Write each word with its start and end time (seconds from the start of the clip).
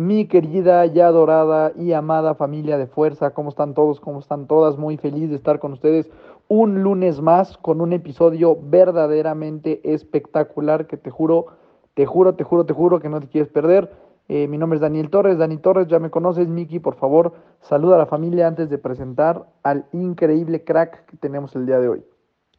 Mi 0.00 0.24
querida, 0.24 0.86
ya 0.86 1.08
adorada 1.08 1.72
y 1.76 1.92
amada 1.92 2.34
familia 2.34 2.78
de 2.78 2.86
fuerza, 2.86 3.34
¿cómo 3.34 3.50
están 3.50 3.74
todos? 3.74 4.00
¿Cómo 4.00 4.20
están 4.20 4.46
todas? 4.46 4.78
Muy 4.78 4.96
feliz 4.96 5.28
de 5.28 5.36
estar 5.36 5.58
con 5.58 5.74
ustedes 5.74 6.08
un 6.48 6.82
lunes 6.82 7.20
más 7.20 7.58
con 7.58 7.82
un 7.82 7.92
episodio 7.92 8.56
verdaderamente 8.58 9.82
espectacular 9.84 10.86
que 10.86 10.96
te 10.96 11.10
juro, 11.10 11.48
te 11.92 12.06
juro, 12.06 12.34
te 12.34 12.44
juro, 12.44 12.64
te 12.64 12.72
juro 12.72 12.98
que 12.98 13.10
no 13.10 13.20
te 13.20 13.28
quieres 13.28 13.52
perder. 13.52 13.92
Eh, 14.28 14.48
mi 14.48 14.56
nombre 14.56 14.78
es 14.78 14.80
Daniel 14.80 15.10
Torres, 15.10 15.36
Dani 15.36 15.58
Torres, 15.58 15.86
ya 15.86 15.98
me 15.98 16.08
conoces, 16.08 16.48
Miki, 16.48 16.78
por 16.78 16.94
favor, 16.94 17.34
saluda 17.60 17.96
a 17.96 17.98
la 17.98 18.06
familia 18.06 18.46
antes 18.46 18.70
de 18.70 18.78
presentar 18.78 19.50
al 19.62 19.84
increíble 19.92 20.64
crack 20.64 21.04
que 21.10 21.18
tenemos 21.18 21.54
el 21.56 21.66
día 21.66 21.78
de 21.78 21.88
hoy. 21.90 22.04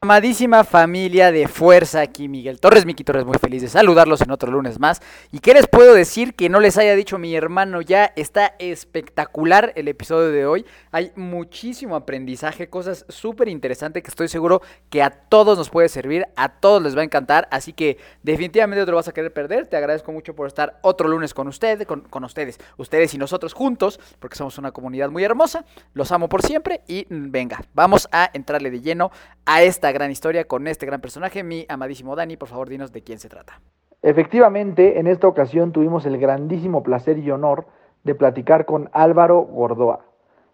Amadísima 0.03 0.63
familia 0.63 1.31
de 1.31 1.47
fuerza 1.47 2.01
aquí, 2.01 2.27
Miguel 2.27 2.59
Torres, 2.59 2.87
Miki 2.87 3.03
Torres, 3.03 3.23
muy 3.23 3.37
feliz 3.37 3.61
de 3.61 3.67
saludarlos 3.67 4.19
en 4.21 4.31
otro 4.31 4.51
lunes 4.51 4.79
más. 4.79 4.99
¿Y 5.31 5.41
qué 5.41 5.53
les 5.53 5.67
puedo 5.67 5.93
decir 5.93 6.33
que 6.33 6.49
no 6.49 6.59
les 6.59 6.79
haya 6.79 6.95
dicho 6.95 7.19
mi 7.19 7.35
hermano 7.35 7.81
ya? 7.81 8.11
Está 8.15 8.55
espectacular 8.57 9.73
el 9.75 9.87
episodio 9.87 10.31
de 10.31 10.47
hoy. 10.47 10.65
Hay 10.91 11.11
muchísimo 11.15 11.95
aprendizaje, 11.95 12.67
cosas 12.67 13.05
súper 13.09 13.47
interesantes 13.47 14.01
que 14.01 14.09
estoy 14.09 14.27
seguro 14.27 14.63
que 14.89 15.03
a 15.03 15.11
todos 15.11 15.55
nos 15.55 15.69
puede 15.69 15.87
servir, 15.87 16.25
a 16.35 16.49
todos 16.49 16.81
les 16.81 16.97
va 16.97 17.01
a 17.01 17.05
encantar. 17.05 17.47
Así 17.51 17.71
que 17.71 17.99
definitivamente 18.23 18.79
no 18.79 18.85
te 18.85 18.91
lo 18.91 18.97
vas 18.97 19.07
a 19.07 19.13
querer 19.13 19.31
perder. 19.31 19.67
Te 19.67 19.77
agradezco 19.77 20.11
mucho 20.11 20.33
por 20.33 20.47
estar 20.47 20.79
otro 20.81 21.07
lunes 21.09 21.35
con 21.35 21.47
ustedes, 21.47 21.85
con, 21.85 22.01
con 22.01 22.23
ustedes, 22.23 22.57
ustedes 22.77 23.13
y 23.13 23.19
nosotros 23.19 23.53
juntos, 23.53 23.99
porque 24.17 24.35
somos 24.35 24.57
una 24.57 24.71
comunidad 24.71 25.11
muy 25.11 25.23
hermosa. 25.23 25.63
Los 25.93 26.11
amo 26.11 26.27
por 26.27 26.41
siempre 26.41 26.81
y 26.87 27.05
mm, 27.07 27.29
venga, 27.29 27.63
vamos 27.75 28.09
a 28.11 28.31
entrarle 28.33 28.71
de 28.71 28.81
lleno 28.81 29.11
a 29.45 29.61
esta 29.61 29.90
gran 29.93 30.11
historia 30.11 30.45
con 30.45 30.67
este 30.67 30.85
gran 30.85 31.01
personaje, 31.01 31.43
mi 31.43 31.65
amadísimo 31.69 32.15
Dani. 32.15 32.37
Por 32.37 32.49
favor, 32.49 32.69
dinos 32.69 32.91
de 32.91 33.01
quién 33.01 33.19
se 33.19 33.29
trata. 33.29 33.61
Efectivamente, 34.01 34.99
en 34.99 35.07
esta 35.07 35.27
ocasión 35.27 35.71
tuvimos 35.71 36.05
el 36.05 36.17
grandísimo 36.17 36.81
placer 36.81 37.19
y 37.19 37.29
honor 37.29 37.67
de 38.03 38.15
platicar 38.15 38.65
con 38.65 38.89
Álvaro 38.93 39.41
Gordoa. 39.41 40.05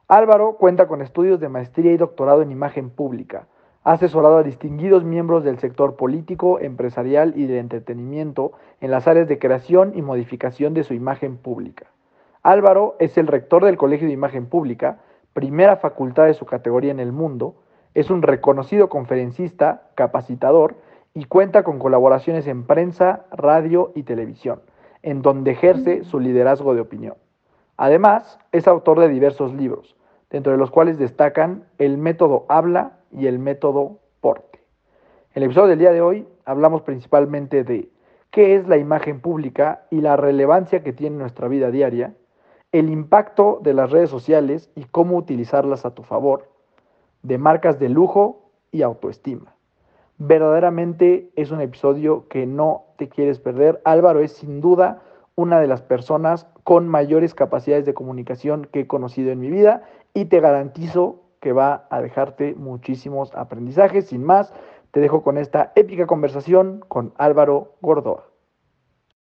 Álvaro 0.09 0.57
cuenta 0.57 0.87
con 0.87 1.01
estudios 1.01 1.39
de 1.39 1.49
maestría 1.49 1.91
y 1.91 1.97
doctorado 1.97 2.41
en 2.41 2.51
imagen 2.51 2.89
pública. 2.89 3.47
Ha 3.83 3.93
asesorado 3.93 4.37
a 4.37 4.43
distinguidos 4.43 5.05
miembros 5.05 5.43
del 5.45 5.59
sector 5.59 5.95
político, 5.95 6.59
empresarial 6.59 7.33
y 7.37 7.45
de 7.45 7.59
entretenimiento 7.59 8.51
en 8.81 8.91
las 8.91 9.07
áreas 9.07 9.27
de 9.29 9.39
creación 9.39 9.93
y 9.95 10.01
modificación 10.01 10.73
de 10.73 10.83
su 10.83 10.93
imagen 10.93 11.37
pública. 11.37 11.87
Álvaro 12.43 12.95
es 12.99 13.17
el 13.17 13.27
rector 13.27 13.63
del 13.65 13.77
Colegio 13.77 14.07
de 14.07 14.13
Imagen 14.13 14.45
Pública, 14.45 14.99
primera 15.33 15.77
facultad 15.77 16.25
de 16.25 16.33
su 16.33 16.45
categoría 16.45 16.91
en 16.91 16.99
el 16.99 17.11
mundo, 17.11 17.55
es 17.93 18.09
un 18.09 18.21
reconocido 18.21 18.89
conferencista, 18.89 19.89
capacitador 19.95 20.75
y 21.13 21.25
cuenta 21.25 21.63
con 21.63 21.79
colaboraciones 21.79 22.47
en 22.47 22.65
prensa, 22.65 23.25
radio 23.31 23.91
y 23.95 24.03
televisión, 24.03 24.61
en 25.01 25.21
donde 25.21 25.51
ejerce 25.51 26.03
su 26.03 26.19
liderazgo 26.19 26.75
de 26.75 26.81
opinión. 26.81 27.15
Además, 27.77 28.39
es 28.51 28.67
autor 28.67 28.99
de 28.99 29.09
diversos 29.09 29.53
libros, 29.53 29.95
dentro 30.29 30.51
de 30.51 30.57
los 30.57 30.71
cuales 30.71 30.97
destacan 30.97 31.65
el 31.77 31.97
método 31.97 32.45
habla 32.49 32.99
y 33.11 33.27
el 33.27 33.39
método 33.39 33.99
porte. 34.21 34.59
En 35.33 35.43
el 35.43 35.45
episodio 35.45 35.69
del 35.69 35.79
día 35.79 35.91
de 35.91 36.01
hoy 36.01 36.27
hablamos 36.45 36.81
principalmente 36.81 37.63
de 37.63 37.89
qué 38.31 38.55
es 38.55 38.67
la 38.67 38.77
imagen 38.77 39.21
pública 39.21 39.85
y 39.89 40.01
la 40.01 40.15
relevancia 40.17 40.83
que 40.83 40.93
tiene 40.93 41.15
en 41.15 41.21
nuestra 41.21 41.47
vida 41.47 41.71
diaria, 41.71 42.13
el 42.71 42.89
impacto 42.89 43.59
de 43.63 43.73
las 43.73 43.91
redes 43.91 44.09
sociales 44.09 44.69
y 44.75 44.83
cómo 44.83 45.15
utilizarlas 45.17 45.85
a 45.85 45.95
tu 45.95 46.03
favor, 46.03 46.49
de 47.27 47.37
marcas 47.37 47.77
de 47.77 47.89
lujo 47.89 48.51
y 48.71 48.83
autoestima. 48.83 49.53
Verdaderamente 50.17 51.29
es 51.35 51.51
un 51.51 51.59
episodio 51.59 52.27
que 52.29 52.45
no 52.45 52.85
te 52.97 53.09
quieres 53.09 53.37
perder. 53.37 53.81
Álvaro 53.83 54.21
es 54.21 54.31
sin 54.31 54.61
duda 54.61 55.01
una 55.35 55.59
de 55.59 55.67
las 55.67 55.81
personas 55.81 56.47
con 56.63 56.87
mayores 56.87 57.35
capacidades 57.35 57.85
de 57.85 57.93
comunicación 57.93 58.65
que 58.71 58.81
he 58.81 58.87
conocido 58.87 59.31
en 59.31 59.41
mi 59.41 59.49
vida 59.49 59.83
y 60.13 60.25
te 60.25 60.39
garantizo 60.39 61.21
que 61.41 61.51
va 61.51 61.85
a 61.89 62.01
dejarte 62.01 62.55
muchísimos 62.55 63.35
aprendizajes. 63.35 64.07
Sin 64.07 64.23
más, 64.23 64.53
te 64.91 65.01
dejo 65.01 65.21
con 65.21 65.37
esta 65.37 65.73
épica 65.75 66.07
conversación 66.07 66.83
con 66.87 67.13
Álvaro 67.17 67.75
Gordoa. 67.81 68.29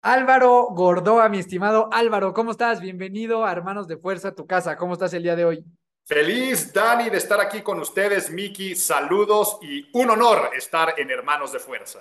Álvaro 0.01 0.67
Gordoa, 0.71 1.27
mi 1.27 1.39
estimado 1.39 1.89
Álvaro, 1.91 2.33
¿cómo 2.33 2.51
estás? 2.51 2.79
Bienvenido 2.79 3.45
a 3.45 3.51
Hermanos 3.51 3.87
de 3.87 3.97
Fuerza, 3.97 4.33
tu 4.33 4.47
casa. 4.47 4.77
¿Cómo 4.77 4.93
estás 4.93 5.13
el 5.13 5.23
día 5.23 5.35
de 5.35 5.45
hoy? 5.45 5.65
Feliz, 6.03 6.73
Dani, 6.73 7.09
de 7.09 7.17
estar 7.17 7.39
aquí 7.39 7.61
con 7.61 7.79
ustedes, 7.79 8.31
Miki. 8.31 8.75
Saludos 8.75 9.59
y 9.61 9.89
un 9.93 10.09
honor 10.09 10.49
estar 10.55 10.95
en 10.97 11.09
Hermanos 11.09 11.51
de 11.53 11.59
Fuerza. 11.59 11.99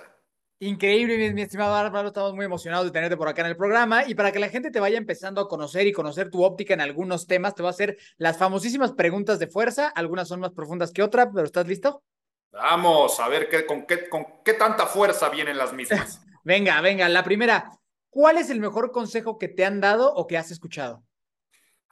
Increíble, 0.59 1.17
mi, 1.17 1.33
mi 1.33 1.41
estimado 1.43 1.75
Álvaro. 1.75 2.09
Estamos 2.09 2.33
muy 2.33 2.45
emocionados 2.45 2.85
de 2.85 2.91
tenerte 2.91 3.17
por 3.17 3.27
acá 3.27 3.41
en 3.41 3.47
el 3.47 3.57
programa. 3.57 4.03
Y 4.05 4.13
para 4.13 4.31
que 4.31 4.39
la 4.39 4.49
gente 4.49 4.69
te 4.69 4.79
vaya 4.79 4.97
empezando 4.97 5.41
a 5.41 5.47
conocer 5.47 5.87
y 5.87 5.91
conocer 5.91 6.29
tu 6.29 6.43
óptica 6.43 6.73
en 6.73 6.81
algunos 6.81 7.25
temas, 7.25 7.55
te 7.55 7.61
voy 7.61 7.69
a 7.69 7.71
hacer 7.71 7.97
las 8.17 8.37
famosísimas 8.37 8.91
preguntas 8.91 9.39
de 9.39 9.47
fuerza. 9.47 9.87
Algunas 9.87 10.27
son 10.27 10.39
más 10.39 10.51
profundas 10.51 10.91
que 10.91 11.03
otras, 11.03 11.29
pero 11.33 11.45
¿estás 11.45 11.67
listo? 11.67 12.03
Vamos 12.51 13.19
a 13.19 13.27
ver 13.29 13.49
qué, 13.49 13.65
con, 13.65 13.85
qué, 13.85 14.09
con 14.09 14.25
qué 14.43 14.53
tanta 14.53 14.87
fuerza 14.87 15.29
vienen 15.29 15.57
las 15.57 15.73
mismas. 15.73 16.21
venga, 16.43 16.81
venga. 16.81 17.07
La 17.07 17.23
primera, 17.23 17.71
¿cuál 18.09 18.37
es 18.37 18.49
el 18.49 18.59
mejor 18.59 18.91
consejo 18.91 19.37
que 19.37 19.47
te 19.47 19.65
han 19.65 19.79
dado 19.79 20.13
o 20.13 20.27
que 20.27 20.37
has 20.37 20.51
escuchado? 20.51 21.03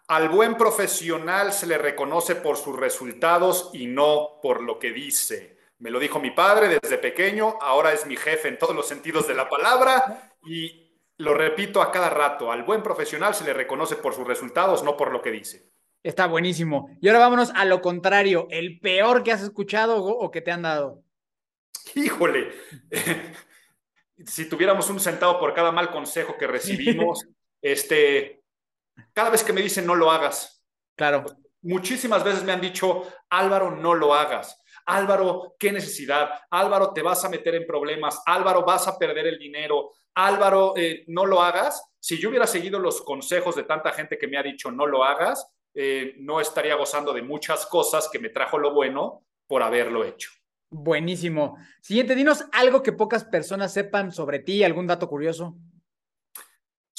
Al 0.09 0.27
buen 0.27 0.55
profesional 0.55 1.53
se 1.53 1.67
le 1.67 1.77
reconoce 1.77 2.33
por 2.33 2.57
sus 2.57 2.75
resultados 2.75 3.69
y 3.73 3.85
no 3.85 4.39
por 4.41 4.63
lo 4.63 4.79
que 4.79 4.91
dice. 4.91 5.59
Me 5.77 5.91
lo 5.91 5.99
dijo 5.99 6.19
mi 6.19 6.31
padre 6.31 6.79
desde 6.81 6.97
pequeño, 6.97 7.59
ahora 7.61 7.93
es 7.93 8.07
mi 8.07 8.17
jefe 8.17 8.47
en 8.47 8.57
todos 8.57 8.75
los 8.75 8.87
sentidos 8.87 9.27
de 9.27 9.35
la 9.35 9.47
palabra 9.47 10.33
y 10.43 10.97
lo 11.17 11.35
repito 11.35 11.79
a 11.79 11.91
cada 11.91 12.09
rato. 12.09 12.51
Al 12.51 12.63
buen 12.63 12.81
profesional 12.81 13.35
se 13.35 13.43
le 13.43 13.53
reconoce 13.53 13.97
por 13.97 14.15
sus 14.15 14.25
resultados, 14.25 14.83
no 14.83 14.97
por 14.97 15.11
lo 15.11 15.21
que 15.21 15.29
dice. 15.29 15.69
Está 16.01 16.25
buenísimo. 16.25 16.89
Y 16.99 17.07
ahora 17.07 17.19
vámonos 17.19 17.51
a 17.53 17.63
lo 17.65 17.79
contrario, 17.79 18.47
el 18.49 18.79
peor 18.79 19.21
que 19.21 19.31
has 19.31 19.43
escuchado 19.43 20.03
o 20.03 20.31
que 20.31 20.41
te 20.41 20.49
han 20.49 20.63
dado. 20.63 21.03
Híjole, 21.93 22.51
si 24.25 24.49
tuviéramos 24.49 24.89
un 24.89 24.99
centavo 24.99 25.39
por 25.39 25.53
cada 25.53 25.71
mal 25.71 25.91
consejo 25.91 26.35
que 26.35 26.47
recibimos, 26.47 27.27
este, 27.61 28.38
cada 29.13 29.29
vez 29.29 29.43
que 29.43 29.53
me 29.53 29.61
dicen 29.61 29.85
no 29.85 29.95
lo 29.95 30.11
hagas. 30.11 30.63
Claro. 30.95 31.25
Muchísimas 31.61 32.23
veces 32.23 32.43
me 32.43 32.51
han 32.51 32.61
dicho, 32.61 33.03
Álvaro, 33.29 33.71
no 33.71 33.93
lo 33.93 34.13
hagas. 34.13 34.61
Álvaro, 34.85 35.55
qué 35.59 35.71
necesidad. 35.71 36.29
Álvaro, 36.49 36.93
te 36.93 37.01
vas 37.01 37.23
a 37.23 37.29
meter 37.29 37.55
en 37.55 37.67
problemas. 37.67 38.21
Álvaro, 38.25 38.63
vas 38.63 38.87
a 38.87 38.97
perder 38.97 39.27
el 39.27 39.37
dinero. 39.37 39.91
Álvaro, 40.15 40.73
eh, 40.75 41.03
no 41.07 41.25
lo 41.25 41.41
hagas. 41.41 41.83
Si 41.99 42.17
yo 42.17 42.29
hubiera 42.29 42.47
seguido 42.47 42.79
los 42.79 43.01
consejos 43.01 43.55
de 43.55 43.63
tanta 43.63 43.91
gente 43.91 44.17
que 44.17 44.27
me 44.27 44.37
ha 44.37 44.43
dicho 44.43 44.71
no 44.71 44.87
lo 44.87 45.03
hagas, 45.03 45.47
eh, 45.73 46.15
no 46.19 46.41
estaría 46.41 46.75
gozando 46.75 47.13
de 47.13 47.21
muchas 47.21 47.65
cosas 47.65 48.09
que 48.11 48.19
me 48.19 48.29
trajo 48.29 48.57
lo 48.57 48.73
bueno 48.73 49.25
por 49.47 49.61
haberlo 49.61 50.03
hecho. 50.03 50.31
Buenísimo. 50.71 51.57
Siguiente, 51.81 52.15
dinos 52.15 52.45
algo 52.51 52.83
que 52.83 52.93
pocas 52.93 53.25
personas 53.25 53.73
sepan 53.73 54.11
sobre 54.11 54.39
ti, 54.39 54.63
algún 54.63 54.87
dato 54.87 55.07
curioso. 55.07 55.57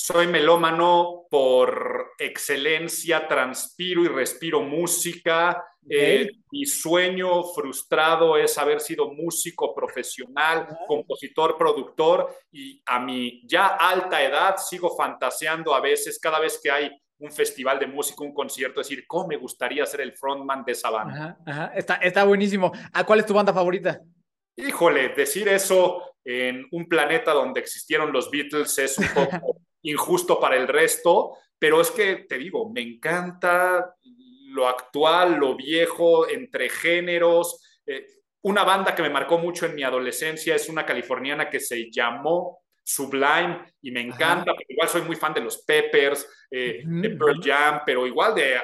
Soy 0.03 0.27
melómano 0.29 1.27
por 1.29 2.13
excelencia, 2.19 3.29
transpiro 3.29 4.03
y 4.03 4.09
respiro 4.09 4.63
música. 4.63 5.63
Eh, 5.87 6.27
mi 6.51 6.65
sueño 6.65 7.45
frustrado 7.45 8.39
es 8.39 8.57
haber 8.57 8.81
sido 8.81 9.13
músico 9.13 9.75
profesional, 9.75 10.67
compositor, 10.89 11.59
productor 11.59 12.35
y 12.51 12.83
a 12.87 12.99
mi 12.99 13.47
ya 13.47 13.67
alta 13.67 14.23
edad 14.23 14.57
sigo 14.57 14.97
fantaseando 14.97 15.75
a 15.75 15.83
veces, 15.83 16.19
cada 16.19 16.41
vez 16.41 16.59
que 16.63 16.71
hay 16.71 16.91
un 17.19 17.31
festival 17.31 17.79
de 17.79 17.87
música, 17.87 18.25
un 18.25 18.33
concierto, 18.33 18.81
decir, 18.81 19.05
¿cómo 19.07 19.29
me 19.29 19.37
gustaría 19.37 19.85
ser 19.85 20.01
el 20.01 20.15
frontman 20.15 20.65
de 20.65 20.73
esa 20.73 20.89
banda? 20.89 21.15
Ajá, 21.15 21.39
ajá. 21.45 21.73
Está, 21.75 21.97
está 21.97 22.25
buenísimo. 22.25 22.73
¿A 22.95 23.05
cuál 23.05 23.21
es 23.21 23.27
tu 23.27 23.35
banda 23.35 23.53
favorita? 23.53 24.01
Híjole, 24.57 25.11
decir 25.11 25.47
eso 25.49 26.15
en 26.25 26.67
un 26.71 26.89
planeta 26.89 27.35
donde 27.35 27.61
existieron 27.61 28.11
los 28.15 28.31
Beatles 28.31 28.79
es 28.79 28.97
un 28.97 29.05
poco 29.15 29.61
injusto 29.83 30.39
para 30.39 30.57
el 30.57 30.69
resto, 30.69 31.37
pero 31.59 31.81
es 31.81 31.91
que 31.91 32.27
te 32.29 32.39
digo, 32.39 32.71
me 32.71 32.81
encanta 32.81 33.95
lo 34.51 34.69
actual, 34.69 35.35
lo 35.35 35.57
viejo, 35.57 36.29
entre 36.29 36.69
géneros. 36.69 37.63
Eh, 37.87 38.07
una 38.43 38.65
banda 38.65 38.95
que 38.95 39.03
me 39.03 39.11
marcó 39.11 39.39
mucho 39.39 39.67
en 39.67 39.75
mi 39.75 39.83
adolescencia 39.83 40.55
es 40.55 40.69
una 40.69 40.87
californiana 40.87 41.49
que 41.49 41.61
se 41.61 41.91
llamó 41.91 42.63
Sublime 42.83 43.63
y 43.83 43.91
me 43.91 44.01
encanta, 44.01 44.53
pero 44.57 44.67
igual 44.69 44.89
soy 44.89 45.03
muy 45.03 45.17
fan 45.17 45.35
de 45.35 45.43
los 45.43 45.63
Peppers, 45.65 46.27
eh, 46.51 46.83
de 46.85 47.11
Pearl 47.11 47.41
Jam, 47.43 47.83
pero 47.85 48.07
igual 48.07 48.35
de 48.35 48.57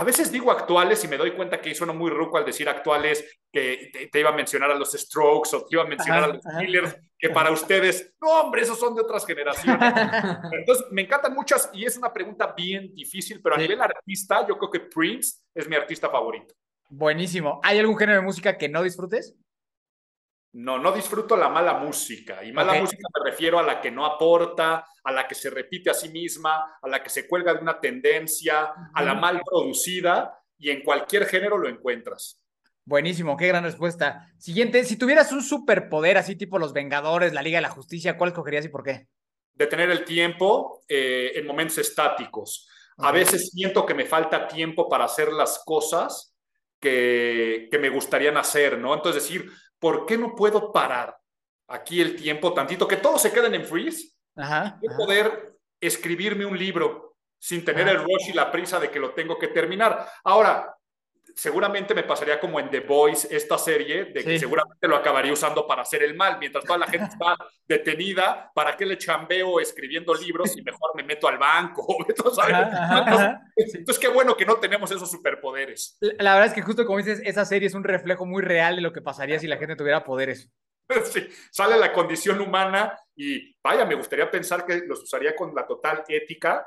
a 0.00 0.04
veces 0.04 0.32
digo 0.32 0.50
actuales 0.50 1.04
y 1.04 1.08
me 1.08 1.18
doy 1.18 1.32
cuenta 1.32 1.60
que 1.60 1.74
suena 1.74 1.92
muy 1.92 2.10
ruco 2.10 2.38
al 2.38 2.46
decir 2.46 2.66
actuales, 2.70 3.38
que 3.52 4.08
te, 4.10 4.18
iba 4.18 4.30
a 4.30 4.34
mencionar 4.34 4.70
a 4.70 4.74
los 4.74 4.92
Strokes 4.92 5.54
o 5.54 5.66
te 5.66 5.76
iba 5.76 5.82
a 5.82 5.86
mencionar 5.86 6.24
a 6.24 6.26
los 6.28 6.40
Killers, 6.58 6.96
que 7.18 7.28
para 7.28 7.50
ustedes, 7.50 8.14
no, 8.18 8.40
hombre, 8.40 8.62
esos 8.62 8.80
son 8.80 8.94
de 8.94 9.02
otras 9.02 9.26
generaciones. 9.26 9.78
Entonces, 10.52 10.86
me 10.90 11.02
encantan 11.02 11.34
muchas 11.34 11.68
y 11.74 11.84
es 11.84 11.98
una 11.98 12.10
pregunta 12.10 12.54
bien 12.56 12.94
difícil, 12.94 13.42
pero 13.42 13.56
a 13.56 13.58
nivel 13.58 13.78
artista, 13.82 14.46
yo 14.48 14.56
creo 14.56 14.70
que 14.70 14.80
Prince 14.80 15.40
es 15.54 15.68
mi 15.68 15.76
artista 15.76 16.08
favorito. 16.08 16.54
Buenísimo. 16.88 17.60
¿Hay 17.62 17.78
algún 17.78 17.98
género 17.98 18.20
de 18.20 18.24
música 18.24 18.56
que 18.56 18.70
no 18.70 18.82
disfrutes? 18.82 19.36
No, 20.52 20.78
no 20.78 20.90
disfruto 20.92 21.36
la 21.36 21.48
mala 21.48 21.74
música. 21.74 22.42
Y 22.42 22.52
mala 22.52 22.74
música 22.74 23.06
me 23.14 23.30
refiero 23.30 23.58
a 23.58 23.62
la 23.62 23.80
que 23.80 23.90
no 23.90 24.04
aporta, 24.04 24.84
a 25.04 25.12
la 25.12 25.28
que 25.28 25.34
se 25.34 25.48
repite 25.48 25.90
a 25.90 25.94
sí 25.94 26.08
misma, 26.08 26.78
a 26.82 26.88
la 26.88 27.02
que 27.02 27.10
se 27.10 27.28
cuelga 27.28 27.54
de 27.54 27.60
una 27.60 27.78
tendencia, 27.78 28.72
a 28.92 29.02
la 29.02 29.14
mal 29.14 29.40
producida, 29.44 30.42
y 30.58 30.70
en 30.70 30.82
cualquier 30.82 31.26
género 31.26 31.56
lo 31.56 31.68
encuentras. 31.68 32.40
Buenísimo, 32.84 33.36
qué 33.36 33.46
gran 33.46 33.62
respuesta. 33.62 34.32
Siguiente, 34.38 34.84
si 34.84 34.96
tuvieras 34.96 35.30
un 35.30 35.42
superpoder 35.42 36.18
así 36.18 36.34
tipo 36.34 36.58
los 36.58 36.72
Vengadores, 36.72 37.32
la 37.32 37.42
Liga 37.42 37.58
de 37.58 37.62
la 37.62 37.70
Justicia, 37.70 38.18
¿cuál 38.18 38.32
cogerías 38.32 38.64
y 38.64 38.68
por 38.68 38.82
qué? 38.82 39.06
Detener 39.54 39.90
el 39.90 40.04
tiempo 40.04 40.82
eh, 40.88 41.32
en 41.34 41.46
momentos 41.46 41.78
estáticos. 41.78 42.68
A 42.98 43.12
veces 43.12 43.50
siento 43.50 43.86
que 43.86 43.94
me 43.94 44.04
falta 44.04 44.46
tiempo 44.46 44.88
para 44.88 45.04
hacer 45.04 45.32
las 45.32 45.62
cosas 45.64 46.34
que, 46.80 47.68
que 47.70 47.78
me 47.78 47.90
gustarían 47.90 48.36
hacer, 48.36 48.78
¿no? 48.78 48.94
Entonces 48.94 49.22
decir, 49.22 49.50
¿por 49.78 50.06
qué 50.06 50.16
no 50.16 50.34
puedo 50.34 50.72
parar 50.72 51.16
aquí 51.68 52.00
el 52.00 52.16
tiempo 52.16 52.52
tantito? 52.52 52.88
Que 52.88 52.96
todos 52.96 53.22
se 53.22 53.32
queden 53.32 53.54
en 53.54 53.64
freeze. 53.64 54.14
Ajá, 54.36 54.80
poder 54.96 55.58
escribirme 55.80 56.46
un 56.46 56.58
libro 56.58 57.16
sin 57.38 57.64
tener 57.64 57.88
el 57.88 57.98
rush 57.98 58.28
y 58.28 58.32
la 58.32 58.50
prisa 58.50 58.78
de 58.78 58.90
que 58.90 59.00
lo 59.00 59.12
tengo 59.12 59.38
que 59.38 59.48
terminar. 59.48 60.06
Ahora, 60.24 60.74
seguramente 61.34 61.94
me 61.94 62.02
pasaría 62.02 62.40
como 62.40 62.60
en 62.60 62.70
The 62.70 62.80
Voice, 62.80 63.34
esta 63.34 63.58
serie, 63.58 64.06
de 64.06 64.24
que 64.24 64.38
seguramente 64.38 64.86
lo 64.88 64.96
acabaría 64.96 65.32
usando 65.32 65.66
para 65.66 65.82
hacer 65.82 66.02
el 66.02 66.14
mal, 66.14 66.38
mientras 66.38 66.64
toda 66.64 66.78
la 66.78 66.86
gente 66.86 67.08
está 67.12 67.36
detenida, 67.66 68.50
¿para 68.54 68.76
qué 68.76 68.86
le 68.86 68.98
chambeo 68.98 69.60
escribiendo 69.60 70.14
libros 70.14 70.56
y 70.56 70.62
mejor 70.62 70.94
me 70.94 71.02
meto 71.02 71.28
al 71.28 71.38
banco? 71.38 71.86
Entonces, 72.08 73.98
qué 73.98 74.08
bueno 74.08 74.36
que 74.36 74.46
no 74.46 74.56
tenemos 74.56 74.90
esos 74.90 75.10
superpoderes. 75.10 75.98
La 76.18 76.34
verdad 76.34 76.48
es 76.48 76.54
que 76.54 76.62
justo 76.62 76.84
como 76.84 76.98
dices, 76.98 77.20
esa 77.24 77.44
serie 77.44 77.68
es 77.68 77.74
un 77.74 77.84
reflejo 77.84 78.26
muy 78.26 78.42
real 78.42 78.76
de 78.76 78.82
lo 78.82 78.92
que 78.92 79.02
pasaría 79.02 79.38
si 79.38 79.46
la 79.46 79.56
gente 79.56 79.76
tuviera 79.76 80.04
poderes. 80.04 80.50
Sí, 81.04 81.28
sale 81.52 81.76
la 81.76 81.92
condición 81.92 82.40
humana 82.40 82.98
y 83.14 83.56
vaya, 83.62 83.84
me 83.84 83.94
gustaría 83.94 84.28
pensar 84.28 84.66
que 84.66 84.82
los 84.86 85.02
usaría 85.02 85.36
con 85.36 85.54
la 85.54 85.64
total 85.64 86.02
ética 86.08 86.66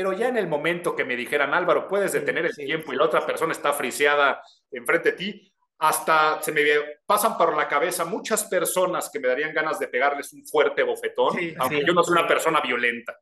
pero 0.00 0.14
ya 0.14 0.28
en 0.28 0.38
el 0.38 0.48
momento 0.48 0.96
que 0.96 1.04
me 1.04 1.14
dijeran, 1.14 1.52
Álvaro, 1.52 1.86
puedes 1.86 2.12
detener 2.12 2.46
el 2.46 2.56
tiempo 2.56 2.90
y 2.90 2.96
la 2.96 3.04
otra 3.04 3.26
persona 3.26 3.52
está 3.52 3.74
friseada 3.74 4.42
enfrente 4.70 5.10
de 5.10 5.16
ti, 5.18 5.52
hasta 5.78 6.40
se 6.40 6.52
me 6.52 6.62
pasan 7.04 7.36
por 7.36 7.54
la 7.54 7.68
cabeza 7.68 8.06
muchas 8.06 8.44
personas 8.44 9.10
que 9.12 9.20
me 9.20 9.28
darían 9.28 9.52
ganas 9.52 9.78
de 9.78 9.88
pegarles 9.88 10.32
un 10.32 10.46
fuerte 10.46 10.84
bofetón, 10.84 11.36
aunque 11.58 11.84
yo 11.86 11.92
no 11.92 12.02
soy 12.02 12.12
una 12.12 12.26
persona 12.26 12.62
violenta. 12.62 13.14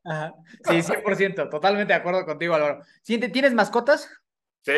Sí, 0.62 0.75
100%, 0.75 1.50
totalmente 1.50 1.92
de 1.92 1.98
acuerdo 1.98 2.25
contigo, 2.25 2.54
Álvaro. 2.54 2.84
¿Tienes 3.02 3.54
mascotas? 3.54 4.08
Sí, 4.62 4.72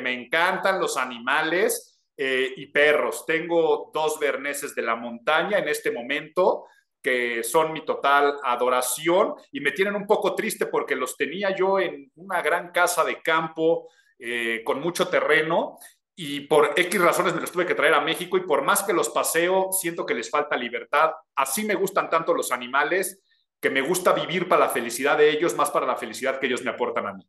me 0.00 0.12
encantan 0.12 0.78
los 0.78 0.96
animales 0.96 2.04
eh, 2.16 2.52
y 2.56 2.66
perros. 2.66 3.26
Tengo 3.26 3.90
dos 3.92 4.20
berneses 4.20 4.76
de 4.76 4.82
la 4.82 4.94
montaña 4.94 5.58
en 5.58 5.66
este 5.66 5.90
momento 5.90 6.66
que 7.06 7.44
son 7.44 7.72
mi 7.72 7.84
total 7.84 8.36
adoración 8.42 9.34
y 9.52 9.60
me 9.60 9.70
tienen 9.70 9.94
un 9.94 10.08
poco 10.08 10.34
triste 10.34 10.66
porque 10.66 10.96
los 10.96 11.16
tenía 11.16 11.54
yo 11.54 11.78
en 11.78 12.10
una 12.16 12.42
gran 12.42 12.72
casa 12.72 13.04
de 13.04 13.22
campo 13.22 13.88
eh, 14.18 14.62
con 14.64 14.80
mucho 14.80 15.06
terreno 15.06 15.78
y 16.16 16.40
por 16.40 16.72
X 16.74 17.00
razones 17.00 17.32
me 17.32 17.42
los 17.42 17.52
tuve 17.52 17.64
que 17.64 17.76
traer 17.76 17.94
a 17.94 18.00
México 18.00 18.36
y 18.36 18.40
por 18.40 18.62
más 18.62 18.82
que 18.82 18.92
los 18.92 19.10
paseo, 19.10 19.70
siento 19.70 20.04
que 20.04 20.14
les 20.14 20.28
falta 20.28 20.56
libertad. 20.56 21.12
Así 21.36 21.64
me 21.64 21.76
gustan 21.76 22.10
tanto 22.10 22.34
los 22.34 22.50
animales 22.50 23.22
que 23.60 23.70
me 23.70 23.82
gusta 23.82 24.12
vivir 24.12 24.48
para 24.48 24.66
la 24.66 24.70
felicidad 24.70 25.16
de 25.16 25.30
ellos 25.30 25.54
más 25.54 25.70
para 25.70 25.86
la 25.86 25.94
felicidad 25.94 26.40
que 26.40 26.46
ellos 26.46 26.64
me 26.64 26.72
aportan 26.72 27.06
a 27.06 27.12
mí. 27.12 27.24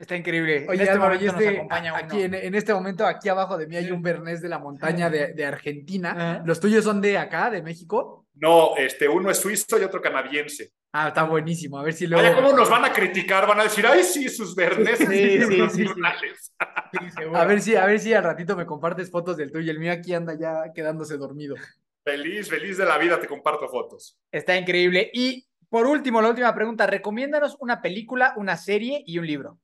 Está 0.00 0.16
increíble. 0.16 0.66
Oye, 0.66 0.82
este 0.82 0.98
momento 0.98 1.26
nos 1.26 1.34
este, 1.34 1.48
acompaña 1.56 1.94
aquí 1.94 2.22
en, 2.22 2.54
este 2.54 2.72
momento, 2.72 3.06
aquí 3.06 3.28
abajo 3.28 3.58
de 3.58 3.66
mí 3.66 3.76
hay 3.76 3.90
un 3.90 4.00
Bernés 4.00 4.40
de 4.40 4.48
la 4.48 4.58
montaña 4.58 5.10
de, 5.10 5.44
Argentina. 5.44 6.42
¿Los 6.46 6.58
tuyos 6.58 6.84
son 6.84 7.02
de 7.02 7.18
acá, 7.18 7.50
de 7.50 7.62
México? 7.62 8.26
No, 8.34 8.74
este, 8.78 9.06
uno 9.06 9.30
es 9.30 9.38
suizo 9.38 9.78
y 9.78 9.84
otro 9.84 10.00
canadiense. 10.00 10.72
Ah, 10.92 11.08
está 11.08 11.24
buenísimo. 11.24 11.78
A 11.78 11.82
ver 11.84 11.92
si 11.92 12.06
luego. 12.06 12.26
Oye, 12.26 12.34
¿cómo 12.34 12.56
nos 12.56 12.70
van 12.70 12.86
a 12.86 12.92
criticar? 12.94 13.46
Van 13.46 13.60
a 13.60 13.64
decir, 13.64 13.86
ay, 13.86 14.02
sí, 14.02 14.30
sus 14.30 14.54
Berneses 14.56 15.06
sí, 15.06 15.42
sí, 15.44 15.68
sí, 15.68 15.86
a 17.34 17.44
ver 17.44 17.60
si, 17.60 17.76
a 17.76 17.84
ver 17.84 18.00
si 18.00 18.14
al 18.14 18.24
ratito 18.24 18.56
me 18.56 18.64
compartes 18.64 19.10
fotos 19.10 19.36
del 19.36 19.52
tuyo. 19.52 19.70
El 19.70 19.78
mío 19.78 19.92
aquí 19.92 20.14
anda 20.14 20.34
ya 20.34 20.72
quedándose 20.74 21.18
dormido. 21.18 21.56
Feliz, 22.02 22.48
feliz 22.48 22.78
de 22.78 22.86
la 22.86 22.96
vida, 22.96 23.20
te 23.20 23.26
comparto 23.26 23.68
fotos. 23.68 24.18
Está 24.32 24.56
increíble. 24.56 25.10
Y 25.12 25.46
por 25.68 25.86
último, 25.86 26.22
la 26.22 26.30
última 26.30 26.54
pregunta, 26.54 26.86
recomiéndanos 26.86 27.58
una 27.60 27.82
película, 27.82 28.32
una 28.36 28.56
serie 28.56 29.04
y 29.06 29.18
un 29.18 29.26
libro. 29.26 29.58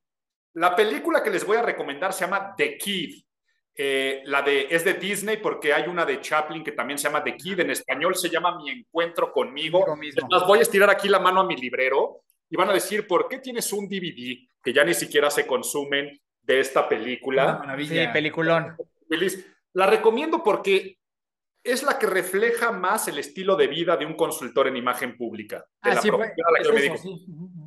La 0.56 0.75
película 0.75 1.23
que 1.23 1.31
les 1.31 1.44
voy 1.44 1.58
a 1.58 1.62
recomendar 1.62 2.14
se 2.14 2.25
llama 2.25 2.55
The 2.56 2.79
Kid. 2.79 3.23
Eh, 3.79 4.23
la 4.25 4.41
de, 4.41 4.69
es 4.70 4.87
de 4.87 4.94
Disney 4.94 5.37
porque 5.37 5.75
hay 5.75 5.87
una 5.87 6.06
de 6.06 6.19
Chaplin 6.19 6.64
que 6.64 6.73
también 6.73 6.99
se 6.99 7.08
llama 7.08 7.23
The 7.23 7.37
Kid. 7.37 7.61
En 7.61 7.70
español 7.70 8.14
se 8.14 8.31
llama 8.31 8.56
Mi 8.56 8.70
Encuentro 8.70 9.31
conmigo. 9.32 9.85
Las 10.31 10.47
voy 10.47 10.61
a 10.61 10.62
estirar 10.62 10.88
aquí 10.88 11.08
la 11.08 11.19
mano 11.19 11.41
a 11.41 11.44
mi 11.44 11.56
librero 11.56 12.23
y 12.49 12.56
van 12.56 12.70
a 12.70 12.73
decir, 12.73 13.06
¿por 13.06 13.29
qué 13.29 13.38
tienes 13.38 13.70
un 13.75 13.87
DVD 13.87 14.49
que 14.62 14.73
ya 14.73 14.82
ni 14.82 14.94
siquiera 14.94 15.31
se 15.31 15.47
consumen 15.47 16.19
de 16.41 16.61
esta 16.61 16.88
película? 16.88 17.62
Sí, 17.87 17.99
peliculón. 18.14 18.75
La 19.75 19.87
recomiendo 19.87 20.43
porque 20.43 20.97
es 21.67 21.83
la 21.83 21.99
que 21.99 22.07
refleja 22.07 22.71
más 22.71 23.09
el 23.09 23.19
estilo 23.19 23.57
de 23.57 23.67
vida 23.67 23.97
de 23.97 24.07
un 24.07 24.15
consultor 24.15 24.69
en 24.69 24.77
imagen 24.77 25.17
pública. 25.17 25.67
la, 25.83 26.01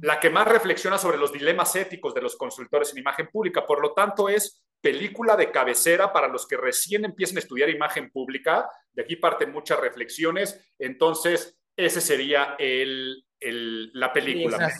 la 0.01 0.19
que 0.19 0.30
más 0.30 0.48
reflexiona 0.48 0.98
sobre 0.98 1.18
los 1.18 1.34
dilemas 1.34 1.75
éticos 1.75 2.13
de 2.13 2.22
los 2.22 2.38
consultores 2.38 2.92
en 2.92 3.00
imagen 3.00 3.28
pública. 3.28 3.66
Por 3.66 3.81
lo 3.81 3.94
tanto, 3.94 4.30
es 4.30 4.64
película 4.81 5.35
de 5.35 5.52
cabecera 5.52 6.14
para 6.14 6.30
los 6.30 6.47
que 6.47 6.56
recién 6.56 7.04
empiezan 7.04 7.38
a 7.38 7.42
estudiar 7.42 7.69
imagen 7.69 8.09
pública. 8.09 8.69
De 8.94 9.04
aquí 9.04 9.18
parten 9.18 9.52
muchas 9.52 9.80
reflexiones. 9.80 10.73
Entonces, 10.80 11.59
ese 11.76 12.00
sería 12.00 12.56
el, 12.57 13.26
la 13.94 14.14
película. 14.14 14.71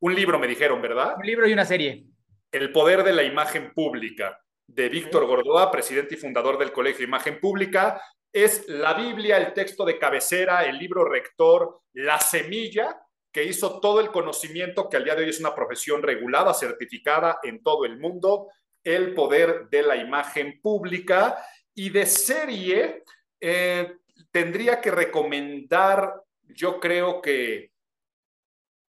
Un 0.00 0.14
libro 0.14 0.38
me 0.38 0.46
dijeron, 0.46 0.80
¿verdad? 0.80 1.14
Un 1.18 1.26
libro 1.26 1.46
y 1.46 1.52
una 1.52 1.64
serie. 1.64 2.06
El 2.50 2.72
poder 2.72 3.02
de 3.02 3.12
la 3.12 3.22
imagen 3.22 3.72
pública, 3.74 4.38
de 4.66 4.88
Víctor 4.88 5.26
Gordoa, 5.26 5.70
presidente 5.70 6.14
y 6.14 6.18
fundador 6.18 6.58
del 6.58 6.72
Colegio 6.72 6.98
de 6.98 7.04
Imagen 7.04 7.40
Pública. 7.40 8.00
Es 8.34 8.68
la 8.68 8.94
Biblia, 8.94 9.36
el 9.36 9.52
texto 9.52 9.84
de 9.84 9.96
cabecera, 9.96 10.64
el 10.64 10.76
libro 10.76 11.04
rector, 11.04 11.82
la 11.92 12.18
semilla 12.18 13.00
que 13.30 13.44
hizo 13.44 13.78
todo 13.78 14.00
el 14.00 14.10
conocimiento 14.10 14.88
que 14.88 14.96
al 14.96 15.04
día 15.04 15.14
de 15.14 15.22
hoy 15.22 15.30
es 15.30 15.38
una 15.38 15.54
profesión 15.54 16.02
regulada, 16.02 16.52
certificada 16.52 17.38
en 17.44 17.62
todo 17.62 17.84
el 17.84 17.96
mundo 18.00 18.48
el 18.82 19.14
poder 19.14 19.68
de 19.70 19.84
la 19.84 19.94
imagen 19.94 20.60
pública 20.60 21.46
y 21.76 21.90
de 21.90 22.06
serie 22.06 23.04
eh, 23.40 23.98
tendría 24.32 24.80
que 24.80 24.90
recomendar, 24.90 26.20
yo 26.42 26.80
creo 26.80 27.22
que 27.22 27.70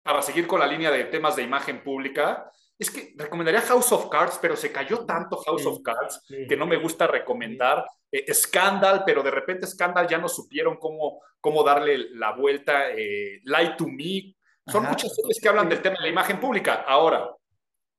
para 0.02 0.24
seguir 0.24 0.48
con 0.48 0.60
la 0.60 0.66
línea 0.66 0.90
de 0.90 1.04
temas 1.04 1.36
de 1.36 1.44
imagen 1.44 1.84
pública, 1.84 2.52
es 2.78 2.92
que 2.92 3.14
recomendaría 3.16 3.62
House 3.62 3.92
of 3.92 4.10
Cards, 4.10 4.38
pero 4.42 4.56
se 4.56 4.72
cayó 4.72 5.06
tanto 5.06 5.38
House 5.38 5.66
of 5.66 5.82
Cards 5.82 6.22
que 6.28 6.58
no 6.58 6.68
me 6.68 6.78
gusta 6.78 7.08
recomendar. 7.08 7.86
Eh, 8.18 8.34
Scandal, 8.34 9.04
pero 9.06 9.22
de 9.22 9.32
repente 9.32 9.68
Scandal 9.68 10.08
ya 10.08 10.18
no 10.18 10.30
supieron 10.30 10.78
cómo, 10.78 11.22
cómo 11.42 11.64
darle 11.64 12.10
la 12.12 12.32
vuelta. 12.32 12.90
Eh, 12.92 13.42
Lie 13.44 13.76
to 13.78 13.88
Me. 13.88 14.36
Son 14.72 14.84
muchas 14.86 15.14
series 15.14 15.40
que 15.42 15.50
hablan 15.50 15.68
del 15.68 15.82
tema 15.82 15.98
de 15.98 16.04
la 16.04 16.10
imagen 16.10 16.40
pública. 16.40 16.86
Ahora, 16.88 17.30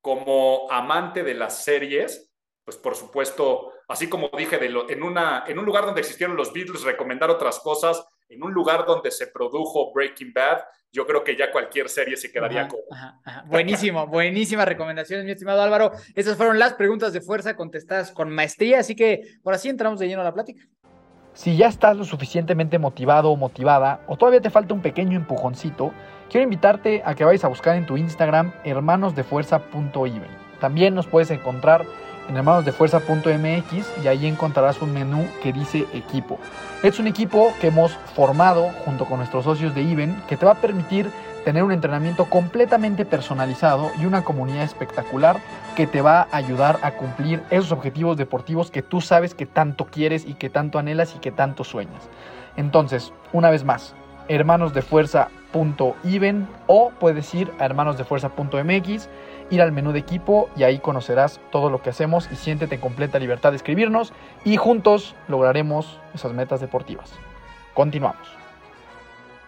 como 0.00 0.70
amante 0.70 1.22
de 1.22 1.34
las 1.34 1.62
series, 1.62 2.32
pues 2.64 2.76
por 2.78 2.96
supuesto, 2.96 3.72
así 3.88 4.08
como 4.08 4.30
dije, 4.36 4.58
de 4.58 4.66
en, 4.88 5.02
una, 5.02 5.44
en 5.46 5.58
un 5.58 5.64
lugar 5.64 5.84
donde 5.84 6.00
existieron 6.00 6.36
los 6.36 6.52
Beatles, 6.52 6.82
recomendar 6.82 7.30
otras 7.30 7.60
cosas, 7.60 8.04
en 8.28 8.42
un 8.42 8.52
lugar 8.52 8.84
donde 8.86 9.10
se 9.10 9.26
produjo 9.28 9.92
Breaking 9.92 10.32
Bad, 10.32 10.58
yo 10.92 11.06
creo 11.06 11.22
que 11.22 11.36
ya 11.36 11.52
cualquier 11.52 11.88
serie 11.88 12.16
se 12.16 12.32
quedaría 12.32 12.68
con. 12.68 12.80
Buenísimo, 13.46 14.06
buenísimas 14.08 14.66
recomendaciones, 14.66 15.26
mi 15.26 15.32
estimado 15.32 15.62
Álvaro. 15.62 15.92
Esas 16.14 16.36
fueron 16.36 16.58
las 16.58 16.74
preguntas 16.74 17.12
de 17.12 17.20
fuerza 17.20 17.54
contestadas 17.54 18.12
con 18.12 18.30
maestría, 18.30 18.80
así 18.80 18.96
que 18.96 19.20
por 19.42 19.54
así 19.54 19.68
entramos 19.68 20.00
de 20.00 20.08
lleno 20.08 20.22
a 20.22 20.24
la 20.24 20.34
plática. 20.34 20.66
Si 21.34 21.54
ya 21.54 21.68
estás 21.68 21.98
lo 21.98 22.04
suficientemente 22.04 22.78
motivado 22.78 23.30
o 23.30 23.36
motivada, 23.36 24.02
o 24.08 24.16
todavía 24.16 24.40
te 24.40 24.48
falta 24.48 24.72
un 24.72 24.80
pequeño 24.80 25.18
empujoncito, 25.18 25.92
quiero 26.30 26.44
invitarte 26.44 27.02
a 27.04 27.14
que 27.14 27.24
vayas 27.24 27.44
a 27.44 27.48
buscar 27.48 27.76
en 27.76 27.84
tu 27.84 27.98
Instagram 27.98 28.54
hermanosdefuerza.even. 28.64 30.46
También 30.60 30.94
nos 30.94 31.06
puedes 31.06 31.30
encontrar 31.30 31.84
en 32.28 32.36
hermanosdefuerza.mx 32.36 34.02
y 34.02 34.08
ahí 34.08 34.26
encontrarás 34.26 34.80
un 34.82 34.92
menú 34.92 35.26
que 35.42 35.52
dice 35.52 35.86
equipo. 35.92 36.38
Es 36.82 36.98
un 36.98 37.06
equipo 37.06 37.52
que 37.60 37.68
hemos 37.68 37.92
formado 38.14 38.70
junto 38.84 39.06
con 39.06 39.18
nuestros 39.18 39.44
socios 39.44 39.74
de 39.74 39.82
IBEN 39.82 40.22
que 40.28 40.36
te 40.36 40.46
va 40.46 40.52
a 40.52 40.60
permitir 40.60 41.10
tener 41.46 41.62
un 41.62 41.70
entrenamiento 41.70 42.24
completamente 42.24 43.04
personalizado 43.04 43.92
y 44.00 44.04
una 44.04 44.24
comunidad 44.24 44.64
espectacular 44.64 45.40
que 45.76 45.86
te 45.86 46.02
va 46.02 46.22
a 46.22 46.36
ayudar 46.36 46.80
a 46.82 46.90
cumplir 46.92 47.40
esos 47.50 47.70
objetivos 47.70 48.16
deportivos 48.16 48.72
que 48.72 48.82
tú 48.82 49.00
sabes 49.00 49.34
que 49.34 49.46
tanto 49.46 49.84
quieres 49.84 50.26
y 50.26 50.34
que 50.34 50.50
tanto 50.50 50.80
anhelas 50.80 51.14
y 51.14 51.20
que 51.20 51.30
tanto 51.30 51.62
sueñas. 51.62 52.08
Entonces, 52.56 53.12
una 53.32 53.50
vez 53.50 53.62
más, 53.62 53.94
hermanosdefuerza.iven 54.26 56.48
o 56.66 56.90
puedes 56.98 57.32
ir 57.32 57.52
a 57.60 57.66
hermanosdefuerza.mx, 57.66 59.08
ir 59.50 59.62
al 59.62 59.72
menú 59.72 59.92
de 59.92 59.98
equipo 59.98 60.50
y 60.56 60.62
ahí 60.62 60.78
conocerás 60.78 61.40
todo 61.50 61.70
lo 61.70 61.82
que 61.82 61.90
hacemos 61.90 62.28
y 62.32 62.36
siéntete 62.36 62.76
en 62.76 62.80
completa 62.80 63.18
libertad 63.18 63.50
de 63.50 63.56
escribirnos 63.56 64.12
y 64.44 64.56
juntos 64.56 65.14
lograremos 65.28 66.00
esas 66.14 66.32
metas 66.32 66.60
deportivas. 66.60 67.12
Continuamos. 67.74 68.26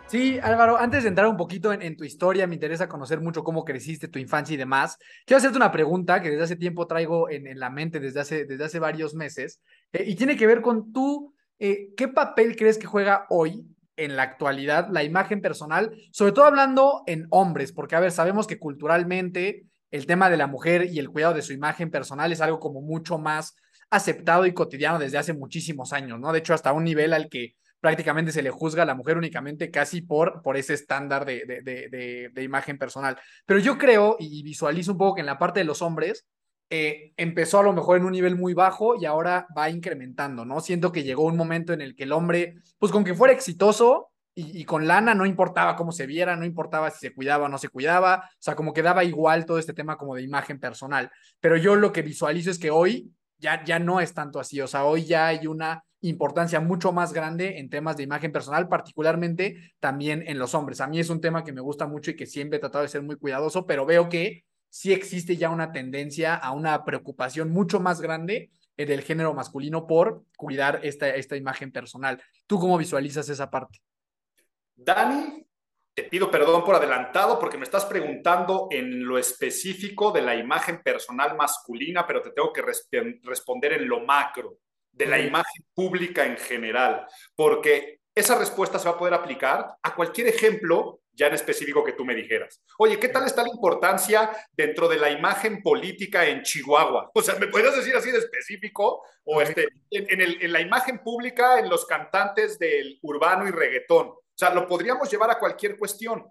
Sí, 0.07 0.38
Álvaro, 0.43 0.78
antes 0.78 1.02
de 1.02 1.11
entrar 1.11 1.28
un 1.28 1.37
poquito 1.37 1.71
en, 1.71 1.95
tu 1.95 2.02
historia, 2.02 2.47
me 2.47 2.55
interesa 2.55 2.88
conocer 2.88 3.21
mucho 3.21 3.45
cómo 3.45 3.62
creciste, 3.62 4.09
tu 4.09 4.19
infancia 4.19 4.55
y 4.55 4.57
demás. 4.57 4.97
Quiero 5.26 5.37
hacerte 5.38 5.59
una 5.59 5.71
pregunta 5.71 6.23
que 6.23 6.31
desde 6.31 6.45
hace 6.45 6.57
tiempo 6.57 6.87
traigo 6.87 7.28
en, 7.28 7.59
la 7.59 7.69
mente, 7.69 8.00
desde 8.00 8.21
hace, 8.21 8.45
desde 8.47 8.64
hace 8.64 8.78
varios 8.78 9.14
meses, 9.14 9.61
eh, 9.93 10.05
y 10.07 10.14
tiene 10.14 10.37
que 10.37 10.47
ver 10.47 10.62
con 10.62 10.95
tú, 10.95 11.35
eh, 11.59 11.90
¿qué 11.95 12.09
papel 12.09 12.57
crees 12.57 12.78
que 12.78 12.87
juega 12.87 13.26
hoy 13.28 13.67
en 13.99 14.17
la 14.17 14.23
actualidad 14.23 14.88
la 14.90 15.05
imagen 15.05 15.43
personal, 15.43 15.93
sobre 16.12 16.33
todo 16.33 16.47
hablando 16.47 17.02
en 17.07 17.26
hombres, 17.31 17.73
porque 17.73 17.97
a 17.97 18.00
ver, 18.00 18.12
sabemos 18.12 18.47
que 18.47 18.59
culturalmente 18.59 19.67
el 19.90 20.07
tema 20.07 20.30
de 20.30 20.37
la 20.37 20.47
mujer 20.47 20.87
y 20.90 20.99
el 20.99 21.11
cuidado 21.11 21.35
de 21.35 21.42
su 21.42 21.52
imagen 21.52 21.90
personal 21.90 22.33
es 22.33 22.40
algo 22.40 22.61
como 22.61 22.80
mucho 22.80 23.18
más 23.18 23.57
aceptado 23.90 24.47
y 24.47 24.52
cotidiano 24.52 24.99
desde 24.99 25.18
hace 25.18 25.33
muchísimos 25.33 25.92
años, 25.92 26.21
¿no? 26.21 26.33
De 26.33 26.40
hecho, 26.40 26.54
hasta 26.54 26.73
un 26.73 26.85
nivel 26.85 27.12
al 27.14 27.28
que 27.28 27.54
prácticamente 27.80 28.33
se 28.33 28.42
le 28.42 28.50
juzga 28.50 28.83
a 28.83 28.87
la 28.87 28.95
mujer 28.95 29.16
únicamente 29.16 29.71
casi 29.71 30.02
por, 30.02 30.42
por 30.42 30.57
ese 30.57 30.75
estándar 30.75 31.25
de, 31.25 31.45
de, 32.33 32.42
imagen 32.42 32.76
personal. 32.76 33.18
Pero 33.47 33.61
yo 33.61 33.78
creo 33.78 34.16
y 34.18 34.42
visualizo 34.42 34.92
un 34.92 34.99
poco 34.99 35.16
que 35.16 35.21
en 35.21 35.26
la 35.26 35.38
parte 35.38 35.61
de 35.61 35.64
los 35.64 35.80
hombres 35.80 36.26
eh, 36.71 37.12
empezó 37.16 37.61
a 37.61 37.62
lo 37.62 37.73
mejor 37.73 37.97
en 37.97 38.04
un 38.04 38.12
nivel 38.12 38.37
muy 38.37 38.52
bajo 38.52 39.00
y 39.00 39.07
ahora 39.07 39.47
va 39.57 39.71
incrementando, 39.71 40.45
¿no? 40.45 40.61
Siento 40.61 40.92
que 40.92 41.02
llegó 41.02 41.25
un 41.25 41.37
momento 41.37 41.73
en 41.73 41.80
el 41.80 41.95
que 41.95 42.02
el 42.02 42.12
hombre, 42.12 42.57
pues 42.78 42.92
con 42.92 43.04
que 43.04 43.14
fuera 43.14 43.33
exitoso 43.33 44.08
y, 44.40 44.64
con 44.64 44.87
lana, 44.87 45.14
no 45.14 45.26
importaba 45.26 45.75
cómo 45.75 45.90
se 45.90 46.07
viera, 46.07 46.37
no 46.37 46.45
importaba 46.45 46.90
si 46.90 47.00
se 47.00 47.12
cuidaba 47.12 47.47
o 47.47 47.49
no 47.49 47.59
se 47.59 47.68
cuidaba, 47.68 48.23
o 48.25 48.37
sea, 48.38 48.54
como 48.54 48.73
que 48.73 48.83
daba 48.83 49.02
igual 49.02 49.45
todo 49.45 49.59
este 49.59 49.73
tema 49.73 49.97
como 49.97 50.14
de 50.14 50.23
imagen 50.23 50.61
personal. 50.61 51.11
Pero 51.40 51.57
yo 51.57 51.75
lo 51.75 51.92
que 51.92 52.02
visualizo 52.02 52.50
es 52.50 52.59
que 52.61 52.71
hoy 52.71 53.12
ya, 53.38 53.64
ya 53.64 53.80
no 53.80 54.00
es 54.00 54.14
tanto 54.14 54.38
así, 54.38 54.61
o 54.61 54.68
sea, 54.68 54.85
hoy 54.85 55.04
ya 55.04 55.26
hay 55.26 55.49
una 55.49 55.83
importancia 56.02 56.61
mucho 56.61 56.92
más 56.92 57.12
grande 57.12 57.59
en 57.59 57.68
temas 57.68 57.97
de 57.97 58.04
imagen 58.04 58.30
personal, 58.30 58.68
particularmente 58.68 59.73
también 59.80 60.23
en 60.25 60.38
los 60.38 60.54
hombres. 60.54 60.80
A 60.80 60.87
mí 60.87 61.00
es 61.00 61.11
un 61.11 61.21
tema 61.21 61.42
que 61.42 61.52
me 61.52 61.61
gusta 61.61 61.88
mucho 61.88 62.12
y 62.12 62.16
que 62.16 62.26
siempre 62.26 62.59
he 62.59 62.61
tratado 62.61 62.83
de 62.83 62.88
ser 62.88 63.02
muy 63.02 63.16
cuidadoso, 63.16 63.66
pero 63.66 63.87
veo 63.87 64.09
que 64.09 64.45
sí 64.71 64.92
existe 64.92 65.37
ya 65.37 65.50
una 65.50 65.73
tendencia 65.73 66.37
a 66.37 66.52
una 66.52 66.85
preocupación 66.85 67.50
mucho 67.50 67.80
más 67.80 68.00
grande 68.00 68.52
del 68.76 69.02
género 69.02 69.35
masculino 69.35 69.88
por 69.88 70.23
cuidar 70.37 70.78
esta, 70.85 71.09
esta 71.09 71.37
imagen 71.37 71.73
personal. 71.73 72.23
¿Tú 72.47 72.61
cómo 72.61 72.78
visualizas 72.78 73.28
esa 73.28 73.50
parte? 73.50 73.80
Dani, 74.81 75.45
te 75.93 76.05
pido 76.05 76.31
perdón 76.31 76.65
por 76.65 76.77
adelantado 76.77 77.41
porque 77.41 77.59
me 77.59 77.65
estás 77.65 77.85
preguntando 77.85 78.69
en 78.71 79.05
lo 79.05 79.19
específico 79.19 80.13
de 80.13 80.23
la 80.23 80.37
imagen 80.37 80.81
personal 80.83 81.37
masculina, 81.37 82.07
pero 82.07 82.23
te 82.23 82.31
tengo 82.31 82.53
que 82.53 82.63
responder 83.25 83.73
en 83.73 83.89
lo 83.89 84.01
macro 84.01 84.59
de 84.93 85.07
la 85.07 85.19
imagen 85.19 85.65
pública 85.75 86.25
en 86.25 86.37
general, 86.37 87.05
porque 87.35 87.99
esa 88.15 88.39
respuesta 88.39 88.79
se 88.79 88.89
va 88.89 88.95
a 88.95 88.99
poder 88.99 89.15
aplicar 89.15 89.67
a 89.83 89.95
cualquier 89.97 90.29
ejemplo 90.29 91.01
ya 91.13 91.27
en 91.27 91.35
específico 91.35 91.83
que 91.83 91.95
tú 91.95 92.05
me 92.05 92.15
dijeras. 92.15 92.63
Oye, 92.79 93.01
¿qué 93.01 93.09
tal 93.09 93.27
está 93.27 93.43
la 93.43 93.51
importancia 93.53 94.31
dentro 94.53 94.89
de 94.89 94.99
la 94.99 95.11
imagen 95.11 95.61
política 95.65 96.25
en 96.27 96.43
Chihuahua? 96.43 97.11
O 97.13 97.23
sea, 97.23 97.35
¿me 97.35 97.49
puedes 97.49 97.75
decir 97.75 97.97
así 97.97 98.13
de 98.13 98.19
específico? 98.19 99.03
O 99.25 99.43
este, 99.43 99.67
en, 99.91 100.21
en 100.21 100.53
la 100.53 100.61
imagen 100.61 101.01
pública, 101.01 101.59
en 101.59 101.69
los 101.69 101.87
cantantes 101.87 102.57
del 102.61 103.01
urbano 103.03 103.49
y 103.49 103.51
reggaetón. 103.51 104.13
O 104.38 104.45
sea, 104.45 104.54
lo 104.54 104.68
podríamos 104.68 105.11
llevar 105.11 105.33
a 105.33 105.38
cualquier 105.40 105.76
cuestión. 105.76 106.25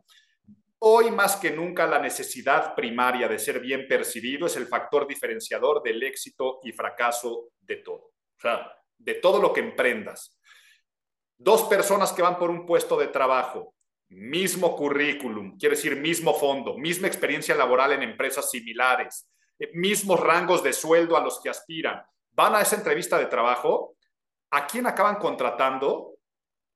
Hoy 0.79 1.11
más 1.11 1.35
que 1.35 1.51
nunca 1.51 1.85
la 1.85 1.99
necesidad 1.99 2.73
primaria 2.73 3.27
de 3.27 3.37
ser 3.37 3.59
bien 3.59 3.85
percibido 3.85 4.47
es 4.47 4.55
el 4.55 4.65
factor 4.65 5.05
diferenciador 5.05 5.83
del 5.83 6.01
éxito 6.01 6.61
y 6.63 6.71
fracaso 6.71 7.49
de 7.59 7.75
todo. 7.75 8.13
O 8.37 8.39
sea, 8.39 8.71
de 8.97 9.15
todo 9.15 9.41
lo 9.41 9.51
que 9.51 9.59
emprendas. 9.59 10.39
Dos 11.37 11.63
personas 11.63 12.13
que 12.13 12.21
van 12.21 12.39
por 12.39 12.49
un 12.49 12.65
puesto 12.65 12.97
de 12.97 13.07
trabajo, 13.07 13.75
mismo 14.07 14.73
currículum, 14.77 15.57
quiere 15.57 15.75
decir 15.75 15.97
mismo 15.97 16.33
fondo, 16.33 16.77
misma 16.77 17.07
experiencia 17.07 17.55
laboral 17.55 17.91
en 17.91 18.03
empresas 18.03 18.49
similares, 18.49 19.29
eh, 19.59 19.69
mismos 19.73 20.21
rangos 20.21 20.63
de 20.63 20.71
sueldo 20.71 21.17
a 21.17 21.21
los 21.21 21.41
que 21.41 21.49
aspiran, 21.49 22.01
van 22.31 22.55
a 22.55 22.61
esa 22.61 22.77
entrevista 22.77 23.19
de 23.19 23.25
trabajo, 23.25 23.97
¿a 24.51 24.65
quién 24.65 24.87
acaban 24.87 25.17
contratando? 25.17 26.16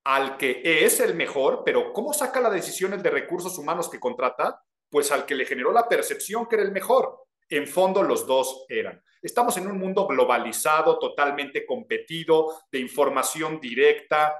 Al 0.04 0.36
que 0.36 0.84
es 0.84 1.00
el 1.00 1.14
mejor, 1.14 1.62
pero 1.64 1.92
¿cómo 1.92 2.12
saca 2.12 2.40
la 2.40 2.50
decisión 2.50 2.92
el 2.92 3.02
de 3.02 3.10
recursos 3.10 3.56
humanos 3.58 3.88
que 3.88 4.00
contrata? 4.00 4.62
Pues 4.90 5.12
al 5.12 5.24
que 5.26 5.34
le 5.34 5.46
generó 5.46 5.72
la 5.72 5.88
percepción 5.88 6.46
que 6.46 6.56
era 6.56 6.64
el 6.64 6.72
mejor. 6.72 7.26
En 7.48 7.66
fondo 7.66 8.02
los 8.02 8.26
dos 8.26 8.64
eran. 8.68 9.02
Estamos 9.20 9.56
en 9.56 9.68
un 9.68 9.78
mundo 9.78 10.06
globalizado, 10.06 10.98
totalmente 10.98 11.64
competido, 11.64 12.62
de 12.70 12.80
información 12.80 13.60
directa, 13.60 14.34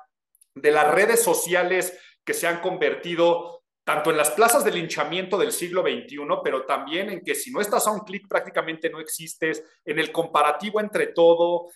de 0.55 0.71
las 0.73 0.91
redes 0.93 1.23
sociales 1.23 1.99
que 2.25 2.35
se 2.35 2.47
han 2.47 2.61
convertido 2.61 3.63
tanto 3.85 4.11
en 4.11 4.17
las 4.17 4.31
plazas 4.31 4.65
de 4.65 4.71
linchamiento 4.71 5.37
del 5.37 5.51
siglo 5.51 5.83
XXI, 5.83 6.19
pero 6.45 6.65
también 6.65 7.11
en 7.11 7.21
que 7.21 7.35
si 7.35 7.51
no 7.51 7.61
estás 7.61 7.87
a 7.87 7.91
un 7.91 8.01
clic 8.01 8.29
prácticamente 8.29 8.89
no 8.89 9.01
existes, 9.01 9.63
en 9.85 9.99
el 9.99 10.13
comparativo 10.13 10.81
entre 10.81 11.09
todo. 11.09 11.69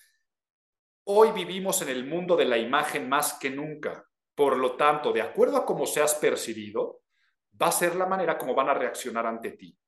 Hoy 1.09 1.31
vivimos 1.31 1.83
en 1.83 1.89
el 1.89 2.05
mundo 2.05 2.37
de 2.37 2.47
la 2.47 2.59
imagen 2.59 3.09
más 3.09 3.39
que 3.39 3.49
nunca. 3.49 4.05
Por 4.35 4.57
lo 4.57 4.75
tanto, 4.77 5.13
de 5.13 5.23
acuerdo 5.23 5.57
a 5.57 5.65
cómo 5.65 5.87
seas 5.87 6.17
percibido, 6.17 7.03
va 7.61 7.69
a 7.69 7.73
ser 7.73 7.95
la 7.95 8.07
manera 8.07 8.37
como 8.37 8.57
van 8.57 8.69
a 8.69 8.75
reaccionar 8.75 9.25
ante 9.25 9.53
ti. 9.53 9.79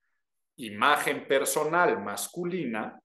Imagen 0.56 1.26
personal 1.26 2.00
masculina 2.02 3.02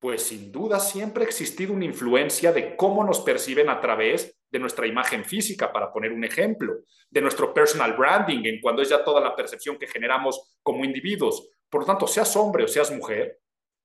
pues 0.00 0.22
sin 0.22 0.50
duda 0.50 0.80
siempre 0.80 1.24
ha 1.24 1.26
existido 1.26 1.74
una 1.74 1.84
influencia 1.84 2.52
de 2.52 2.74
cómo 2.74 3.04
nos 3.04 3.20
perciben 3.20 3.68
a 3.68 3.80
través 3.80 4.40
de 4.50 4.58
nuestra 4.58 4.86
imagen 4.86 5.26
física, 5.26 5.70
para 5.70 5.92
poner 5.92 6.10
un 6.12 6.24
ejemplo, 6.24 6.78
de 7.10 7.20
nuestro 7.20 7.52
personal 7.52 7.92
branding, 7.92 8.44
en 8.44 8.60
cuando 8.62 8.80
es 8.80 8.88
ya 8.88 9.04
toda 9.04 9.20
la 9.20 9.36
percepción 9.36 9.78
que 9.78 9.86
generamos 9.86 10.58
como 10.62 10.86
individuos. 10.86 11.50
Por 11.68 11.82
lo 11.82 11.86
tanto, 11.86 12.06
seas 12.06 12.34
hombre 12.34 12.64
o 12.64 12.68
seas 12.68 12.90
mujer, 12.90 13.38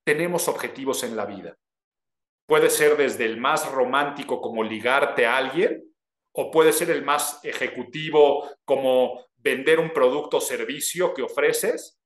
tenemos 0.05 0.47
objetivos 0.47 1.03
en 1.03 1.17
la 1.17 1.25
vida. 1.25 1.57
Puede 2.45 2.69
ser 2.69 2.97
desde 2.97 3.25
el 3.25 3.37
más 3.37 3.71
romántico 3.71 4.41
como 4.41 4.63
ligarte 4.63 5.25
a 5.25 5.37
alguien, 5.37 5.83
o 6.33 6.51
puede 6.51 6.73
ser 6.73 6.89
el 6.89 7.03
más 7.03 7.39
ejecutivo 7.43 8.49
como 8.65 9.25
vender 9.37 9.79
un 9.79 9.91
producto 9.91 10.37
o 10.37 10.41
servicio 10.41 11.13
que 11.13 11.21
ofreces. 11.21 11.99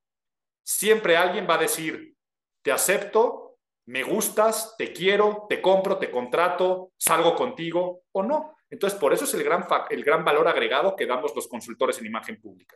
Siempre 0.63 1.17
alguien 1.17 1.47
va 1.49 1.55
a 1.55 1.59
decir, 1.59 2.15
te 2.61 2.71
acepto, 2.71 3.57
me 3.87 4.03
gustas, 4.03 4.75
te 4.77 4.93
quiero, 4.93 5.47
te 5.49 5.61
compro, 5.61 5.97
te 5.97 6.11
contrato, 6.11 6.91
salgo 6.97 7.35
contigo 7.35 8.03
o 8.11 8.21
no. 8.21 8.55
Entonces, 8.69 8.99
por 8.99 9.13
eso 9.13 9.23
es 9.23 9.33
el 9.33 9.43
gran, 9.43 9.65
el 9.89 10.03
gran 10.03 10.23
valor 10.23 10.47
agregado 10.47 10.95
que 10.95 11.07
damos 11.07 11.35
los 11.35 11.47
consultores 11.47 11.97
en 11.99 12.05
imagen 12.05 12.39
pública. 12.39 12.75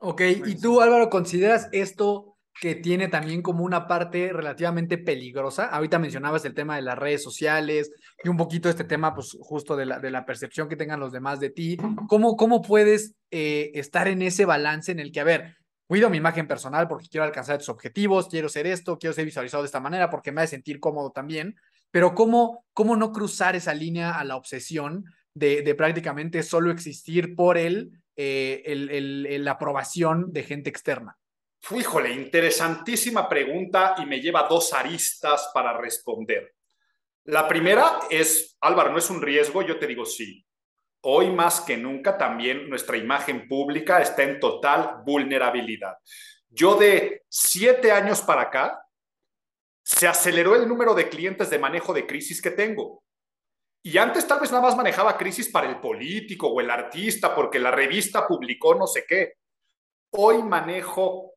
Ok, 0.00 0.22
y 0.46 0.60
tú 0.60 0.80
Álvaro, 0.80 1.10
¿consideras 1.10 1.68
esto 1.72 2.37
que 2.60 2.74
tiene 2.74 3.08
también 3.08 3.42
como 3.42 3.64
una 3.64 3.86
parte 3.86 4.32
relativamente 4.32 4.98
peligrosa? 4.98 5.66
Ahorita 5.66 5.98
mencionabas 5.98 6.44
el 6.44 6.54
tema 6.54 6.76
de 6.76 6.82
las 6.82 6.98
redes 6.98 7.22
sociales 7.22 7.90
y 8.22 8.28
un 8.28 8.36
poquito 8.36 8.68
este 8.68 8.84
tema, 8.84 9.14
pues 9.14 9.36
justo 9.40 9.76
de 9.76 9.86
la, 9.86 10.00
de 10.00 10.10
la 10.10 10.24
percepción 10.24 10.68
que 10.68 10.76
tengan 10.76 11.00
los 11.00 11.12
demás 11.12 11.40
de 11.40 11.50
ti. 11.50 11.76
¿Cómo, 12.08 12.36
cómo 12.36 12.62
puedes 12.62 13.14
eh, 13.30 13.70
estar 13.74 14.08
en 14.08 14.22
ese 14.22 14.44
balance 14.44 14.90
en 14.90 15.00
el 15.00 15.12
que, 15.12 15.20
a 15.20 15.24
ver, 15.24 15.56
cuido 15.86 16.10
mi 16.10 16.18
imagen 16.18 16.46
personal 16.46 16.86
porque 16.86 17.08
quiero 17.08 17.24
alcanzar 17.24 17.56
estos 17.56 17.74
objetivos, 17.74 18.28
quiero 18.28 18.48
ser 18.48 18.66
esto, 18.66 18.98
quiero 18.98 19.14
ser 19.14 19.24
visualizado 19.24 19.62
de 19.62 19.66
esta 19.66 19.80
manera 19.80 20.10
porque 20.10 20.32
me 20.32 20.42
hace 20.42 20.56
sentir 20.56 20.80
cómodo 20.80 21.10
también, 21.10 21.56
pero 21.90 22.14
¿cómo, 22.14 22.64
cómo 22.74 22.96
no 22.96 23.12
cruzar 23.12 23.56
esa 23.56 23.74
línea 23.74 24.18
a 24.18 24.24
la 24.24 24.36
obsesión 24.36 25.04
de, 25.34 25.62
de 25.62 25.74
prácticamente 25.74 26.42
solo 26.42 26.70
existir 26.70 27.34
por 27.34 27.56
él 27.56 27.92
eh, 28.16 28.62
el, 28.66 28.90
el, 28.90 29.44
la 29.44 29.52
aprobación 29.52 30.32
de 30.32 30.42
gente 30.42 30.70
externa? 30.70 31.17
Híjole, 31.70 32.12
interesantísima 32.12 33.28
pregunta 33.28 33.96
y 33.98 34.06
me 34.06 34.20
lleva 34.20 34.48
dos 34.48 34.72
aristas 34.72 35.50
para 35.52 35.76
responder. 35.76 36.54
La 37.24 37.46
primera 37.46 38.00
es, 38.08 38.56
Álvaro, 38.60 38.90
¿no 38.90 38.98
es 38.98 39.10
un 39.10 39.20
riesgo? 39.20 39.62
Yo 39.62 39.78
te 39.78 39.86
digo 39.86 40.04
sí 40.04 40.44
hoy 41.02 41.30
más 41.30 41.60
que 41.60 41.76
nunca 41.76 42.18
también 42.18 42.68
nuestra 42.68 42.96
imagen 42.96 43.48
pública 43.48 44.00
está 44.00 44.22
en 44.24 44.40
total 44.40 45.02
vulnerabilidad. 45.04 45.96
Yo 46.48 46.76
de 46.76 47.24
siete 47.28 47.92
años 47.92 48.22
para 48.22 48.42
acá 48.42 48.84
se 49.82 50.06
aceleró 50.06 50.56
el 50.56 50.68
número 50.68 50.94
de 50.94 51.08
clientes 51.08 51.50
de 51.50 51.58
manejo 51.58 51.94
de 51.94 52.06
crisis 52.06 52.42
que 52.42 52.50
tengo. 52.50 53.02
Y 53.82 53.96
antes 53.96 54.26
tal 54.26 54.40
vez 54.40 54.50
nada 54.50 54.62
más 54.62 54.76
manejaba 54.76 55.16
crisis 55.16 55.48
para 55.48 55.68
el 55.68 55.80
político 55.80 56.48
o 56.48 56.60
el 56.60 56.70
artista 56.70 57.34
porque 57.34 57.58
la 57.58 57.70
revista 57.70 58.26
publicó 58.26 58.74
no 58.74 58.86
sé 58.86 59.04
qué. 59.08 59.34
Hoy 60.10 60.42
manejo 60.42 61.34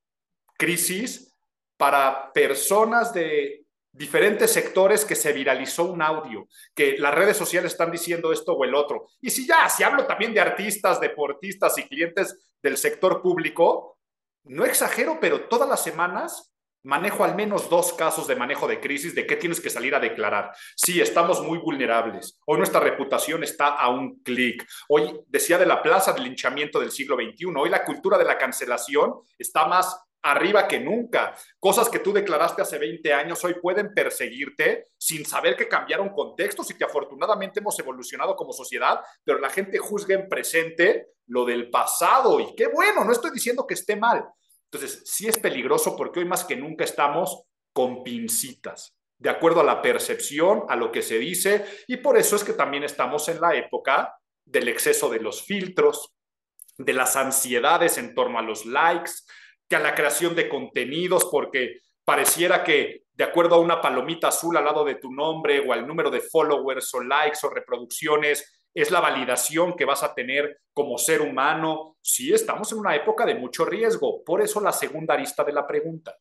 crisis 0.61 1.35
para 1.75 2.31
personas 2.31 3.11
de 3.11 3.65
diferentes 3.91 4.53
sectores 4.53 5.03
que 5.03 5.15
se 5.15 5.33
viralizó 5.33 5.85
un 5.85 6.03
audio, 6.03 6.47
que 6.75 6.99
las 6.99 7.15
redes 7.15 7.35
sociales 7.35 7.71
están 7.71 7.89
diciendo 7.89 8.31
esto 8.31 8.53
o 8.53 8.63
el 8.63 8.75
otro. 8.75 9.07
Y 9.21 9.31
si 9.31 9.47
ya, 9.47 9.67
si 9.69 9.81
hablo 9.81 10.05
también 10.05 10.35
de 10.35 10.39
artistas, 10.39 11.01
deportistas 11.01 11.79
y 11.79 11.87
clientes 11.87 12.37
del 12.61 12.77
sector 12.77 13.23
público, 13.23 13.97
no 14.43 14.63
exagero, 14.63 15.17
pero 15.19 15.47
todas 15.47 15.67
las 15.67 15.83
semanas 15.83 16.53
manejo 16.83 17.23
al 17.23 17.35
menos 17.35 17.67
dos 17.67 17.93
casos 17.93 18.27
de 18.27 18.35
manejo 18.35 18.67
de 18.67 18.79
crisis 18.79 19.15
de 19.15 19.25
qué 19.25 19.35
tienes 19.35 19.59
que 19.59 19.71
salir 19.71 19.95
a 19.95 19.99
declarar. 19.99 20.51
Sí, 20.75 21.01
estamos 21.01 21.41
muy 21.41 21.57
vulnerables. 21.57 22.39
Hoy 22.45 22.59
nuestra 22.59 22.79
reputación 22.79 23.43
está 23.43 23.69
a 23.69 23.89
un 23.89 24.21
clic. 24.21 24.67
Hoy 24.89 25.21
decía 25.27 25.57
de 25.57 25.65
la 25.65 25.81
plaza 25.81 26.13
del 26.13 26.25
linchamiento 26.25 26.79
del 26.79 26.91
siglo 26.91 27.15
XXI. 27.15 27.45
Hoy 27.57 27.69
la 27.69 27.83
cultura 27.83 28.19
de 28.19 28.25
la 28.25 28.37
cancelación 28.37 29.13
está 29.39 29.65
más 29.65 29.95
arriba 30.23 30.67
que 30.67 30.79
nunca. 30.79 31.35
Cosas 31.59 31.89
que 31.89 31.99
tú 31.99 32.13
declaraste 32.13 32.61
hace 32.61 32.77
20 32.77 33.13
años 33.13 33.43
hoy 33.43 33.55
pueden 33.61 33.93
perseguirte 33.93 34.85
sin 34.97 35.25
saber 35.25 35.55
que 35.55 35.67
cambiaron 35.67 36.09
contextos 36.09 36.69
y 36.71 36.77
que 36.77 36.83
afortunadamente 36.83 37.59
hemos 37.59 37.77
evolucionado 37.79 38.35
como 38.35 38.53
sociedad, 38.53 38.99
pero 39.23 39.39
la 39.39 39.49
gente 39.49 39.77
juzga 39.77 40.15
en 40.15 40.29
presente 40.29 41.07
lo 41.27 41.45
del 41.45 41.69
pasado 41.69 42.39
y 42.39 42.55
qué 42.55 42.67
bueno, 42.67 43.03
no 43.03 43.11
estoy 43.11 43.31
diciendo 43.31 43.65
que 43.65 43.73
esté 43.75 43.95
mal, 43.95 44.25
entonces, 44.71 45.03
sí 45.05 45.27
es 45.27 45.37
peligroso 45.37 45.97
porque 45.97 46.19
hoy 46.19 46.25
más 46.25 46.45
que 46.45 46.55
nunca 46.55 46.85
estamos 46.85 47.43
con 47.73 48.03
pincitas, 48.03 48.95
de 49.17 49.29
acuerdo 49.29 49.59
a 49.59 49.65
la 49.65 49.81
percepción, 49.81 50.63
a 50.69 50.77
lo 50.77 50.93
que 50.93 51.01
se 51.01 51.19
dice, 51.19 51.65
y 51.87 51.97
por 51.97 52.17
eso 52.17 52.37
es 52.37 52.43
que 52.45 52.53
también 52.53 52.83
estamos 52.83 53.27
en 53.27 53.41
la 53.41 53.53
época 53.55 54.15
del 54.45 54.69
exceso 54.69 55.09
de 55.09 55.19
los 55.19 55.43
filtros, 55.43 56.13
de 56.77 56.93
las 56.93 57.17
ansiedades 57.17 57.97
en 57.97 58.15
torno 58.15 58.39
a 58.39 58.43
los 58.43 58.65
likes, 58.65 59.11
que 59.71 59.77
a 59.77 59.79
la 59.79 59.95
creación 59.95 60.35
de 60.35 60.49
contenidos, 60.49 61.29
porque 61.31 61.79
pareciera 62.03 62.61
que 62.61 63.03
de 63.13 63.23
acuerdo 63.23 63.55
a 63.55 63.59
una 63.61 63.79
palomita 63.79 64.27
azul 64.27 64.57
al 64.57 64.65
lado 64.65 64.83
de 64.83 64.95
tu 64.95 65.13
nombre 65.13 65.61
o 65.65 65.71
al 65.71 65.87
número 65.87 66.11
de 66.11 66.19
followers 66.19 66.93
o 66.93 67.01
likes 67.01 67.39
o 67.43 67.49
reproducciones, 67.49 68.67
es 68.73 68.91
la 68.91 68.99
validación 68.99 69.73
que 69.77 69.85
vas 69.85 70.03
a 70.03 70.13
tener 70.13 70.59
como 70.73 70.97
ser 70.97 71.21
humano. 71.21 71.95
Sí, 72.01 72.33
estamos 72.33 72.69
en 72.73 72.79
una 72.79 72.97
época 72.97 73.25
de 73.25 73.35
mucho 73.35 73.63
riesgo. 73.63 74.25
Por 74.25 74.41
eso 74.41 74.59
la 74.59 74.73
segunda 74.73 75.13
arista 75.13 75.45
de 75.45 75.53
la 75.53 75.65
pregunta. 75.65 76.17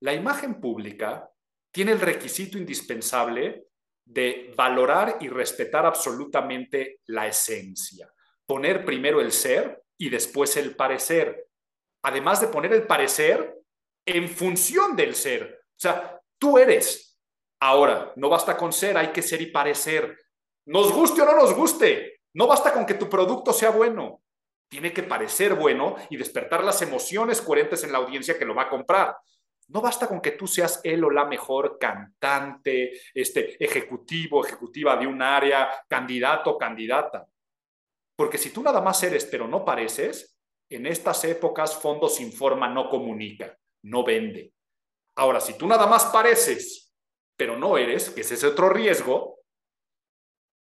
La 0.00 0.12
imagen 0.12 0.60
pública 0.60 1.30
tiene 1.70 1.92
el 1.92 2.00
requisito 2.00 2.58
indispensable 2.58 3.68
de 4.04 4.52
valorar 4.56 5.18
y 5.20 5.28
respetar 5.28 5.86
absolutamente 5.86 7.02
la 7.06 7.28
esencia. 7.28 8.12
Poner 8.44 8.84
primero 8.84 9.20
el 9.20 9.30
ser 9.30 9.84
y 9.96 10.10
después 10.10 10.56
el 10.56 10.74
parecer. 10.74 11.46
Además 12.04 12.40
de 12.40 12.48
poner 12.48 12.72
el 12.72 12.86
parecer 12.86 13.58
en 14.06 14.28
función 14.28 14.94
del 14.94 15.14
ser. 15.14 15.62
O 15.70 15.80
sea, 15.80 16.20
tú 16.38 16.58
eres. 16.58 17.18
Ahora, 17.60 18.12
no 18.16 18.28
basta 18.28 18.56
con 18.56 18.72
ser, 18.72 18.98
hay 18.98 19.08
que 19.08 19.22
ser 19.22 19.40
y 19.40 19.46
parecer. 19.46 20.18
Nos 20.66 20.92
guste 20.92 21.22
o 21.22 21.24
no 21.24 21.34
nos 21.34 21.54
guste, 21.54 22.20
no 22.34 22.46
basta 22.46 22.72
con 22.72 22.84
que 22.84 22.94
tu 22.94 23.08
producto 23.08 23.52
sea 23.52 23.70
bueno. 23.70 24.22
Tiene 24.68 24.92
que 24.92 25.02
parecer 25.02 25.54
bueno 25.54 25.96
y 26.10 26.16
despertar 26.16 26.62
las 26.62 26.82
emociones 26.82 27.40
coherentes 27.40 27.84
en 27.84 27.92
la 27.92 27.98
audiencia 27.98 28.38
que 28.38 28.44
lo 28.44 28.54
va 28.54 28.62
a 28.62 28.70
comprar. 28.70 29.16
No 29.68 29.80
basta 29.80 30.06
con 30.06 30.20
que 30.20 30.32
tú 30.32 30.46
seas 30.46 30.80
él 30.84 31.04
o 31.04 31.10
la 31.10 31.24
mejor 31.24 31.78
cantante, 31.78 32.92
este, 33.14 33.62
ejecutivo, 33.64 34.44
ejecutiva 34.44 34.96
de 34.96 35.06
un 35.06 35.22
área, 35.22 35.70
candidato, 35.88 36.58
candidata. 36.58 37.26
Porque 38.14 38.36
si 38.36 38.50
tú 38.50 38.62
nada 38.62 38.80
más 38.80 39.02
eres 39.02 39.24
pero 39.24 39.48
no 39.48 39.64
pareces, 39.64 40.33
en 40.74 40.86
estas 40.86 41.24
épocas 41.24 41.76
Fondo 41.76 42.08
sin 42.08 42.32
forma 42.32 42.68
no 42.68 42.88
comunica, 42.88 43.56
no 43.82 44.04
vende. 44.04 44.52
Ahora, 45.16 45.40
si 45.40 45.56
tú 45.56 45.66
nada 45.66 45.86
más 45.86 46.06
pareces 46.06 46.84
pero 47.36 47.56
no 47.56 47.76
eres, 47.76 48.10
que 48.10 48.20
ese 48.20 48.34
es 48.34 48.44
otro 48.44 48.68
riesgo, 48.68 49.40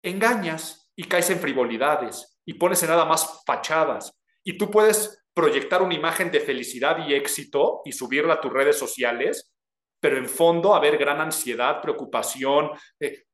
engañas 0.03 0.93
y 0.97 1.05
caes 1.05 1.31
en 1.31 1.41
frivolidades 1.41 2.41
y 2.45 2.55
pones 2.55 2.83
en 2.83 2.91
nada 2.91 3.05
más 3.05 3.43
fachadas. 3.47 4.13
Y 4.45 4.59
tú 4.59 4.71
puedes 4.71 5.25
proyectar 5.35 5.83
una 5.83 5.95
imagen 5.95 6.31
de 6.31 6.41
felicidad 6.41 7.07
y 7.07 7.15
éxito 7.15 7.83
y 7.85 7.93
subirla 7.93 8.35
a 8.35 8.41
tus 8.41 8.53
redes 8.53 8.79
sociales, 8.79 9.53
pero 10.01 10.17
en 10.17 10.29
fondo 10.29 10.75
haber 10.75 10.99
gran 10.99 11.21
ansiedad, 11.21 11.81
preocupación. 11.81 12.71
Eh, 13.01 13.25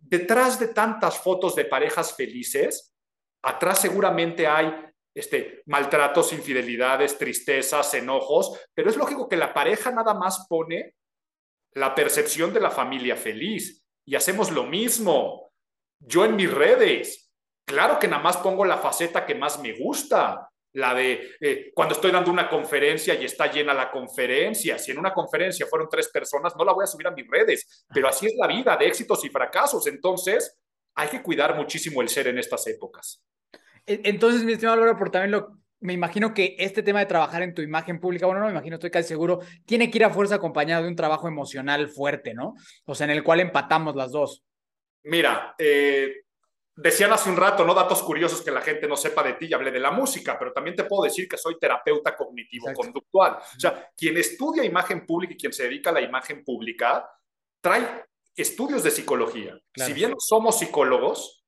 detrás 0.00 0.58
de 0.58 0.68
tantas 0.68 1.18
fotos 1.18 1.54
de 1.54 1.64
parejas 1.64 2.16
felices, 2.16 2.94
atrás 3.42 3.80
seguramente 3.80 4.46
hay 4.46 4.74
este, 5.14 5.62
maltratos, 5.66 6.32
infidelidades, 6.32 7.18
tristezas, 7.18 7.94
enojos, 7.94 8.58
pero 8.74 8.90
es 8.90 8.96
lógico 8.96 9.28
que 9.28 9.36
la 9.36 9.52
pareja 9.52 9.90
nada 9.90 10.14
más 10.14 10.46
pone 10.48 10.94
la 11.74 11.94
percepción 11.94 12.52
de 12.52 12.60
la 12.60 12.70
familia 12.70 13.16
feliz 13.16 13.84
y 14.04 14.14
hacemos 14.14 14.50
lo 14.50 14.64
mismo. 14.64 15.52
Yo 15.98 16.24
en 16.24 16.36
mis 16.36 16.52
redes, 16.52 17.30
claro 17.64 17.98
que 17.98 18.08
nada 18.08 18.22
más 18.22 18.36
pongo 18.38 18.64
la 18.64 18.78
faceta 18.78 19.24
que 19.24 19.34
más 19.34 19.60
me 19.60 19.72
gusta, 19.78 20.48
la 20.74 20.94
de 20.94 21.36
eh, 21.40 21.70
cuando 21.74 21.94
estoy 21.94 22.10
dando 22.10 22.30
una 22.30 22.48
conferencia 22.48 23.14
y 23.14 23.24
está 23.24 23.50
llena 23.50 23.74
la 23.74 23.90
conferencia. 23.90 24.78
Si 24.78 24.90
en 24.90 24.98
una 24.98 25.12
conferencia 25.12 25.66
fueron 25.66 25.88
tres 25.90 26.08
personas, 26.08 26.56
no 26.56 26.64
la 26.64 26.72
voy 26.72 26.84
a 26.84 26.86
subir 26.86 27.06
a 27.06 27.10
mis 27.10 27.28
redes, 27.28 27.84
pero 27.92 28.08
así 28.08 28.26
es 28.26 28.34
la 28.36 28.46
vida 28.46 28.76
de 28.76 28.86
éxitos 28.86 29.24
y 29.24 29.28
fracasos. 29.28 29.86
Entonces, 29.86 30.58
hay 30.94 31.08
que 31.08 31.22
cuidar 31.22 31.54
muchísimo 31.56 32.00
el 32.00 32.08
ser 32.08 32.28
en 32.28 32.38
estas 32.38 32.66
épocas. 32.66 33.22
E, 33.86 34.00
entonces, 34.04 34.44
mi 34.44 34.52
estimado 34.52 34.74
Álvaro, 34.74 34.98
por 34.98 35.10
también 35.10 35.32
lo, 35.32 35.58
me 35.80 35.92
imagino 35.92 36.32
que 36.32 36.56
este 36.58 36.82
tema 36.82 37.00
de 37.00 37.06
trabajar 37.06 37.42
en 37.42 37.54
tu 37.54 37.62
imagen 37.62 38.00
pública, 38.00 38.26
bueno, 38.26 38.40
no 38.40 38.46
me 38.46 38.52
imagino, 38.52 38.76
estoy 38.76 38.90
casi 38.90 39.08
seguro, 39.08 39.40
tiene 39.66 39.90
que 39.90 39.98
ir 39.98 40.04
a 40.04 40.10
fuerza 40.10 40.36
acompañado 40.36 40.84
de 40.84 40.88
un 40.88 40.96
trabajo 40.96 41.26
emocional 41.26 41.88
fuerte, 41.88 42.34
¿no? 42.34 42.54
O 42.84 42.94
sea, 42.94 43.04
en 43.04 43.10
el 43.10 43.24
cual 43.24 43.40
empatamos 43.40 43.96
las 43.96 44.12
dos. 44.12 44.44
Mira, 45.04 45.56
eh, 45.58 46.22
decían 46.76 47.12
hace 47.12 47.28
un 47.28 47.36
rato, 47.36 47.64
¿no? 47.64 47.74
Datos 47.74 48.00
curiosos 48.02 48.42
que 48.42 48.52
la 48.52 48.60
gente 48.60 48.86
no 48.86 48.96
sepa 48.96 49.24
de 49.24 49.34
ti, 49.34 49.46
y 49.46 49.54
hablé 49.54 49.72
de 49.72 49.80
la 49.80 49.90
música, 49.90 50.38
pero 50.38 50.52
también 50.52 50.76
te 50.76 50.84
puedo 50.84 51.02
decir 51.02 51.28
que 51.28 51.36
soy 51.36 51.58
terapeuta 51.58 52.16
cognitivo-conductual. 52.16 53.32
O 53.32 53.60
sea, 53.60 53.90
quien 53.96 54.16
estudia 54.16 54.64
imagen 54.64 55.04
pública 55.04 55.34
y 55.34 55.36
quien 55.36 55.52
se 55.52 55.64
dedica 55.64 55.90
a 55.90 55.94
la 55.94 56.00
imagen 56.00 56.44
pública, 56.44 57.10
trae 57.60 58.04
estudios 58.36 58.84
de 58.84 58.92
psicología. 58.92 59.58
Si 59.74 59.92
bien 59.92 60.14
somos 60.18 60.60
psicólogos, 60.60 61.44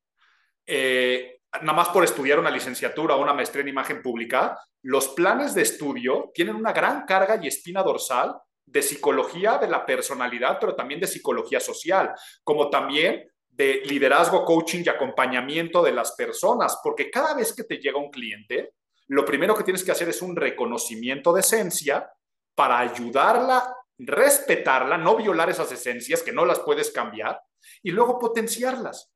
eh, 0.66 1.33
nada 1.62 1.72
más 1.72 1.88
por 1.88 2.04
estudiar 2.04 2.38
una 2.38 2.50
licenciatura 2.50 3.16
o 3.16 3.22
una 3.22 3.32
maestría 3.32 3.62
en 3.62 3.68
imagen 3.68 4.02
pública, 4.02 4.58
los 4.82 5.08
planes 5.08 5.54
de 5.54 5.62
estudio 5.62 6.30
tienen 6.34 6.56
una 6.56 6.72
gran 6.72 7.04
carga 7.06 7.38
y 7.42 7.48
espina 7.48 7.82
dorsal 7.82 8.34
de 8.66 8.82
psicología 8.82 9.58
de 9.58 9.68
la 9.68 9.84
personalidad, 9.84 10.58
pero 10.60 10.74
también 10.74 11.00
de 11.00 11.06
psicología 11.06 11.60
social, 11.60 12.14
como 12.42 12.70
también 12.70 13.30
de 13.48 13.82
liderazgo, 13.84 14.44
coaching 14.44 14.82
y 14.84 14.88
acompañamiento 14.88 15.82
de 15.82 15.92
las 15.92 16.12
personas, 16.12 16.80
porque 16.82 17.10
cada 17.10 17.34
vez 17.34 17.54
que 17.54 17.64
te 17.64 17.76
llega 17.76 17.98
un 17.98 18.10
cliente, 18.10 18.74
lo 19.08 19.24
primero 19.24 19.54
que 19.54 19.64
tienes 19.64 19.84
que 19.84 19.92
hacer 19.92 20.08
es 20.08 20.22
un 20.22 20.34
reconocimiento 20.34 21.32
de 21.32 21.40
esencia 21.40 22.10
para 22.54 22.78
ayudarla, 22.78 23.74
respetarla, 23.98 24.98
no 24.98 25.16
violar 25.16 25.50
esas 25.50 25.70
esencias 25.70 26.22
que 26.22 26.32
no 26.32 26.44
las 26.44 26.60
puedes 26.60 26.90
cambiar 26.90 27.40
y 27.82 27.90
luego 27.90 28.18
potenciarlas. 28.18 29.12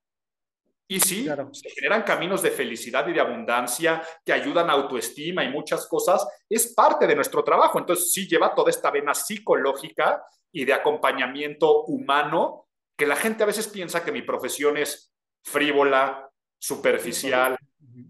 Y 0.91 1.01
sí, 1.01 1.29
se 1.53 1.71
generan 1.71 2.03
caminos 2.03 2.41
de 2.41 2.51
felicidad 2.51 3.07
y 3.09 3.13
de 3.13 3.21
abundancia 3.21 4.03
que 4.25 4.33
ayudan 4.33 4.71
a 4.71 4.73
autoestima 4.73 5.45
y 5.45 5.51
muchas 5.51 5.87
cosas. 5.87 6.27
Es 6.49 6.73
parte 6.75 7.07
de 7.07 7.15
nuestro 7.15 7.45
trabajo. 7.45 7.79
Entonces, 7.79 8.11
sí 8.11 8.27
lleva 8.27 8.55
toda 8.55 8.71
esta 8.71 8.91
vena 8.91 9.15
psicológica 9.15 10.25
y 10.51 10.65
de 10.65 10.73
acompañamiento 10.73 11.85
humano 11.85 12.69
que 12.97 13.07
la 13.07 13.17
gente 13.17 13.43
a 13.43 13.47
veces 13.47 13.69
piensa 13.69 14.03
que 14.03 14.13
mi 14.13 14.23
profesión 14.23 14.79
es 14.79 15.13
frívola, 15.45 16.29
superficial, 16.59 17.57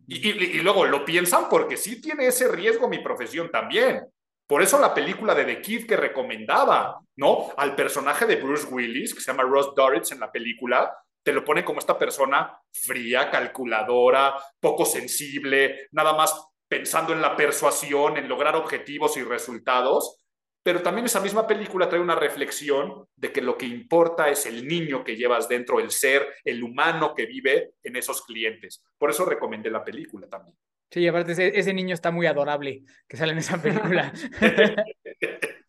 y, 0.06 0.60
luego 0.60 0.86
lo 0.86 1.04
piensan 1.04 1.48
porque 1.48 1.76
sí 1.76 2.00
tiene 2.00 2.26
ese 2.26 2.48
riesgo 2.48 2.88
mi 2.88 2.98
profesión 2.98 3.50
también. 3.50 4.06
Por 4.46 4.62
eso 4.62 4.78
la 4.80 4.94
película 4.94 5.34
de 5.34 5.44
The 5.44 5.60
Kid 5.60 5.86
que 5.86 5.96
recomendaba, 5.96 6.98
¿no? 7.16 7.48
Al 7.56 7.74
personaje 7.74 8.24
de 8.24 8.36
Bruce 8.36 8.66
Willis, 8.66 9.14
que 9.14 9.20
se 9.20 9.30
llama 9.30 9.42
Ross 9.42 9.74
Doritz 9.74 10.12
en 10.12 10.20
la 10.20 10.32
película, 10.32 10.96
te 11.28 11.34
lo 11.34 11.44
pone 11.44 11.62
como 11.62 11.78
esta 11.78 11.98
persona 11.98 12.58
fría, 12.72 13.30
calculadora, 13.30 14.34
poco 14.58 14.86
sensible, 14.86 15.88
nada 15.92 16.14
más 16.14 16.48
pensando 16.66 17.12
en 17.12 17.20
la 17.20 17.36
persuasión, 17.36 18.16
en 18.16 18.30
lograr 18.30 18.56
objetivos 18.56 19.14
y 19.18 19.22
resultados, 19.22 20.24
pero 20.62 20.80
también 20.80 21.04
esa 21.04 21.20
misma 21.20 21.46
película 21.46 21.86
trae 21.86 22.00
una 22.00 22.14
reflexión 22.14 23.06
de 23.14 23.30
que 23.30 23.42
lo 23.42 23.58
que 23.58 23.66
importa 23.66 24.30
es 24.30 24.46
el 24.46 24.66
niño 24.66 25.04
que 25.04 25.16
llevas 25.16 25.50
dentro, 25.50 25.80
el 25.80 25.90
ser, 25.90 26.26
el 26.44 26.62
humano 26.62 27.12
que 27.14 27.26
vive 27.26 27.72
en 27.82 27.96
esos 27.96 28.22
clientes. 28.22 28.82
Por 28.96 29.10
eso 29.10 29.26
recomendé 29.26 29.70
la 29.70 29.84
película 29.84 30.26
también. 30.28 30.56
Sí, 30.90 31.06
aparte 31.06 31.32
ese, 31.32 31.58
ese 31.58 31.74
niño 31.74 31.92
está 31.92 32.10
muy 32.10 32.24
adorable 32.24 32.84
que 33.06 33.18
sale 33.18 33.32
en 33.32 33.38
esa 33.38 33.60
película. 33.62 34.14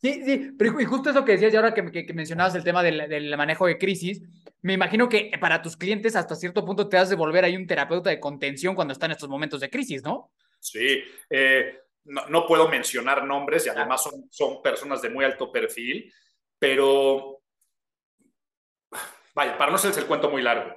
Sí, 0.01 0.23
sí, 0.23 0.51
pero 0.57 0.79
y 0.79 0.85
justo 0.85 1.09
eso 1.09 1.25
que 1.25 1.33
decías 1.33 1.53
y 1.53 1.57
ahora 1.57 1.73
que, 1.73 1.91
que, 1.91 2.05
que 2.05 2.13
mencionabas 2.13 2.55
el 2.55 2.63
tema 2.63 2.81
del, 2.81 3.09
del, 3.09 3.35
manejo 3.35 3.67
de 3.67 3.77
crisis, 3.77 4.21
me 4.61 4.73
imagino 4.73 5.07
que 5.07 5.31
para 5.39 5.61
tus 5.61 5.77
clientes 5.77 6.15
hasta 6.15 6.35
cierto 6.35 6.65
punto 6.65 6.89
te 6.89 6.97
has 6.97 7.09
de 7.09 7.15
volver 7.15 7.45
ahí 7.45 7.55
un 7.55 7.67
terapeuta 7.67 8.09
de 8.09 8.19
contención 8.19 8.75
cuando 8.75 8.91
están 8.91 9.11
en 9.11 9.15
estos 9.15 9.29
momentos 9.29 9.61
de 9.61 9.69
crisis, 9.69 10.03
¿no? 10.03 10.31
Sí, 10.59 11.01
eh, 11.29 11.79
no, 12.05 12.27
no, 12.27 12.45
puedo 12.45 12.67
mencionar 12.67 13.23
nombres 13.23 13.65
y 13.65 13.69
además 13.69 14.03
son, 14.03 14.27
son 14.29 14.61
personas 14.61 15.01
de 15.01 15.09
muy 15.09 15.23
alto 15.23 15.51
perfil, 15.51 16.13
pero 16.57 17.41
vaya, 19.33 19.57
para 19.57 19.71
no 19.71 19.77
ser 19.77 19.97
el 19.97 20.05
cuento 20.05 20.29
muy 20.29 20.41
largo. 20.41 20.75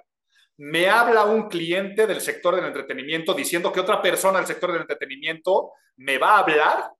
Me 0.58 0.88
habla 0.88 1.24
un 1.24 1.48
cliente 1.48 2.06
del 2.06 2.20
sector 2.20 2.54
del 2.54 2.66
entretenimiento 2.66 3.34
diciendo 3.34 3.72
que 3.72 3.80
otra 3.80 4.00
persona 4.00 4.38
del 4.38 4.46
sector 4.46 4.70
del 4.70 4.82
entretenimiento 4.82 5.72
me 5.96 6.18
va 6.18 6.36
a 6.36 6.38
hablar 6.38 6.90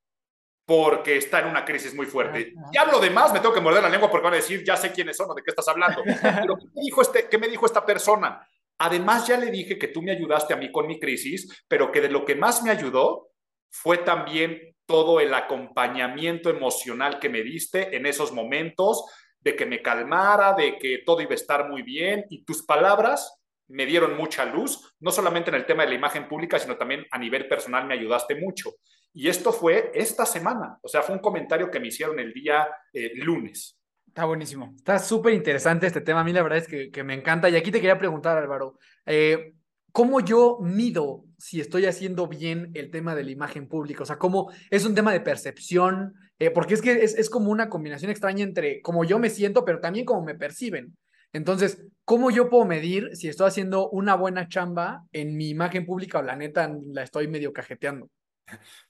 porque 0.64 1.16
está 1.16 1.40
en 1.40 1.48
una 1.48 1.64
crisis 1.64 1.94
muy 1.94 2.06
fuerte. 2.06 2.54
Y 2.72 2.76
hablo 2.76 3.00
de 3.00 3.10
más, 3.10 3.32
me 3.32 3.40
tengo 3.40 3.54
que 3.54 3.60
morder 3.60 3.82
la 3.82 3.88
lengua 3.88 4.10
porque 4.10 4.24
van 4.24 4.34
a 4.34 4.36
decir, 4.36 4.62
ya 4.64 4.76
sé 4.76 4.92
quiénes 4.92 5.16
son 5.16 5.30
o 5.30 5.34
de 5.34 5.42
qué 5.42 5.50
estás 5.50 5.68
hablando. 5.68 6.02
Pero 6.40 6.56
¿qué 6.56 6.66
me 6.74 6.82
dijo, 6.82 7.02
este, 7.02 7.28
qué 7.28 7.38
me 7.38 7.48
dijo 7.48 7.66
esta 7.66 7.84
persona? 7.84 8.46
Además, 8.78 9.26
ya 9.26 9.36
le 9.36 9.50
dije 9.50 9.78
que 9.78 9.88
tú 9.88 10.02
me 10.02 10.12
ayudaste 10.12 10.54
a 10.54 10.56
mí 10.56 10.72
con 10.72 10.86
mi 10.86 10.98
crisis, 10.98 11.64
pero 11.68 11.92
que 11.92 12.00
de 12.00 12.08
lo 12.08 12.24
que 12.24 12.34
más 12.34 12.64
me 12.64 12.70
ayudó 12.70 13.28
fue 13.70 13.98
también 13.98 14.74
todo 14.86 15.20
el 15.20 15.32
acompañamiento 15.34 16.50
emocional 16.50 17.20
que 17.20 17.28
me 17.28 17.42
diste 17.42 17.96
en 17.96 18.06
esos 18.06 18.32
momentos, 18.32 19.04
de 19.38 19.54
que 19.54 19.66
me 19.66 19.82
calmara, 19.82 20.54
de 20.54 20.78
que 20.78 21.02
todo 21.04 21.20
iba 21.20 21.32
a 21.32 21.34
estar 21.34 21.68
muy 21.68 21.82
bien 21.82 22.24
y 22.28 22.44
tus 22.44 22.64
palabras 22.64 23.40
me 23.68 23.86
dieron 23.86 24.16
mucha 24.16 24.44
luz, 24.44 24.94
no 25.00 25.10
solamente 25.10 25.50
en 25.50 25.56
el 25.56 25.66
tema 25.66 25.84
de 25.84 25.90
la 25.90 25.94
imagen 25.94 26.28
pública, 26.28 26.58
sino 26.58 26.76
también 26.76 27.06
a 27.10 27.18
nivel 27.18 27.48
personal 27.48 27.86
me 27.86 27.94
ayudaste 27.94 28.34
mucho. 28.34 28.74
Y 29.14 29.28
esto 29.28 29.52
fue 29.52 29.90
esta 29.94 30.24
semana, 30.24 30.78
o 30.82 30.88
sea, 30.88 31.02
fue 31.02 31.14
un 31.14 31.20
comentario 31.20 31.70
que 31.70 31.80
me 31.80 31.88
hicieron 31.88 32.18
el 32.18 32.32
día 32.32 32.66
eh, 32.92 33.12
lunes. 33.16 33.78
Está 34.06 34.24
buenísimo. 34.24 34.72
Está 34.76 34.98
súper 34.98 35.32
interesante 35.32 35.86
este 35.86 36.02
tema. 36.02 36.20
A 36.20 36.24
mí 36.24 36.32
la 36.32 36.42
verdad 36.42 36.58
es 36.58 36.68
que, 36.68 37.02
me 37.02 37.14
encanta. 37.14 37.48
Y 37.48 37.56
aquí 37.56 37.70
te 37.70 37.80
quería 37.80 37.98
preguntar, 37.98 38.36
Álvaro, 38.36 38.78
eh, 39.06 39.54
¿cómo 39.90 40.20
yo 40.20 40.58
mido 40.60 41.24
si 41.38 41.60
estoy 41.60 41.86
haciendo 41.86 42.28
bien 42.28 42.70
el 42.74 42.90
tema 42.90 43.14
de 43.14 43.24
la 43.24 43.30
imagen 43.30 43.68
pública? 43.68 44.02
O 44.02 44.06
sea, 44.06 44.18
¿cómo 44.18 44.52
es 44.70 44.84
un 44.84 44.94
tema 44.94 45.12
de 45.12 45.20
percepción? 45.20 46.14
Eh, 46.38 46.50
porque 46.50 46.74
es 46.74 46.82
que 46.82 46.92
es 47.02 47.30
como 47.30 47.50
una 47.50 47.70
combinación 47.70 48.10
extraña 48.10 48.44
entre 48.44 48.82
cómo 48.82 49.04
yo 49.04 49.18
me 49.18 49.30
siento, 49.30 49.64
pero 49.64 49.80
también 49.80 50.04
cómo 50.04 50.22
me 50.22 50.34
perciben. 50.34 50.94
Entonces, 51.32 51.82
¿cómo 52.04 52.30
yo 52.30 52.50
puedo 52.50 52.66
medir 52.66 53.16
si 53.16 53.28
estoy 53.28 53.48
haciendo 53.48 53.88
una 53.88 54.14
buena 54.14 54.48
chamba 54.48 55.04
en 55.12 55.36
mi 55.36 55.48
imagen 55.48 55.86
pública 55.86 56.18
o 56.18 56.22
la 56.22 56.36
neta 56.36 56.70
la 56.92 57.02
estoy 57.02 57.28
medio 57.28 57.52
cajeteando? 57.54 58.10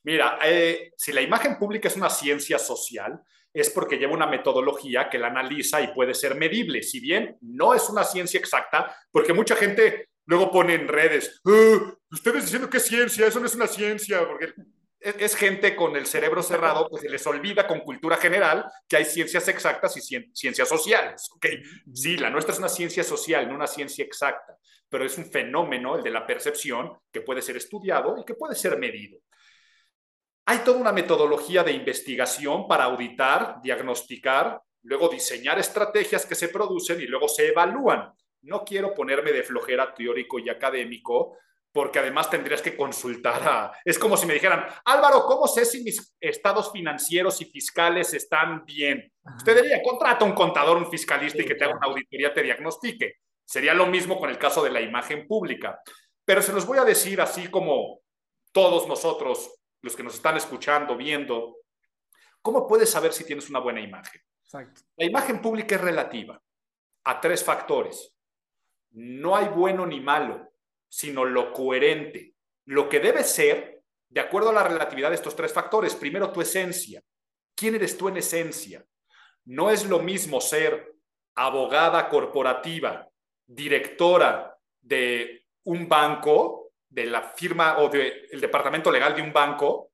Mira, 0.04 0.38
eh, 0.44 0.92
si 0.96 1.12
la 1.12 1.20
imagen 1.20 1.58
pública 1.58 1.88
es 1.88 1.96
una 1.96 2.10
ciencia 2.10 2.58
social, 2.58 3.20
es 3.52 3.70
porque 3.70 3.96
lleva 3.96 4.14
una 4.14 4.26
metodología 4.26 5.08
que 5.10 5.18
la 5.18 5.28
analiza 5.28 5.80
y 5.80 5.92
puede 5.94 6.14
ser 6.14 6.36
medible. 6.36 6.82
Si 6.82 7.00
bien 7.00 7.36
no 7.42 7.74
es 7.74 7.88
una 7.88 8.04
ciencia 8.04 8.40
exacta, 8.40 8.96
porque 9.10 9.32
mucha 9.32 9.56
gente 9.56 10.08
luego 10.26 10.50
pone 10.50 10.74
en 10.74 10.88
redes, 10.88 11.40
oh, 11.44 11.98
ustedes 12.10 12.44
diciendo 12.44 12.70
que 12.70 12.78
es 12.78 12.86
ciencia, 12.86 13.26
eso 13.26 13.40
no 13.40 13.46
es 13.46 13.54
una 13.54 13.66
ciencia, 13.66 14.26
porque 14.26 14.54
es, 15.00 15.16
es, 15.18 15.36
gente 15.36 15.74
con 15.74 15.96
el 15.96 16.06
cerebro 16.06 16.42
cerrado 16.42 16.88
que 16.88 17.00
se 17.00 17.08
les 17.08 17.26
olvida 17.26 17.66
con 17.66 17.80
cultura 17.80 18.16
general 18.16 18.64
que 18.88 18.96
hay 18.96 19.04
ciencias 19.04 19.48
exactas 19.48 19.96
y 19.96 20.00
ciencias 20.32 20.68
sociales. 20.68 21.28
Okay. 21.36 21.60
Sí, 21.92 22.16
la 22.16 22.30
nuestra 22.30 22.52
es 22.52 22.58
una 22.58 22.68
ciencia 22.68 23.02
social, 23.02 23.48
no 23.48 23.56
una 23.56 23.66
ciencia 23.66 24.04
exacta, 24.04 24.56
pero 24.88 25.04
es 25.04 25.18
un 25.18 25.30
fenómeno, 25.30 25.96
el 25.96 26.02
de 26.02 26.10
la 26.10 26.26
percepción, 26.26 26.92
que 27.12 27.20
puede 27.20 27.42
ser 27.42 27.56
estudiado 27.56 28.16
y 28.18 28.24
que 28.24 28.34
puede 28.34 28.54
ser 28.54 28.78
medido. 28.78 29.18
Hay 30.44 30.58
toda 30.58 30.78
una 30.78 30.92
metodología 30.92 31.62
de 31.62 31.72
investigación 31.72 32.66
para 32.66 32.84
auditar, 32.84 33.60
diagnosticar, 33.62 34.60
luego 34.82 35.08
diseñar 35.08 35.58
estrategias 35.58 36.26
que 36.26 36.34
se 36.34 36.48
producen 36.48 37.00
y 37.00 37.06
luego 37.06 37.28
se 37.28 37.48
evalúan. 37.48 38.12
No 38.42 38.64
quiero 38.64 38.92
ponerme 38.92 39.30
de 39.30 39.44
flojera 39.44 39.94
teórico 39.94 40.40
y 40.40 40.48
académico, 40.48 41.38
porque 41.70 42.00
además 42.00 42.28
tendrías 42.28 42.60
que 42.60 42.76
consultar 42.76 43.40
a... 43.48 43.72
Es 43.84 43.98
como 43.98 44.16
si 44.16 44.26
me 44.26 44.34
dijeran, 44.34 44.66
Álvaro, 44.84 45.24
¿cómo 45.26 45.46
sé 45.46 45.64
si 45.64 45.82
mis 45.82 46.14
estados 46.20 46.72
financieros 46.72 47.40
y 47.40 47.46
fiscales 47.46 48.12
están 48.12 48.64
bien? 48.64 49.12
Usted 49.36 49.62
diría, 49.62 49.80
contrata 49.82 50.24
un 50.24 50.32
contador, 50.32 50.76
un 50.76 50.90
fiscalista 50.90 51.40
y 51.40 51.46
que 51.46 51.54
te 51.54 51.64
haga 51.64 51.76
una 51.76 51.86
auditoría, 51.86 52.34
te 52.34 52.42
diagnostique. 52.42 53.14
Sería 53.44 53.74
lo 53.74 53.86
mismo 53.86 54.18
con 54.18 54.28
el 54.28 54.38
caso 54.38 54.62
de 54.64 54.70
la 54.70 54.80
imagen 54.80 55.26
pública. 55.26 55.80
Pero 56.24 56.42
se 56.42 56.52
los 56.52 56.66
voy 56.66 56.78
a 56.78 56.84
decir 56.84 57.20
así 57.20 57.48
como 57.48 58.00
todos 58.52 58.86
nosotros 58.86 59.61
los 59.82 59.96
que 59.96 60.02
nos 60.02 60.14
están 60.14 60.36
escuchando, 60.36 60.96
viendo, 60.96 61.58
¿cómo 62.40 62.66
puedes 62.66 62.90
saber 62.90 63.12
si 63.12 63.24
tienes 63.24 63.50
una 63.50 63.58
buena 63.58 63.80
imagen? 63.80 64.22
Exacto. 64.44 64.82
La 64.96 65.06
imagen 65.06 65.42
pública 65.42 65.74
es 65.74 65.80
relativa 65.80 66.40
a 67.04 67.20
tres 67.20 67.44
factores. 67.44 68.14
No 68.92 69.36
hay 69.36 69.48
bueno 69.48 69.86
ni 69.86 70.00
malo, 70.00 70.52
sino 70.88 71.24
lo 71.24 71.52
coherente. 71.52 72.34
Lo 72.66 72.88
que 72.88 73.00
debe 73.00 73.24
ser, 73.24 73.82
de 74.08 74.20
acuerdo 74.20 74.50
a 74.50 74.54
la 74.54 74.68
relatividad 74.68 75.08
de 75.08 75.16
estos 75.16 75.34
tres 75.34 75.52
factores, 75.52 75.96
primero 75.96 76.32
tu 76.32 76.40
esencia. 76.40 77.02
¿Quién 77.54 77.74
eres 77.74 77.96
tú 77.96 78.08
en 78.08 78.18
esencia? 78.18 78.84
No 79.44 79.70
es 79.70 79.88
lo 79.88 79.98
mismo 79.98 80.40
ser 80.40 80.94
abogada 81.34 82.08
corporativa, 82.08 83.08
directora 83.46 84.56
de 84.80 85.46
un 85.64 85.88
banco, 85.88 86.61
de 86.92 87.06
la 87.06 87.22
firma 87.22 87.78
o 87.78 87.88
del 87.88 88.28
de 88.30 88.38
departamento 88.38 88.90
legal 88.90 89.16
de 89.16 89.22
un 89.22 89.32
banco 89.32 89.92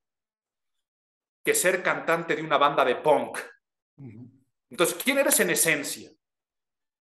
que 1.44 1.54
ser 1.54 1.82
cantante 1.82 2.34
de 2.34 2.42
una 2.42 2.58
banda 2.58 2.84
de 2.84 2.96
punk. 2.96 3.38
Entonces, 4.68 4.98
¿quién 5.02 5.18
eres 5.18 5.38
en 5.40 5.50
esencia? 5.50 6.10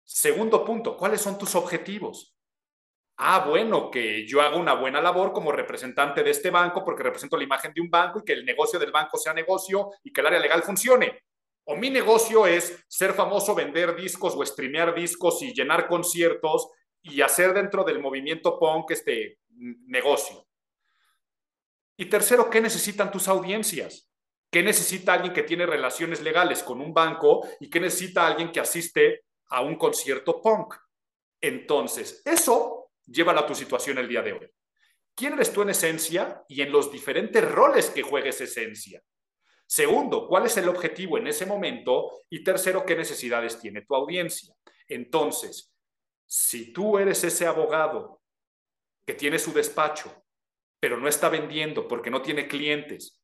Segundo 0.03 0.63
punto, 0.63 0.95
¿cuáles 0.95 1.19
son 1.19 1.37
tus 1.37 1.55
objetivos? 1.55 2.35
Ah, 3.17 3.45
bueno, 3.47 3.89
que 3.89 4.27
yo 4.27 4.41
haga 4.41 4.55
una 4.55 4.75
buena 4.75 5.01
labor 5.01 5.33
como 5.33 5.51
representante 5.51 6.21
de 6.21 6.29
este 6.29 6.51
banco 6.51 6.85
porque 6.85 7.01
represento 7.01 7.35
la 7.35 7.43
imagen 7.43 7.73
de 7.73 7.81
un 7.81 7.89
banco 7.89 8.19
y 8.19 8.23
que 8.23 8.33
el 8.33 8.45
negocio 8.45 8.77
del 8.77 8.91
banco 8.91 9.17
sea 9.17 9.33
negocio 9.33 9.89
y 10.03 10.13
que 10.13 10.21
el 10.21 10.27
área 10.27 10.39
legal 10.39 10.61
funcione. 10.61 11.23
O 11.65 11.75
mi 11.75 11.89
negocio 11.89 12.45
es 12.45 12.85
ser 12.87 13.13
famoso, 13.13 13.55
vender 13.55 13.95
discos 13.95 14.35
o 14.35 14.45
streamear 14.45 14.93
discos 14.93 15.41
y 15.41 15.53
llenar 15.53 15.87
conciertos 15.87 16.69
y 17.01 17.21
hacer 17.21 17.53
dentro 17.53 17.83
del 17.83 17.99
movimiento 17.99 18.59
punk 18.59 18.91
este 18.91 19.39
negocio. 19.57 20.47
Y 21.97 22.05
tercero, 22.05 22.49
¿qué 22.49 22.61
necesitan 22.61 23.11
tus 23.11 23.27
audiencias? 23.27 24.09
¿Qué 24.49 24.63
necesita 24.63 25.13
alguien 25.13 25.33
que 25.33 25.43
tiene 25.43 25.65
relaciones 25.65 26.21
legales 26.21 26.63
con 26.63 26.79
un 26.79 26.93
banco 26.93 27.47
y 27.59 27.69
qué 27.69 27.79
necesita 27.79 28.27
alguien 28.27 28.51
que 28.51 28.59
asiste 28.59 29.25
a 29.49 29.61
un 29.61 29.75
concierto 29.75 30.41
punk? 30.41 30.75
Entonces, 31.41 32.21
eso 32.23 32.91
llévala 33.05 33.41
a 33.41 33.45
tu 33.45 33.55
situación 33.55 33.97
el 33.97 34.07
día 34.07 34.21
de 34.21 34.33
hoy. 34.33 34.49
¿Quién 35.15 35.33
eres 35.33 35.51
tú 35.51 35.63
en 35.63 35.71
esencia 35.71 36.43
y 36.47 36.61
en 36.61 36.71
los 36.71 36.91
diferentes 36.91 37.43
roles 37.43 37.89
que 37.89 38.03
juegues 38.03 38.39
esencia? 38.39 39.01
Segundo, 39.65 40.27
¿cuál 40.27 40.45
es 40.45 40.55
el 40.57 40.69
objetivo 40.69 41.17
en 41.17 41.27
ese 41.27 41.45
momento? 41.45 42.21
Y 42.29 42.43
tercero, 42.43 42.85
¿qué 42.85 42.95
necesidades 42.95 43.59
tiene 43.59 43.81
tu 43.81 43.95
audiencia? 43.95 44.55
Entonces, 44.87 45.73
si 46.25 46.71
tú 46.71 46.97
eres 46.97 47.23
ese 47.23 47.47
abogado 47.47 48.21
que 49.07 49.13
tiene 49.13 49.39
su 49.39 49.53
despacho, 49.53 50.25
pero 50.81 50.97
no 50.97 51.07
está 51.07 51.29
vendiendo 51.29 51.87
porque 51.87 52.09
no 52.09 52.21
tiene 52.21 52.47
clientes, 52.47 53.23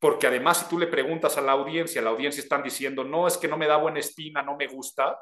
porque 0.00 0.26
además 0.26 0.58
si 0.58 0.68
tú 0.68 0.78
le 0.78 0.88
preguntas 0.88 1.38
a 1.38 1.40
la 1.40 1.52
audiencia, 1.52 2.02
la 2.02 2.10
audiencia 2.10 2.42
están 2.42 2.64
diciendo, 2.64 3.04
no, 3.04 3.28
es 3.28 3.38
que 3.38 3.46
no 3.46 3.56
me 3.56 3.68
da 3.68 3.76
buena 3.76 4.00
estima, 4.00 4.42
no 4.42 4.56
me 4.56 4.66
gusta, 4.66 5.16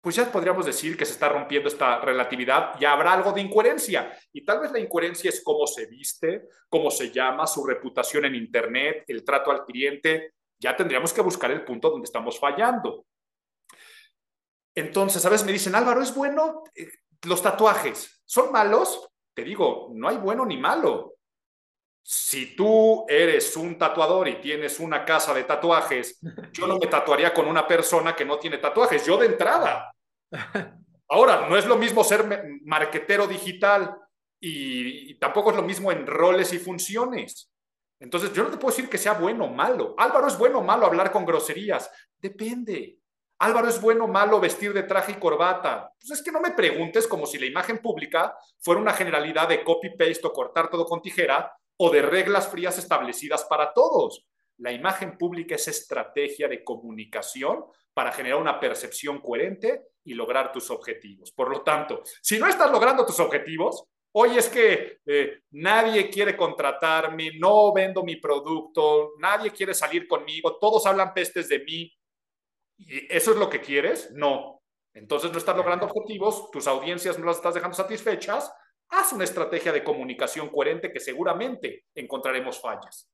pues 0.00 0.14
ya 0.14 0.30
podríamos 0.30 0.66
decir 0.66 0.96
que 0.96 1.06
se 1.06 1.12
está 1.12 1.28
rompiendo 1.28 1.68
esta 1.68 2.00
relatividad 2.00 2.78
y 2.78 2.84
habrá 2.84 3.14
algo 3.14 3.32
de 3.32 3.40
incoherencia. 3.40 4.16
Y 4.32 4.44
tal 4.44 4.60
vez 4.60 4.70
la 4.70 4.78
incoherencia 4.78 5.28
es 5.28 5.42
cómo 5.42 5.66
se 5.66 5.86
viste, 5.86 6.44
cómo 6.68 6.90
se 6.90 7.10
llama, 7.10 7.46
su 7.46 7.66
reputación 7.66 8.26
en 8.26 8.36
Internet, 8.36 9.04
el 9.08 9.24
trato 9.24 9.50
al 9.50 9.64
cliente. 9.64 10.34
Ya 10.60 10.76
tendríamos 10.76 11.12
que 11.12 11.20
buscar 11.20 11.50
el 11.50 11.64
punto 11.64 11.90
donde 11.90 12.04
estamos 12.04 12.38
fallando. 12.38 13.06
Entonces, 14.74 15.24
a 15.26 15.30
veces 15.30 15.44
me 15.44 15.52
dicen, 15.52 15.74
Álvaro, 15.74 16.00
¿es 16.00 16.14
bueno 16.14 16.62
eh, 16.76 16.88
los 17.24 17.42
tatuajes? 17.42 18.22
¿Son 18.24 18.52
malos? 18.52 19.08
Te 19.34 19.42
digo, 19.44 19.90
no 19.94 20.08
hay 20.08 20.16
bueno 20.16 20.44
ni 20.44 20.56
malo. 20.56 21.14
Si 22.02 22.56
tú 22.56 23.04
eres 23.08 23.56
un 23.56 23.76
tatuador 23.76 24.28
y 24.28 24.40
tienes 24.40 24.80
una 24.80 25.04
casa 25.04 25.34
de 25.34 25.44
tatuajes, 25.44 26.18
yo 26.52 26.66
no 26.66 26.78
me 26.78 26.86
tatuaría 26.86 27.34
con 27.34 27.46
una 27.46 27.66
persona 27.66 28.16
que 28.16 28.24
no 28.24 28.38
tiene 28.38 28.58
tatuajes, 28.58 29.04
yo 29.04 29.18
de 29.18 29.26
entrada. 29.26 29.94
Ahora, 31.10 31.48
no 31.48 31.56
es 31.56 31.66
lo 31.66 31.76
mismo 31.76 32.04
ser 32.04 32.26
marquetero 32.64 33.26
digital 33.26 33.96
y, 34.40 35.12
y 35.12 35.18
tampoco 35.18 35.50
es 35.50 35.56
lo 35.56 35.62
mismo 35.62 35.90
en 35.90 36.06
roles 36.06 36.52
y 36.52 36.58
funciones. 36.58 37.50
Entonces, 38.00 38.32
yo 38.32 38.44
no 38.44 38.50
te 38.50 38.56
puedo 38.56 38.74
decir 38.74 38.88
que 38.88 38.98
sea 38.98 39.14
bueno 39.14 39.46
o 39.46 39.48
malo. 39.48 39.94
Álvaro, 39.98 40.28
¿es 40.28 40.38
bueno 40.38 40.58
o 40.58 40.64
malo 40.64 40.86
hablar 40.86 41.10
con 41.10 41.24
groserías? 41.24 41.90
Depende. 42.18 42.97
Álvaro, 43.40 43.68
¿es 43.68 43.80
bueno 43.80 44.06
o 44.06 44.08
malo 44.08 44.40
vestir 44.40 44.72
de 44.72 44.82
traje 44.82 45.12
y 45.12 45.14
corbata? 45.14 45.92
Pues 46.00 46.18
es 46.18 46.24
que 46.24 46.32
no 46.32 46.40
me 46.40 46.50
preguntes 46.50 47.06
como 47.06 47.24
si 47.24 47.38
la 47.38 47.46
imagen 47.46 47.78
pública 47.78 48.36
fuera 48.58 48.80
una 48.80 48.92
generalidad 48.92 49.48
de 49.48 49.62
copy-paste 49.62 50.26
o 50.26 50.32
cortar 50.32 50.68
todo 50.68 50.84
con 50.84 51.00
tijera 51.00 51.52
o 51.76 51.90
de 51.90 52.02
reglas 52.02 52.48
frías 52.48 52.78
establecidas 52.78 53.44
para 53.44 53.72
todos. 53.72 54.26
La 54.56 54.72
imagen 54.72 55.16
pública 55.16 55.54
es 55.54 55.68
estrategia 55.68 56.48
de 56.48 56.64
comunicación 56.64 57.64
para 57.94 58.10
generar 58.10 58.40
una 58.40 58.58
percepción 58.58 59.20
coherente 59.20 59.84
y 60.02 60.14
lograr 60.14 60.50
tus 60.50 60.70
objetivos. 60.70 61.30
Por 61.30 61.48
lo 61.48 61.62
tanto, 61.62 62.02
si 62.20 62.38
no 62.38 62.48
estás 62.48 62.70
logrando 62.72 63.06
tus 63.06 63.20
objetivos, 63.20 63.84
hoy 64.12 64.36
es 64.36 64.48
que 64.48 64.98
eh, 65.06 65.42
nadie 65.52 66.10
quiere 66.10 66.36
contratarme, 66.36 67.38
no 67.38 67.72
vendo 67.72 68.02
mi 68.02 68.16
producto, 68.16 69.12
nadie 69.18 69.52
quiere 69.52 69.74
salir 69.74 70.08
conmigo, 70.08 70.58
todos 70.58 70.86
hablan 70.86 71.14
pestes 71.14 71.48
de 71.48 71.60
mí. 71.60 71.92
¿Y 72.78 73.12
eso 73.14 73.32
es 73.32 73.36
lo 73.36 73.50
que 73.50 73.60
quieres? 73.60 74.10
No. 74.12 74.62
Entonces 74.94 75.30
no 75.30 75.38
estás 75.38 75.56
logrando 75.56 75.86
objetivos, 75.86 76.50
tus 76.50 76.66
audiencias 76.66 77.18
no 77.18 77.26
las 77.26 77.36
estás 77.36 77.54
dejando 77.54 77.76
satisfechas. 77.76 78.52
Haz 78.88 79.12
una 79.12 79.24
estrategia 79.24 79.72
de 79.72 79.84
comunicación 79.84 80.48
coherente 80.48 80.90
que 80.90 81.00
seguramente 81.00 81.84
encontraremos 81.94 82.60
fallas. 82.60 83.10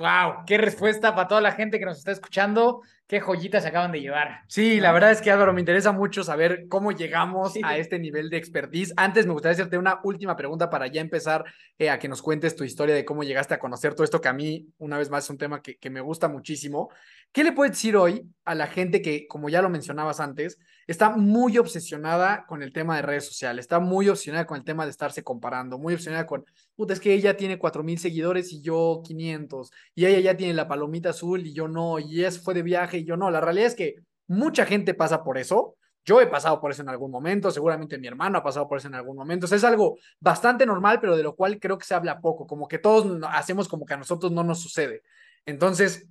Wow, 0.00 0.44
qué 0.46 0.56
respuesta 0.56 1.14
para 1.14 1.28
toda 1.28 1.42
la 1.42 1.52
gente 1.52 1.78
que 1.78 1.84
nos 1.84 1.98
está 1.98 2.10
escuchando. 2.10 2.80
Qué 3.06 3.20
joyitas 3.20 3.64
se 3.64 3.68
acaban 3.68 3.92
de 3.92 4.00
llevar. 4.00 4.44
Sí, 4.48 4.80
la 4.80 4.92
verdad 4.92 5.10
es 5.10 5.20
que 5.20 5.30
Álvaro, 5.30 5.52
me 5.52 5.60
interesa 5.60 5.92
mucho 5.92 6.24
saber 6.24 6.68
cómo 6.70 6.90
llegamos 6.92 7.52
a 7.62 7.76
este 7.76 7.98
nivel 7.98 8.30
de 8.30 8.38
expertise. 8.38 8.94
Antes 8.96 9.26
me 9.26 9.34
gustaría 9.34 9.52
hacerte 9.52 9.76
una 9.76 10.00
última 10.02 10.36
pregunta 10.36 10.70
para 10.70 10.86
ya 10.86 11.02
empezar 11.02 11.44
eh, 11.78 11.90
a 11.90 11.98
que 11.98 12.08
nos 12.08 12.22
cuentes 12.22 12.56
tu 12.56 12.64
historia 12.64 12.94
de 12.94 13.04
cómo 13.04 13.24
llegaste 13.24 13.52
a 13.52 13.58
conocer 13.58 13.92
todo 13.92 14.04
esto 14.04 14.22
que 14.22 14.28
a 14.28 14.32
mí, 14.32 14.72
una 14.78 14.96
vez 14.96 15.10
más, 15.10 15.24
es 15.24 15.30
un 15.30 15.36
tema 15.36 15.60
que, 15.60 15.76
que 15.76 15.90
me 15.90 16.00
gusta 16.00 16.28
muchísimo. 16.28 16.88
¿Qué 17.30 17.44
le 17.44 17.52
puedes 17.52 17.72
decir 17.72 17.94
hoy 17.94 18.26
a 18.46 18.54
la 18.54 18.68
gente 18.68 19.02
que, 19.02 19.26
como 19.28 19.50
ya 19.50 19.60
lo 19.60 19.68
mencionabas 19.68 20.18
antes, 20.18 20.58
está 20.90 21.10
muy 21.10 21.56
obsesionada 21.56 22.44
con 22.46 22.64
el 22.64 22.72
tema 22.72 22.96
de 22.96 23.02
redes 23.02 23.24
sociales, 23.24 23.62
está 23.62 23.78
muy 23.78 24.08
obsesionada 24.08 24.44
con 24.44 24.58
el 24.58 24.64
tema 24.64 24.84
de 24.84 24.90
estarse 24.90 25.22
comparando, 25.22 25.78
muy 25.78 25.94
obsesionada 25.94 26.26
con, 26.26 26.44
puta, 26.74 26.92
es 26.92 26.98
que 26.98 27.14
ella 27.14 27.36
tiene 27.36 27.58
cuatro 27.58 27.84
mil 27.84 27.96
seguidores 27.96 28.52
y 28.52 28.60
yo 28.60 29.00
500, 29.04 29.70
y 29.94 30.06
ella 30.06 30.18
ya 30.18 30.36
tiene 30.36 30.52
la 30.52 30.66
palomita 30.66 31.10
azul 31.10 31.46
y 31.46 31.52
yo 31.52 31.68
no, 31.68 32.00
y 32.00 32.18
ella 32.18 32.32
fue 32.32 32.54
de 32.54 32.62
viaje 32.62 32.98
y 32.98 33.04
yo 33.04 33.16
no. 33.16 33.30
La 33.30 33.40
realidad 33.40 33.68
es 33.68 33.76
que 33.76 33.94
mucha 34.26 34.66
gente 34.66 34.94
pasa 34.94 35.22
por 35.22 35.38
eso. 35.38 35.76
Yo 36.04 36.20
he 36.20 36.26
pasado 36.26 36.60
por 36.60 36.72
eso 36.72 36.82
en 36.82 36.88
algún 36.88 37.12
momento, 37.12 37.52
seguramente 37.52 37.96
mi 37.98 38.08
hermano 38.08 38.38
ha 38.38 38.42
pasado 38.42 38.66
por 38.66 38.78
eso 38.78 38.88
en 38.88 38.94
algún 38.96 39.16
momento. 39.16 39.46
Es 39.46 39.62
algo 39.62 39.96
bastante 40.18 40.66
normal, 40.66 40.98
pero 41.00 41.16
de 41.16 41.22
lo 41.22 41.36
cual 41.36 41.60
creo 41.60 41.78
que 41.78 41.84
se 41.84 41.94
habla 41.94 42.20
poco, 42.20 42.48
como 42.48 42.66
que 42.66 42.78
todos 42.78 43.20
hacemos 43.30 43.68
como 43.68 43.86
que 43.86 43.94
a 43.94 43.98
nosotros 43.98 44.32
no 44.32 44.42
nos 44.42 44.60
sucede. 44.60 45.02
Entonces, 45.46 46.08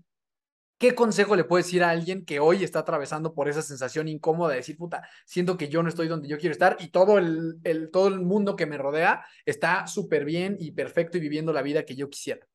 ¿Qué 0.80 0.96
consejo 0.96 1.36
le 1.36 1.44
puedes 1.44 1.66
decir 1.66 1.84
a 1.84 1.90
alguien 1.90 2.24
que 2.24 2.40
hoy 2.40 2.64
está 2.64 2.80
atravesando 2.80 3.34
por 3.34 3.50
esa 3.50 3.62
sensación 3.62 4.08
incómoda 4.08 4.52
de 4.52 4.60
decir, 4.60 4.78
puta, 4.78 5.06
siento 5.26 5.58
que 5.58 5.68
yo 5.68 5.84
no 5.84 5.90
estoy 5.90 6.08
donde 6.08 6.30
yo 6.30 6.38
quiero 6.38 6.54
estar 6.54 6.78
y 6.80 6.88
todo 6.88 7.18
el, 7.18 7.60
el 7.66 7.92
todo 7.92 8.08
el 8.08 8.22
mundo 8.22 8.56
que 8.56 8.66
me 8.66 8.78
rodea 8.78 9.26
está 9.46 9.88
súper 9.88 10.24
bien 10.24 10.56
y 10.58 10.72
perfecto 10.72 11.18
y 11.18 11.20
viviendo 11.20 11.52
la 11.52 11.64
vida 11.64 11.84
que 11.84 11.98
yo 11.98 12.10
quisiera? 12.10 12.48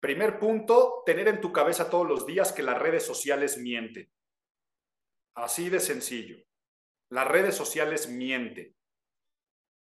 Primer 0.00 0.38
punto, 0.38 1.02
tener 1.06 1.28
en 1.28 1.40
tu 1.40 1.50
cabeza 1.50 1.88
todos 1.88 2.06
los 2.06 2.26
días 2.26 2.52
que 2.52 2.62
las 2.62 2.78
redes 2.78 3.06
sociales 3.06 3.56
mienten. 3.56 4.12
Así 5.34 5.70
de 5.70 5.80
sencillo. 5.80 6.36
Las 7.08 7.26
redes 7.26 7.54
sociales 7.54 8.06
mienten. 8.10 8.76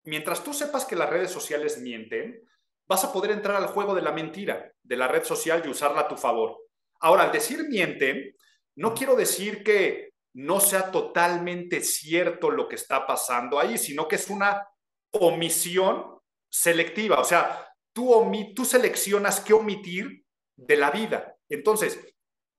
Mientras 0.06 0.44
tú 0.44 0.56
sepas 0.56 0.86
que 0.86 0.96
las 0.96 1.10
redes 1.10 1.30
sociales 1.30 1.80
mienten, 1.80 2.50
vas 2.88 3.06
a 3.06 3.14
poder 3.14 3.30
entrar 3.30 3.58
al 3.58 3.68
juego 3.68 3.94
de 3.94 4.02
la 4.02 4.12
mentira 4.12 4.74
de 4.82 4.98
la 4.98 5.08
red 5.08 5.24
social 5.24 5.62
y 5.64 5.70
usarla 5.70 6.02
a 6.02 6.08
tu 6.08 6.18
favor. 6.18 6.63
Ahora, 7.04 7.24
al 7.24 7.34
decir 7.34 7.68
mienten, 7.68 8.34
no 8.78 8.94
quiero 8.94 9.16
decir 9.16 9.62
que 9.62 10.14
no 10.36 10.62
sea 10.62 10.90
totalmente 10.90 11.82
cierto 11.82 12.50
lo 12.50 12.70
que 12.70 12.76
está 12.76 13.06
pasando 13.06 13.60
ahí, 13.60 13.78
sino 13.78 14.08
que 14.08 14.16
es 14.16 14.30
una 14.30 14.66
omisión 15.12 16.18
selectiva. 16.50 17.20
O 17.20 17.26
sea, 17.26 17.68
tú, 17.92 18.32
tú 18.56 18.64
seleccionas 18.64 19.42
qué 19.42 19.54
omitir 19.54 20.24
de 20.56 20.78
la 20.78 20.92
vida. 20.92 21.36
Entonces, 21.50 22.00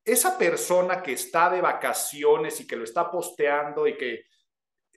esa 0.04 0.36
persona 0.36 1.02
que 1.02 1.14
está 1.14 1.48
de 1.48 1.62
vacaciones 1.62 2.60
y 2.60 2.66
que 2.66 2.76
lo 2.76 2.84
está 2.84 3.10
posteando 3.10 3.86
y 3.86 3.96
que 3.96 4.24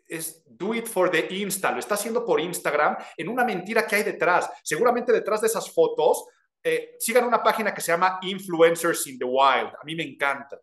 es 0.09 0.43
do 0.45 0.73
it 0.73 0.87
for 0.87 1.09
the 1.09 1.25
Insta, 1.33 1.71
lo 1.71 1.79
está 1.79 1.95
haciendo 1.95 2.25
por 2.25 2.41
Instagram, 2.41 2.97
en 3.15 3.29
una 3.29 3.45
mentira 3.45 3.87
que 3.87 3.95
hay 3.95 4.03
detrás. 4.03 4.49
Seguramente 4.61 5.13
detrás 5.13 5.39
de 5.39 5.47
esas 5.47 5.73
fotos 5.73 6.25
eh, 6.67 6.95
sigan 6.99 7.23
una 7.23 7.41
página 7.41 7.73
que 7.73 7.79
se 7.79 7.93
llama 7.93 8.19
Influencers 8.21 9.07
in 9.07 9.17
the 9.17 9.25
Wild. 9.25 9.73
A 9.81 9.85
mí 9.85 9.95
me 9.95 10.03
encanta. 10.03 10.59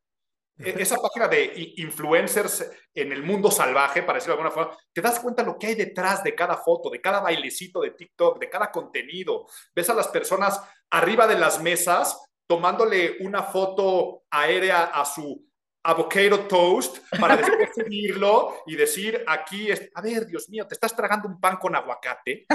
E, 0.59 0.75
esa 0.79 0.97
página 0.97 1.27
de 1.29 1.73
influencers 1.79 2.71
en 2.95 3.11
el 3.11 3.23
mundo 3.23 3.51
salvaje, 3.51 4.03
para 4.03 4.19
decirlo 4.19 4.37
de 4.37 4.43
alguna 4.43 4.55
forma, 4.55 4.79
te 4.93 5.01
das 5.01 5.19
cuenta 5.19 5.43
lo 5.43 5.59
que 5.59 5.69
hay 5.69 5.75
detrás 5.75 6.23
de 6.23 6.35
cada 6.35 6.59
foto, 6.59 6.91
de 6.91 7.01
cada 7.01 7.21
bailecito 7.21 7.81
de 7.81 7.93
TikTok, 7.93 8.39
de 8.39 8.51
cada 8.51 8.71
contenido. 8.71 9.47
Ves 9.75 9.89
a 9.89 9.95
las 9.95 10.09
personas 10.09 10.61
arriba 10.91 11.27
de 11.27 11.39
las 11.39 11.61
mesas 11.61 12.21
tomándole 12.47 13.17
una 13.21 13.43
foto 13.43 14.25
aérea 14.31 14.85
a 14.85 15.05
su 15.07 15.43
avocado 15.83 16.41
toast 16.47 16.99
para 17.19 17.37
después 17.37 17.71
subirlo 17.75 18.63
y 18.67 18.77
decir 18.77 19.25
aquí, 19.27 19.69
a 19.73 20.01
ver, 20.03 20.27
Dios 20.27 20.49
mío, 20.51 20.67
te 20.67 20.75
estás 20.75 20.95
tragando 20.95 21.29
un 21.29 21.41
pan 21.41 21.57
con 21.57 21.75
aguacate 21.75 22.47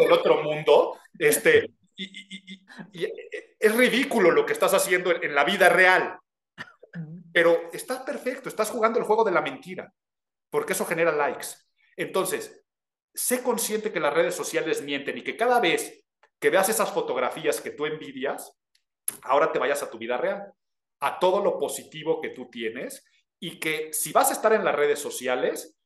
del 0.00 0.12
otro 0.12 0.42
mundo. 0.42 0.98
Este, 1.18 1.70
y, 1.96 2.64
es 3.58 3.76
ridículo 3.76 4.30
lo 4.30 4.44
que 4.44 4.52
estás 4.52 4.74
haciendo 4.74 5.10
en, 5.10 5.34
la 5.34 5.44
vida 5.44 5.68
real. 5.68 6.18
Pero 7.32 7.70
estás 7.72 8.00
perfecto, 8.00 8.48
estás 8.48 8.70
jugando 8.70 8.98
el 8.98 9.04
juego 9.04 9.24
de 9.24 9.30
la 9.30 9.40
mentira, 9.40 9.92
porque 10.50 10.72
eso 10.72 10.84
genera 10.84 11.12
likes. 11.12 11.48
Entonces, 11.96 12.64
sé 13.14 13.42
consciente 13.42 13.92
que 13.92 14.00
las 14.00 14.12
redes 14.12 14.34
sociales 14.34 14.82
mienten 14.82 15.18
y 15.18 15.22
que 15.22 15.36
cada 15.36 15.60
vez 15.60 16.04
que 16.38 16.50
veas 16.50 16.68
esas 16.68 16.90
fotografías 16.90 17.60
que 17.60 17.70
tú 17.70 17.86
envidias, 17.86 18.52
ahora 19.22 19.52
te 19.52 19.58
vayas 19.58 19.82
a 19.82 19.90
tu 19.90 19.98
vida 19.98 20.16
real, 20.16 20.52
a 21.00 21.18
todo 21.18 21.42
lo 21.42 21.58
positivo 21.58 22.20
que 22.20 22.30
tú 22.30 22.50
tienes 22.50 23.04
y 23.40 23.58
que 23.58 23.92
si 23.92 24.12
vas 24.12 24.30
a 24.30 24.34
estar 24.34 24.52
en 24.52 24.64
las 24.64 24.74
redes 24.74 24.98
sociales, 24.98 25.76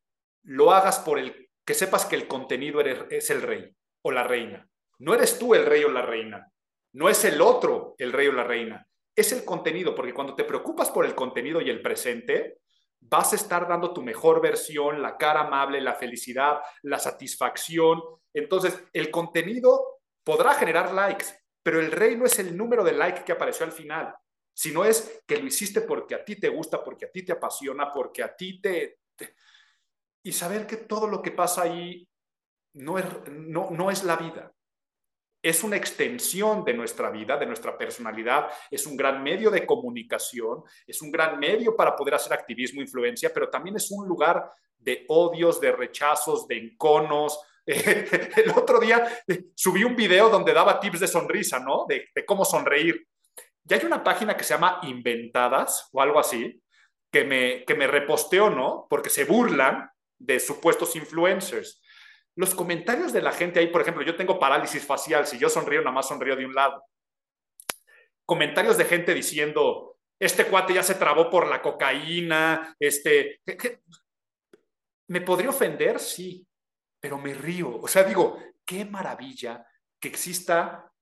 lo 0.43 0.73
hagas 0.73 0.99
por 1.01 1.19
el 1.19 1.51
que 1.65 1.75
sepas 1.75 2.07
que 2.07 2.17
el 2.17 2.29
contenido 2.29 2.81
es 2.81 3.31
el 3.31 3.43
rey 3.43 3.75
o 4.03 4.13
la 4.13 4.23
reina. 4.23 4.69
No 4.99 5.15
eres 5.15 5.39
tú 5.39 5.55
el 5.55 5.67
rey 5.67 5.85
o 5.85 5.91
la 5.91 6.03
reina, 6.03 6.51
no 6.93 7.09
es 7.11 7.25
el 7.25 7.43
otro 7.43 7.95
el 7.99 8.13
rey 8.13 8.29
o 8.29 8.33
la 8.33 8.45
reina, 8.45 8.89
es 9.15 9.33
el 9.33 9.45
contenido, 9.45 9.95
porque 9.95 10.15
cuando 10.15 10.35
te 10.35 10.45
preocupas 10.45 10.91
por 10.91 11.05
el 11.05 11.15
contenido 11.15 11.61
y 11.61 11.69
el 11.69 11.83
presente, 11.83 12.59
vas 13.01 13.33
a 13.33 13.37
estar 13.37 13.69
dando 13.69 13.93
tu 13.93 14.03
mejor 14.03 14.41
versión, 14.41 15.03
la 15.03 15.17
cara 15.17 15.43
amable, 15.43 15.81
la 15.81 15.95
felicidad, 15.95 16.61
la 16.83 16.99
satisfacción. 16.99 18.01
Entonces, 18.33 18.83
el 18.93 19.11
contenido 19.11 20.01
podrá 20.25 20.55
generar 20.55 20.93
likes, 20.93 21.27
pero 21.63 21.81
el 21.81 21.93
rey 21.93 22.17
no 22.17 22.25
es 22.25 22.39
el 22.39 22.57
número 22.57 22.83
de 22.83 22.93
likes 22.93 23.25
que 23.25 23.33
apareció 23.33 23.65
al 23.67 23.73
final, 23.73 24.15
sino 24.55 24.85
es 24.85 25.23
que 25.27 25.37
lo 25.37 25.47
hiciste 25.47 25.83
porque 25.83 26.15
a 26.15 26.25
ti 26.25 26.37
te 26.37 26.49
gusta, 26.49 26.83
porque 26.83 27.07
a 27.07 27.11
ti 27.11 27.23
te 27.25 27.33
apasiona, 27.33 27.93
porque 27.93 28.23
a 28.23 28.35
ti 28.35 28.61
te... 28.61 29.01
Y 30.23 30.33
saber 30.33 30.67
que 30.67 30.79
todo 30.79 31.07
lo 31.07 31.23
que 31.23 31.31
pasa 31.31 31.63
ahí 31.63 32.09
no 32.75 32.99
es, 32.99 33.05
no, 33.29 33.71
no 33.71 33.91
es 33.91 34.03
la 34.03 34.17
vida 34.17 34.56
es 35.49 35.63
una 35.63 35.77
extensión 35.77 36.65
de 36.65 36.75
nuestra 36.75 37.09
vida, 37.11 37.37
de 37.37 37.47
nuestra 37.47 37.79
personalidad, 37.79 38.49
es 38.69 38.85
un 38.85 38.97
gran 38.97 39.23
medio 39.23 39.49
de 39.49 39.65
comunicación, 39.65 40.65
es 40.87 41.01
un 41.03 41.13
gran 41.13 41.39
medio 41.39 41.77
para 41.77 41.95
poder 41.95 42.15
hacer 42.15 42.33
activismo, 42.33 42.81
influencia, 42.81 43.33
pero 43.33 43.49
también 43.49 43.77
es 43.77 43.91
un 43.93 44.09
lugar 44.09 44.51
de 44.77 45.05
odios, 45.09 45.61
de 45.61 45.71
rechazos, 45.71 46.49
de 46.49 46.59
enconos. 46.59 47.39
El 47.67 48.51
otro 48.57 48.81
día 48.81 49.07
eh, 49.29 49.45
subí 49.55 49.85
un 49.85 49.95
video 49.95 50.29
donde 50.29 50.53
daba 50.53 50.81
tips 50.81 51.01
de 51.01 51.09
sonrisa, 51.09 51.61
¿no? 51.61 51.87
De, 51.89 52.09
cómo 52.25 52.45
sonreír. 52.45 53.07
Y 53.69 53.75
hay 53.75 53.85
una 53.85 54.03
página 54.03 54.37
que 54.37 54.43
se 54.43 54.55
llama 54.55 54.81
Inventadas 54.83 55.89
o 55.93 56.01
algo 56.01 56.19
así, 56.19 56.61
que 57.13 57.25
me, 57.25 57.65
que 57.65 57.75
me 57.77 57.87
reposteó, 57.87 58.51
¿no? 58.51 58.87
Porque 58.91 59.11
se 59.11 59.25
burlan 59.25 59.89
de 60.19 60.41
supuestos 60.41 60.97
influencers 60.97 61.81
los 62.37 62.55
comentarios 62.55 63.13
de 63.13 63.23
la 63.23 63.33
gente 63.33 63.59
ahí, 63.61 63.69
por 63.69 63.81
ejemplo, 63.81 64.03
yo 64.03 64.15
tengo 64.15 64.39
parálisis 64.39 64.85
facial, 64.85 65.27
si 65.27 65.39
yo 65.39 65.49
sonrío, 65.49 65.81
nada 65.81 65.93
más 65.93 66.09
sonrío 66.09 66.37
de 66.37 66.45
un 66.45 66.55
lado. 66.55 66.85
Comentarios 68.27 68.77
de 68.77 68.85
gente 68.85 69.15
diciendo, 69.15 69.97
este 70.19 70.47
cuate 70.47 70.75
ya 70.75 70.83
se 70.83 70.97
trabó 70.97 71.31
por 71.31 71.47
la 71.47 71.63
cocaína, 71.63 72.77
este... 72.79 73.41
¿Me 75.09 75.21
podría 75.21 75.51
ofender? 75.51 75.99
Sí, 75.99 76.47
pero 77.01 77.17
me 77.17 77.33
río. 77.33 77.81
O 77.81 77.89
sea, 77.89 78.03
digo, 78.03 78.39
qué 78.65 78.85
maravilla 78.85 79.65
que 80.01 80.09
exista 80.09 80.93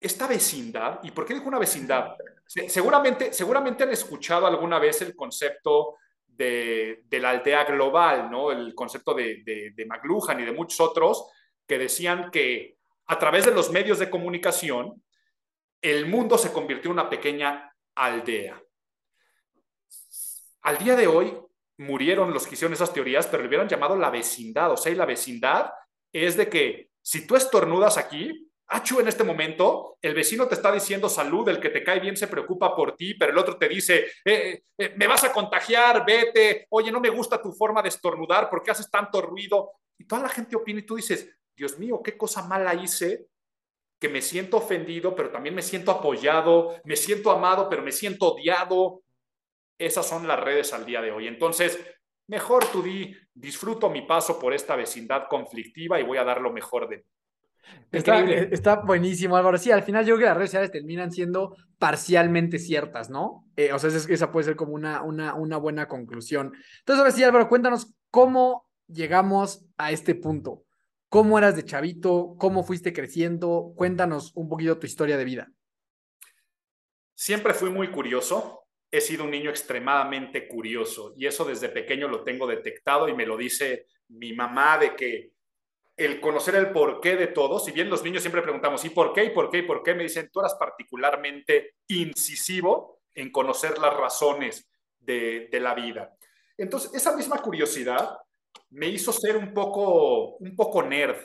esta 0.00 0.26
vecindad. 0.26 1.00
¿Y 1.04 1.12
por 1.12 1.24
qué 1.24 1.34
digo 1.34 1.48
una 1.48 1.60
vecindad? 1.60 2.16
Seguramente, 2.44 3.32
seguramente 3.32 3.84
han 3.84 3.90
escuchado 3.90 4.46
alguna 4.46 4.78
vez 4.78 5.00
el 5.02 5.14
concepto 5.14 5.96
de, 6.38 7.18
la 7.20 7.30
aldea 7.30 7.64
global, 7.64 8.30
¿no? 8.30 8.52
El 8.52 8.74
concepto 8.74 9.12
de, 9.12 9.42
de, 9.44 9.86
McLuhan 9.86 10.40
y 10.40 10.44
de 10.44 10.52
muchos 10.52 10.80
otros 10.80 11.30
que 11.66 11.78
decían 11.78 12.30
que 12.30 12.78
a 13.06 13.18
través 13.18 13.44
de 13.44 13.52
los 13.52 13.70
medios 13.70 13.98
de 13.98 14.08
comunicación, 14.08 15.02
el 15.82 16.06
mundo 16.06 16.38
se 16.38 16.52
convirtió 16.52 16.90
en 16.90 16.98
una 16.98 17.10
pequeña 17.10 17.74
aldea. 17.94 18.62
Al 20.62 20.78
día 20.78 20.96
de 20.96 21.06
hoy 21.06 21.36
murieron 21.78 22.32
los 22.32 22.46
que 22.46 22.54
hicieron 22.54 22.74
esas 22.74 22.92
teorías, 22.92 23.26
pero 23.26 23.42
le 23.42 23.48
hubieran 23.48 23.68
llamado 23.68 23.96
la 23.96 24.10
vecindad. 24.10 24.70
O 24.72 24.76
sea, 24.76 24.92
y 24.92 24.96
la 24.96 25.06
vecindad 25.06 25.70
es 26.12 26.36
de 26.36 26.48
que 26.48 26.90
si 27.02 27.26
tú 27.26 27.36
estornudas 27.36 27.96
aquí, 27.96 28.47
Achu, 28.70 29.00
en 29.00 29.08
este 29.08 29.24
momento, 29.24 29.96
el 30.02 30.14
vecino 30.14 30.46
te 30.46 30.54
está 30.54 30.70
diciendo 30.70 31.08
salud, 31.08 31.48
el 31.48 31.58
que 31.58 31.70
te 31.70 31.82
cae 31.82 32.00
bien 32.00 32.16
se 32.16 32.28
preocupa 32.28 32.76
por 32.76 32.96
ti, 32.96 33.14
pero 33.14 33.32
el 33.32 33.38
otro 33.38 33.56
te 33.56 33.66
dice, 33.66 34.06
eh, 34.24 34.62
eh, 34.76 34.94
me 34.96 35.06
vas 35.06 35.24
a 35.24 35.32
contagiar, 35.32 36.04
vete, 36.04 36.66
oye, 36.70 36.92
no 36.92 37.00
me 37.00 37.08
gusta 37.08 37.40
tu 37.40 37.50
forma 37.52 37.80
de 37.80 37.88
estornudar, 37.88 38.50
¿por 38.50 38.62
qué 38.62 38.70
haces 38.70 38.90
tanto 38.90 39.22
ruido? 39.22 39.72
Y 39.96 40.04
toda 40.04 40.22
la 40.22 40.28
gente 40.28 40.54
opina 40.54 40.80
y 40.80 40.86
tú 40.86 40.96
dices, 40.96 41.34
Dios 41.56 41.78
mío, 41.78 42.02
qué 42.04 42.18
cosa 42.18 42.46
mala 42.46 42.74
hice, 42.74 43.26
que 43.98 44.08
me 44.08 44.22
siento 44.22 44.58
ofendido, 44.58 45.14
pero 45.14 45.30
también 45.30 45.54
me 45.54 45.62
siento 45.62 45.90
apoyado, 45.90 46.76
me 46.84 46.94
siento 46.94 47.30
amado, 47.30 47.68
pero 47.68 47.82
me 47.82 47.90
siento 47.90 48.34
odiado. 48.34 49.02
Esas 49.76 50.06
son 50.06 50.28
las 50.28 50.38
redes 50.38 50.72
al 50.72 50.84
día 50.84 51.00
de 51.00 51.10
hoy. 51.10 51.26
Entonces, 51.26 51.78
mejor 52.28 52.64
tú 52.70 52.82
di, 52.82 53.16
disfruto 53.34 53.90
mi 53.90 54.02
paso 54.02 54.38
por 54.38 54.52
esta 54.52 54.76
vecindad 54.76 55.26
conflictiva 55.28 55.98
y 55.98 56.04
voy 56.04 56.18
a 56.18 56.24
dar 56.24 56.40
lo 56.40 56.52
mejor 56.52 56.88
de 56.88 56.98
mí. 56.98 57.04
Está, 57.90 58.20
eh, 58.20 58.48
está, 58.52 58.76
buenísimo, 58.76 59.36
Álvaro. 59.36 59.56
Sí, 59.56 59.70
al 59.70 59.82
final 59.82 60.04
yo 60.04 60.14
creo 60.14 60.18
que 60.18 60.28
las 60.28 60.36
redes 60.36 60.50
sociales 60.50 60.70
terminan 60.70 61.10
siendo 61.10 61.56
parcialmente 61.78 62.58
ciertas, 62.58 63.08
¿no? 63.08 63.46
Eh, 63.56 63.72
o 63.72 63.78
sea, 63.78 63.90
esa 63.90 64.30
puede 64.30 64.44
ser 64.44 64.56
como 64.56 64.74
una, 64.74 65.02
una, 65.02 65.34
una 65.34 65.56
buena 65.56 65.88
conclusión. 65.88 66.52
Entonces, 66.80 66.98
ahora 66.98 67.10
sí, 67.10 67.24
Álvaro, 67.24 67.48
cuéntanos 67.48 67.94
cómo 68.10 68.68
llegamos 68.88 69.64
a 69.78 69.90
este 69.90 70.14
punto. 70.14 70.64
¿Cómo 71.08 71.38
eras 71.38 71.56
de 71.56 71.64
chavito? 71.64 72.34
¿Cómo 72.38 72.62
fuiste 72.62 72.92
creciendo? 72.92 73.72
Cuéntanos 73.74 74.32
un 74.34 74.48
poquito 74.48 74.78
tu 74.78 74.86
historia 74.86 75.16
de 75.16 75.24
vida. 75.24 75.50
Siempre 77.14 77.54
fui 77.54 77.70
muy 77.70 77.90
curioso. 77.90 78.66
He 78.90 79.00
sido 79.00 79.24
un 79.24 79.30
niño 79.30 79.50
extremadamente 79.50 80.46
curioso 80.46 81.14
y 81.16 81.26
eso 81.26 81.44
desde 81.44 81.68
pequeño 81.68 82.08
lo 82.08 82.24
tengo 82.24 82.46
detectado 82.46 83.08
y 83.08 83.14
me 83.14 83.26
lo 83.26 83.36
dice 83.36 83.86
mi 84.08 84.32
mamá 84.32 84.78
de 84.78 84.94
que 84.94 85.32
el 85.98 86.20
conocer 86.20 86.54
el 86.54 86.70
porqué 86.70 87.16
de 87.16 87.26
todo, 87.26 87.58
si 87.58 87.72
bien 87.72 87.90
los 87.90 88.04
niños 88.04 88.22
siempre 88.22 88.40
preguntamos, 88.40 88.84
¿y 88.84 88.90
por 88.90 89.12
qué? 89.12 89.24
¿y 89.24 89.30
por 89.30 89.50
qué? 89.50 89.58
¿y 89.58 89.62
por 89.62 89.82
qué? 89.82 89.94
Me 89.94 90.04
dicen, 90.04 90.30
tú 90.32 90.38
eras 90.38 90.54
particularmente 90.54 91.74
incisivo 91.88 93.00
en 93.14 93.32
conocer 93.32 93.78
las 93.78 93.94
razones 93.94 94.70
de, 95.00 95.48
la 95.60 95.74
vida. 95.74 96.14
Entonces, 96.56 96.94
esa 96.94 97.16
misma 97.16 97.38
curiosidad 97.38 98.16
me 98.70 98.86
hizo 98.86 99.12
ser 99.12 99.36
un 99.36 99.52
poco, 99.52 100.36
un 100.36 100.54
poco 100.54 100.82
nerd. 100.84 101.16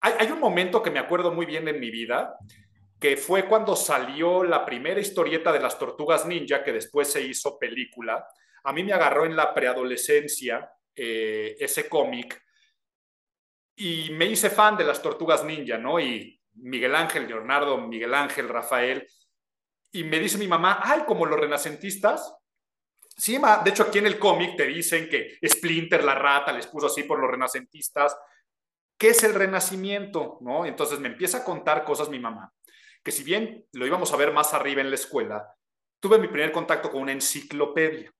Hay, 0.00 0.14
hay, 0.18 0.32
un 0.32 0.40
momento 0.40 0.82
que 0.82 0.90
me 0.90 0.98
acuerdo 0.98 1.30
muy 1.30 1.46
bien 1.46 1.68
en 1.68 1.78
mi 1.78 1.90
vida, 1.90 2.36
que 2.98 3.16
fue 3.16 3.46
cuando 3.46 3.76
salió 3.76 4.42
la 4.42 4.64
primera 4.64 4.98
historieta 4.98 5.52
de 5.52 5.60
las 5.60 5.78
tortugas 5.78 6.26
ninja, 6.26 6.64
que 6.64 6.72
después 6.72 7.12
se 7.12 7.22
hizo 7.22 7.58
película. 7.58 8.26
A 8.64 8.72
mí 8.72 8.82
me 8.82 8.92
agarró 8.92 9.24
en 9.24 9.36
la 9.36 9.54
preadolescencia 9.54 10.68
eh, 10.96 11.56
ese 11.60 11.88
cómic 11.88 12.42
y 13.80 14.10
me 14.10 14.26
hice 14.26 14.50
fan 14.50 14.76
de 14.76 14.84
las 14.84 15.00
tortugas 15.00 15.42
ninja, 15.42 15.78
¿no? 15.78 15.98
Y 15.98 16.38
Miguel 16.56 16.94
Ángel, 16.94 17.26
Leonardo, 17.26 17.78
Miguel 17.78 18.12
Ángel, 18.12 18.46
Rafael. 18.46 19.08
Y 19.90 20.04
me 20.04 20.18
dice 20.18 20.36
mi 20.36 20.46
mamá, 20.46 20.80
ay, 20.82 21.04
como 21.06 21.24
los 21.24 21.40
renacentistas. 21.40 22.30
Sí, 23.16 23.38
ma, 23.38 23.62
de 23.64 23.70
hecho 23.70 23.84
aquí 23.84 23.96
en 23.96 24.06
el 24.06 24.18
cómic 24.18 24.54
te 24.54 24.66
dicen 24.66 25.08
que 25.08 25.38
Splinter, 25.48 26.04
la 26.04 26.14
rata, 26.14 26.52
les 26.52 26.66
puso 26.66 26.88
así 26.88 27.04
por 27.04 27.18
los 27.20 27.30
renacentistas. 27.30 28.14
¿Qué 28.98 29.08
es 29.08 29.24
el 29.24 29.32
renacimiento? 29.32 30.36
¿No? 30.42 30.66
Entonces 30.66 31.00
me 31.00 31.08
empieza 31.08 31.38
a 31.38 31.44
contar 31.44 31.82
cosas 31.82 32.10
mi 32.10 32.18
mamá, 32.18 32.52
que 33.02 33.12
si 33.12 33.24
bien 33.24 33.64
lo 33.72 33.86
íbamos 33.86 34.12
a 34.12 34.16
ver 34.18 34.30
más 34.30 34.52
arriba 34.52 34.82
en 34.82 34.90
la 34.90 34.96
escuela, 34.96 35.54
tuve 36.00 36.18
mi 36.18 36.28
primer 36.28 36.52
contacto 36.52 36.90
con 36.90 37.00
una 37.00 37.12
enciclopedia 37.12 38.12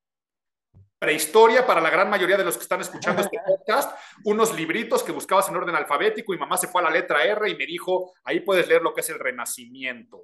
prehistoria 1.00 1.66
para 1.66 1.80
la 1.80 1.88
gran 1.88 2.10
mayoría 2.10 2.36
de 2.36 2.44
los 2.44 2.58
que 2.58 2.62
están 2.62 2.82
escuchando 2.82 3.22
este 3.22 3.40
podcast, 3.44 3.98
unos 4.24 4.54
libritos 4.54 5.02
que 5.02 5.12
buscabas 5.12 5.48
en 5.48 5.56
orden 5.56 5.74
alfabético 5.74 6.34
y 6.34 6.38
mamá 6.38 6.58
se 6.58 6.68
fue 6.68 6.82
a 6.82 6.84
la 6.84 6.90
letra 6.90 7.24
R 7.24 7.48
y 7.48 7.56
me 7.56 7.64
dijo, 7.64 8.12
ahí 8.22 8.40
puedes 8.40 8.68
leer 8.68 8.82
lo 8.82 8.92
que 8.92 9.00
es 9.00 9.08
el 9.08 9.18
renacimiento. 9.18 10.20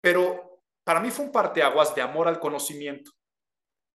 Pero 0.00 0.62
para 0.82 0.98
mí 0.98 1.10
fue 1.10 1.26
un 1.26 1.32
parteaguas 1.32 1.94
de 1.94 2.00
amor 2.00 2.26
al 2.26 2.40
conocimiento. 2.40 3.10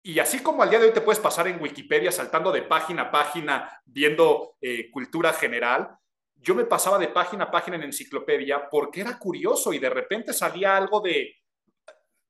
Y 0.04 0.20
así 0.20 0.44
como 0.44 0.64
al 0.64 0.70
día 0.70 0.80
de 0.80 0.88
hoy 0.88 0.94
te 0.94 1.02
puedes 1.02 1.20
pasar 1.20 1.48
en 1.48 1.62
Wikipedia 1.62 2.12
saltando 2.12 2.52
de 2.52 2.64
página 2.64 3.04
a 3.04 3.12
página 3.12 3.82
viendo 3.86 4.58
eh, 4.60 4.92
cultura 4.92 5.32
general, 5.32 5.98
yo 6.36 6.56
me 6.56 6.66
pasaba 6.66 7.00
de 7.00 7.08
página 7.08 7.46
a 7.46 7.52
página 7.52 7.78
en 7.78 7.84
enciclopedia 7.84 8.68
porque 8.70 9.00
era 9.00 9.18
curioso 9.18 9.72
y 9.72 9.80
de 9.80 9.90
repente 9.90 10.34
salía 10.34 10.76
algo 10.76 11.00
de, 11.00 11.38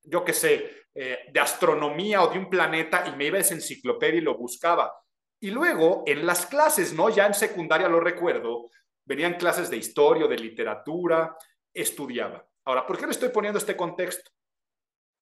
yo 0.08 0.24
qué 0.24 0.34
sé, 0.34 0.86
eh, 0.96 1.20
de 1.32 1.40
astronomía 1.40 2.24
o 2.24 2.30
de 2.30 2.40
un 2.40 2.50
planeta 2.50 3.06
y 3.08 3.16
me 3.16 3.26
iba 3.26 3.38
a 3.38 3.42
esa 3.42 3.54
enciclopedia 3.54 4.20
y 4.20 4.24
lo 4.24 4.38
buscaba. 4.38 4.92
Y 5.40 5.52
luego, 5.52 6.04
en 6.08 6.26
las 6.26 6.46
clases, 6.46 6.94
¿no? 6.94 7.10
Ya 7.10 7.28
en 7.28 7.34
secundaria 7.34 7.88
lo 7.88 8.00
recuerdo, 8.00 8.70
venían 9.06 9.36
clases 9.36 9.70
de 9.70 9.78
historia, 9.78 10.28
de 10.28 10.38
literatura, 10.38 11.38
estudiaba. 11.74 12.44
Ahora, 12.66 12.86
¿por 12.86 12.98
qué 12.98 13.06
le 13.06 13.12
estoy 13.12 13.30
poniendo 13.30 13.60
este 13.60 13.78
contexto? 13.78 14.32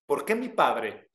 ¿Por 0.08 0.24
qué 0.24 0.36
mi 0.36 0.50
padre 0.50 1.10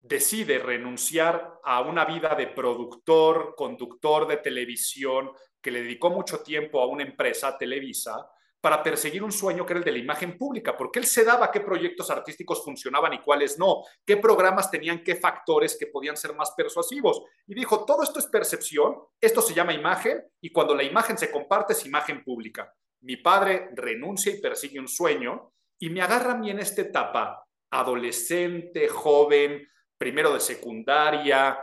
decide 0.00 0.58
renunciar 0.58 1.60
a 1.62 1.80
una 1.80 2.04
vida 2.04 2.34
de 2.34 2.48
productor, 2.48 3.54
conductor 3.56 4.26
de 4.26 4.38
televisión, 4.38 5.30
que 5.62 5.70
le 5.70 5.82
dedicó 5.82 6.10
mucho 6.10 6.42
tiempo 6.42 6.80
a 6.80 6.86
una 6.86 7.04
empresa, 7.04 7.56
Televisa, 7.56 8.28
para 8.64 8.82
perseguir 8.82 9.22
un 9.22 9.30
sueño 9.30 9.66
que 9.66 9.74
era 9.74 9.80
el 9.80 9.84
de 9.84 9.92
la 9.92 9.98
imagen 9.98 10.38
pública, 10.38 10.74
porque 10.74 10.98
él 10.98 11.04
se 11.04 11.22
daba 11.22 11.50
qué 11.50 11.60
proyectos 11.60 12.08
artísticos 12.08 12.64
funcionaban 12.64 13.12
y 13.12 13.20
cuáles 13.20 13.58
no, 13.58 13.82
qué 14.06 14.16
programas 14.16 14.70
tenían 14.70 15.04
qué 15.04 15.16
factores 15.16 15.76
que 15.78 15.88
podían 15.88 16.16
ser 16.16 16.34
más 16.34 16.52
persuasivos. 16.56 17.20
Y 17.46 17.54
dijo, 17.54 17.84
todo 17.84 18.02
esto 18.02 18.20
es 18.20 18.26
percepción, 18.26 18.96
esto 19.20 19.42
se 19.42 19.52
llama 19.52 19.74
imagen, 19.74 20.24
y 20.40 20.50
cuando 20.50 20.74
la 20.74 20.82
imagen 20.82 21.18
se 21.18 21.30
comparte 21.30 21.74
es 21.74 21.84
imagen 21.84 22.24
pública. 22.24 22.72
Mi 23.02 23.18
padre 23.18 23.68
renuncia 23.74 24.32
y 24.32 24.40
persigue 24.40 24.80
un 24.80 24.88
sueño, 24.88 25.52
y 25.78 25.90
me 25.90 26.00
agarra 26.00 26.32
a 26.32 26.38
mí 26.38 26.50
en 26.50 26.60
esta 26.60 26.80
etapa, 26.80 27.46
adolescente, 27.70 28.88
joven, 28.88 29.68
primero 29.98 30.32
de 30.32 30.40
secundaria, 30.40 31.58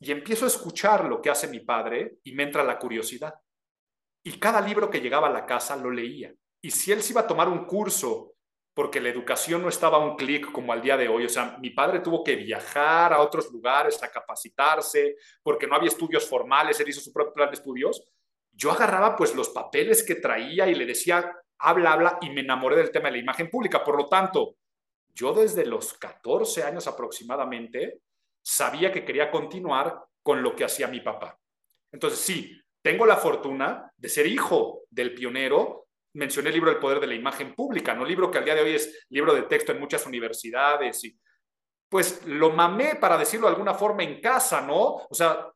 y 0.00 0.10
empiezo 0.10 0.46
a 0.46 0.48
escuchar 0.48 1.04
lo 1.04 1.22
que 1.22 1.30
hace 1.30 1.46
mi 1.46 1.60
padre 1.60 2.18
y 2.24 2.32
me 2.32 2.42
entra 2.42 2.64
la 2.64 2.76
curiosidad. 2.76 3.34
Y 4.24 4.32
cada 4.40 4.60
libro 4.60 4.90
que 4.90 5.00
llegaba 5.00 5.28
a 5.28 5.32
la 5.32 5.46
casa 5.46 5.76
lo 5.76 5.92
leía. 5.92 6.34
Y 6.62 6.70
si 6.70 6.92
él 6.92 7.02
se 7.02 7.12
iba 7.12 7.22
a 7.22 7.26
tomar 7.26 7.48
un 7.48 7.64
curso, 7.64 8.34
porque 8.74 9.00
la 9.00 9.08
educación 9.08 9.62
no 9.62 9.68
estaba 9.68 9.96
a 9.96 10.00
un 10.00 10.16
clic 10.16 10.52
como 10.52 10.72
al 10.72 10.82
día 10.82 10.96
de 10.96 11.08
hoy, 11.08 11.24
o 11.24 11.28
sea, 11.28 11.56
mi 11.60 11.70
padre 11.70 12.00
tuvo 12.00 12.22
que 12.22 12.36
viajar 12.36 13.12
a 13.12 13.20
otros 13.20 13.50
lugares 13.50 14.02
a 14.02 14.10
capacitarse, 14.10 15.16
porque 15.42 15.66
no 15.66 15.76
había 15.76 15.88
estudios 15.88 16.28
formales, 16.28 16.78
él 16.80 16.88
hizo 16.88 17.00
su 17.00 17.12
propio 17.12 17.34
plan 17.34 17.50
de 17.50 17.56
estudios, 17.56 18.02
yo 18.52 18.70
agarraba 18.70 19.16
pues 19.16 19.34
los 19.34 19.48
papeles 19.48 20.02
que 20.02 20.16
traía 20.16 20.68
y 20.68 20.74
le 20.74 20.86
decía, 20.86 21.32
habla, 21.58 21.92
habla, 21.92 22.18
y 22.20 22.30
me 22.30 22.42
enamoré 22.42 22.76
del 22.76 22.90
tema 22.90 23.08
de 23.08 23.16
la 23.16 23.22
imagen 23.22 23.48
pública. 23.48 23.82
Por 23.82 23.96
lo 23.96 24.06
tanto, 24.06 24.56
yo 25.14 25.32
desde 25.32 25.64
los 25.66 25.94
14 25.94 26.62
años 26.62 26.86
aproximadamente 26.86 28.00
sabía 28.42 28.92
que 28.92 29.04
quería 29.04 29.30
continuar 29.30 30.04
con 30.22 30.42
lo 30.42 30.54
que 30.54 30.64
hacía 30.64 30.88
mi 30.88 31.00
papá. 31.00 31.38
Entonces, 31.92 32.20
sí, 32.20 32.60
tengo 32.82 33.06
la 33.06 33.16
fortuna 33.16 33.92
de 33.96 34.08
ser 34.08 34.26
hijo 34.26 34.82
del 34.90 35.14
pionero. 35.14 35.88
Mencioné 36.14 36.48
el 36.48 36.54
libro 36.54 36.70
El 36.70 36.78
Poder 36.78 37.00
de 37.00 37.06
la 37.06 37.14
Imagen 37.14 37.54
Pública, 37.54 37.94
¿no? 37.94 38.04
Libro 38.04 38.30
que 38.30 38.38
al 38.38 38.44
día 38.44 38.54
de 38.54 38.62
hoy 38.62 38.74
es 38.74 39.06
libro 39.10 39.34
de 39.34 39.42
texto 39.42 39.72
en 39.72 39.80
muchas 39.80 40.06
universidades. 40.06 41.04
Y, 41.04 41.18
pues 41.88 42.24
lo 42.26 42.50
mamé, 42.50 42.96
para 42.96 43.18
decirlo 43.18 43.46
de 43.46 43.52
alguna 43.52 43.74
forma, 43.74 44.02
en 44.02 44.20
casa, 44.20 44.60
¿no? 44.60 44.76
O 45.08 45.14
sea, 45.14 45.46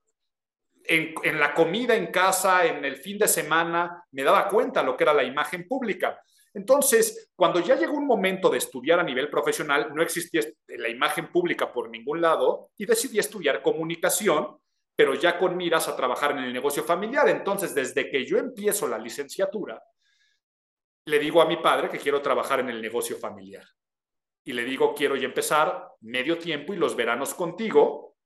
en, 0.85 1.15
en, 1.23 1.41
la 1.41 1.55
comida 1.55 1.95
en 1.95 2.09
casa, 2.09 2.67
en 2.67 2.85
el 2.85 2.97
fin 2.97 3.19
de 3.19 3.29
semana, 3.29 4.05
me 4.13 4.23
daba 4.23 4.49
cuenta 4.49 4.83
lo 4.83 4.97
que 4.97 5.05
era 5.05 5.15
la 5.15 5.25
imagen 5.25 5.67
pública. 5.67 6.21
Entonces, 6.53 7.33
cuando 7.35 7.61
ya 7.61 7.77
llegó 7.77 7.95
un 7.95 8.07
momento 8.07 8.49
de 8.49 8.59
estudiar 8.59 9.01
a 9.01 9.05
nivel 9.05 9.29
profesional, 9.29 9.93
no 9.93 10.03
existía 10.03 10.43
la 10.69 10.89
imagen 10.89 11.33
pública 11.33 11.73
por 11.73 11.91
ningún 11.91 12.21
lado 12.21 12.71
y 12.77 12.87
decidí 12.87 13.19
estudiar 13.19 13.63
comunicación 13.63 14.59
pero 14.97 15.15
ya 15.15 15.39
con 15.39 15.57
miras 15.57 15.89
a 15.89 15.97
trabajar 15.97 16.33
en 16.33 16.39
el 16.39 16.53
negocio 16.53 16.85
familiar. 16.85 17.29
Entonces, 17.29 17.75
desde 17.75 18.09
que 18.11 18.25
yo 18.25 18.39
empiezo 18.39 18.87
la 18.87 18.99
licenciatura, 18.99 19.83
le 21.07 21.19
digo 21.19 21.43
a 21.43 21.47
mi 21.47 21.57
padre 21.57 21.89
que 21.89 21.99
quiero 21.99 22.23
trabajar 22.23 22.61
en 22.61 22.71
el 22.71 22.81
negocio 22.81 23.17
familiar. 23.17 23.65
Y 24.45 24.53
le 24.53 24.65
digo, 24.65 24.95
quiero 24.95 25.17
ya 25.17 25.27
empezar 25.27 25.89
medio 26.01 26.39
tiempo 26.39 26.75
y 26.75 26.77
los 26.77 26.97
veranos 26.97 27.35
contigo. 27.35 28.17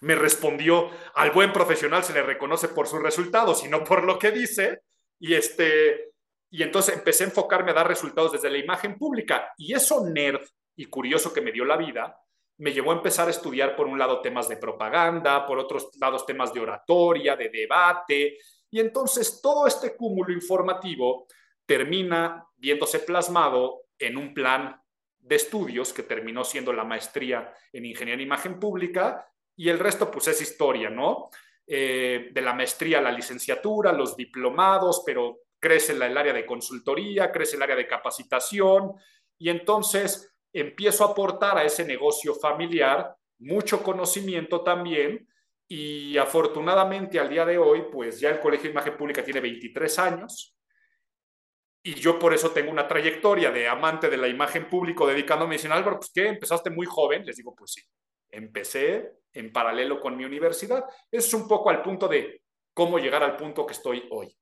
Me 0.00 0.14
respondió, 0.14 0.90
al 1.14 1.30
buen 1.30 1.52
profesional 1.52 2.02
se 2.02 2.12
le 2.12 2.22
reconoce 2.22 2.68
por 2.68 2.88
sus 2.88 3.02
resultados 3.02 3.64
y 3.64 3.68
no 3.68 3.84
por 3.84 4.04
lo 4.04 4.18
que 4.18 4.32
dice. 4.32 4.82
Y, 5.20 5.34
este, 5.34 6.12
y 6.50 6.62
entonces 6.62 6.96
empecé 6.96 7.24
a 7.24 7.28
enfocarme 7.28 7.70
a 7.70 7.74
dar 7.74 7.86
resultados 7.86 8.32
desde 8.32 8.50
la 8.50 8.58
imagen 8.58 8.98
pública. 8.98 9.52
Y 9.56 9.72
eso 9.74 10.04
nerd 10.04 10.42
y 10.76 10.86
curioso 10.86 11.32
que 11.32 11.40
me 11.40 11.52
dio 11.52 11.64
la 11.64 11.76
vida, 11.76 12.16
me 12.58 12.72
llevó 12.72 12.92
a 12.92 12.96
empezar 12.96 13.28
a 13.28 13.30
estudiar 13.30 13.76
por 13.76 13.86
un 13.86 13.98
lado 13.98 14.20
temas 14.20 14.48
de 14.48 14.56
propaganda, 14.56 15.46
por 15.46 15.58
otros 15.58 15.90
lados 16.00 16.26
temas 16.26 16.52
de 16.52 16.60
oratoria, 16.60 17.36
de 17.36 17.48
debate, 17.48 18.38
y 18.70 18.80
entonces 18.80 19.40
todo 19.42 19.66
este 19.66 19.96
cúmulo 19.96 20.32
informativo 20.32 21.26
termina 21.66 22.46
viéndose 22.56 23.00
plasmado 23.00 23.82
en 23.98 24.16
un 24.16 24.34
plan 24.34 24.80
de 25.18 25.36
estudios 25.36 25.92
que 25.92 26.02
terminó 26.02 26.44
siendo 26.44 26.72
la 26.72 26.84
maestría 26.84 27.54
en 27.72 27.84
Ingeniería 27.86 28.14
en 28.22 28.26
Imagen 28.26 28.58
Pública 28.58 29.28
y 29.56 29.68
el 29.68 29.78
resto 29.78 30.10
pues 30.10 30.28
es 30.28 30.40
historia, 30.40 30.90
¿no? 30.90 31.30
Eh, 31.66 32.30
de 32.32 32.42
la 32.42 32.54
maestría 32.54 32.98
a 32.98 33.02
la 33.02 33.12
licenciatura, 33.12 33.92
los 33.92 34.16
diplomados, 34.16 35.02
pero 35.06 35.42
crece 35.60 35.92
el 35.92 36.02
área 36.02 36.32
de 36.32 36.44
consultoría, 36.44 37.30
crece 37.30 37.56
el 37.56 37.62
área 37.62 37.76
de 37.76 37.86
capacitación 37.86 38.94
y 39.38 39.48
entonces 39.48 40.34
empiezo 40.52 41.04
a 41.04 41.12
aportar 41.12 41.56
a 41.56 41.64
ese 41.64 41.84
negocio 41.84 42.34
familiar 42.34 43.16
mucho 43.38 43.82
conocimiento 43.82 44.62
también 44.62 45.28
y 45.68 46.18
afortunadamente 46.18 47.18
al 47.18 47.30
día 47.30 47.46
de 47.46 47.58
hoy, 47.58 47.84
pues 47.90 48.20
ya 48.20 48.30
el 48.30 48.40
Colegio 48.40 48.64
de 48.64 48.72
Imagen 48.72 48.96
Pública 48.96 49.24
tiene 49.24 49.40
23 49.40 49.98
años 50.00 50.56
y 51.82 51.94
yo 51.94 52.18
por 52.18 52.32
eso 52.32 52.50
tengo 52.50 52.70
una 52.70 52.86
trayectoria 52.86 53.50
de 53.50 53.68
amante 53.68 54.08
de 54.08 54.16
la 54.16 54.28
imagen 54.28 54.68
pública 54.68 55.04
dedicándome. 55.04 55.50
Me 55.50 55.56
dicen, 55.56 55.72
Álvaro, 55.72 55.98
pues 55.98 56.10
¿qué? 56.14 56.28
¿Empezaste 56.28 56.70
muy 56.70 56.86
joven? 56.86 57.24
Les 57.26 57.36
digo, 57.36 57.54
pues 57.54 57.72
sí, 57.72 57.82
empecé 58.30 59.14
en 59.32 59.52
paralelo 59.52 60.00
con 60.00 60.16
mi 60.16 60.24
universidad. 60.24 60.84
Es 61.10 61.32
un 61.34 61.48
poco 61.48 61.70
al 61.70 61.82
punto 61.82 62.06
de 62.06 62.42
cómo 62.72 62.98
llegar 62.98 63.22
al 63.22 63.36
punto 63.36 63.66
que 63.66 63.72
estoy 63.72 64.04
hoy. 64.10 64.36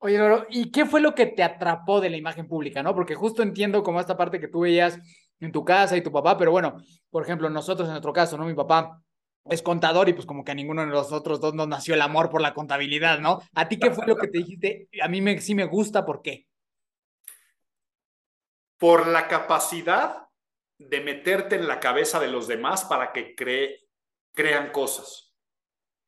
Oye, 0.00 0.16
Loro, 0.16 0.46
¿y 0.48 0.70
qué 0.70 0.86
fue 0.86 1.00
lo 1.00 1.14
que 1.14 1.26
te 1.26 1.42
atrapó 1.42 2.00
de 2.00 2.08
la 2.08 2.16
imagen 2.16 2.46
pública, 2.46 2.82
no? 2.82 2.94
Porque 2.94 3.16
justo 3.16 3.42
entiendo 3.42 3.82
como 3.82 4.00
esta 4.00 4.16
parte 4.16 4.38
que 4.38 4.48
tú 4.48 4.60
veías 4.60 4.98
en 5.40 5.52
tu 5.52 5.64
casa 5.64 5.96
y 5.96 6.02
tu 6.02 6.12
papá, 6.12 6.38
pero 6.38 6.52
bueno, 6.52 6.78
por 7.10 7.22
ejemplo, 7.22 7.50
nosotros 7.50 7.88
en 7.88 7.94
nuestro 7.94 8.12
caso, 8.12 8.38
¿no? 8.38 8.44
Mi 8.44 8.54
papá 8.54 9.02
es 9.46 9.62
contador 9.62 10.08
y 10.08 10.12
pues 10.12 10.26
como 10.26 10.44
que 10.44 10.52
a 10.52 10.54
ninguno 10.54 10.82
de 10.82 10.88
los 10.88 11.12
otros 11.12 11.40
dos 11.40 11.54
nos 11.54 11.68
nació 11.68 11.94
el 11.94 12.02
amor 12.02 12.30
por 12.30 12.40
la 12.40 12.54
contabilidad, 12.54 13.18
¿no? 13.18 13.40
¿A 13.54 13.68
ti 13.68 13.78
qué 13.78 13.90
fue 13.90 14.06
lo 14.06 14.16
que 14.16 14.28
te 14.28 14.38
dijiste? 14.38 14.88
A 15.00 15.08
mí 15.08 15.20
me, 15.20 15.40
sí 15.40 15.54
me 15.54 15.64
gusta, 15.64 16.04
¿por 16.04 16.22
qué? 16.22 16.46
Por 18.78 19.06
la 19.06 19.26
capacidad 19.26 20.28
de 20.78 21.00
meterte 21.00 21.56
en 21.56 21.66
la 21.66 21.80
cabeza 21.80 22.20
de 22.20 22.28
los 22.28 22.46
demás 22.46 22.84
para 22.84 23.12
que 23.12 23.34
crean 24.32 24.70
cosas. 24.70 25.34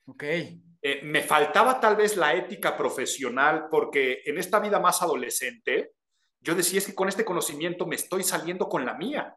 Ok. 0.06 0.24
Eh, 0.82 1.00
me 1.02 1.22
faltaba 1.22 1.78
tal 1.78 1.96
vez 1.96 2.16
la 2.16 2.34
ética 2.34 2.76
profesional 2.76 3.66
porque 3.70 4.22
en 4.24 4.38
esta 4.38 4.60
vida 4.60 4.80
más 4.80 5.02
adolescente, 5.02 5.92
yo 6.40 6.54
decía 6.54 6.78
es 6.78 6.86
que 6.86 6.94
con 6.94 7.08
este 7.08 7.24
conocimiento 7.24 7.86
me 7.86 7.96
estoy 7.96 8.22
saliendo 8.22 8.68
con 8.68 8.84
la 8.86 8.94
mía. 8.94 9.36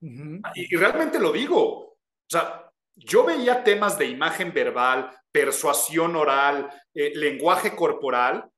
y, 0.00 0.74
y, 0.74 0.76
realmente 0.76 1.18
lo 1.18 1.30
digo. 1.30 1.90
O 1.90 1.98
sea, 2.28 2.69
yo 3.04 3.24
veía 3.24 3.64
temas 3.64 3.98
de 3.98 4.06
imagen 4.06 4.52
verbal, 4.52 5.10
persuasión 5.32 6.16
oral, 6.16 6.70
eh, 6.94 7.12
lenguaje 7.14 7.74
corporal, 7.74 8.50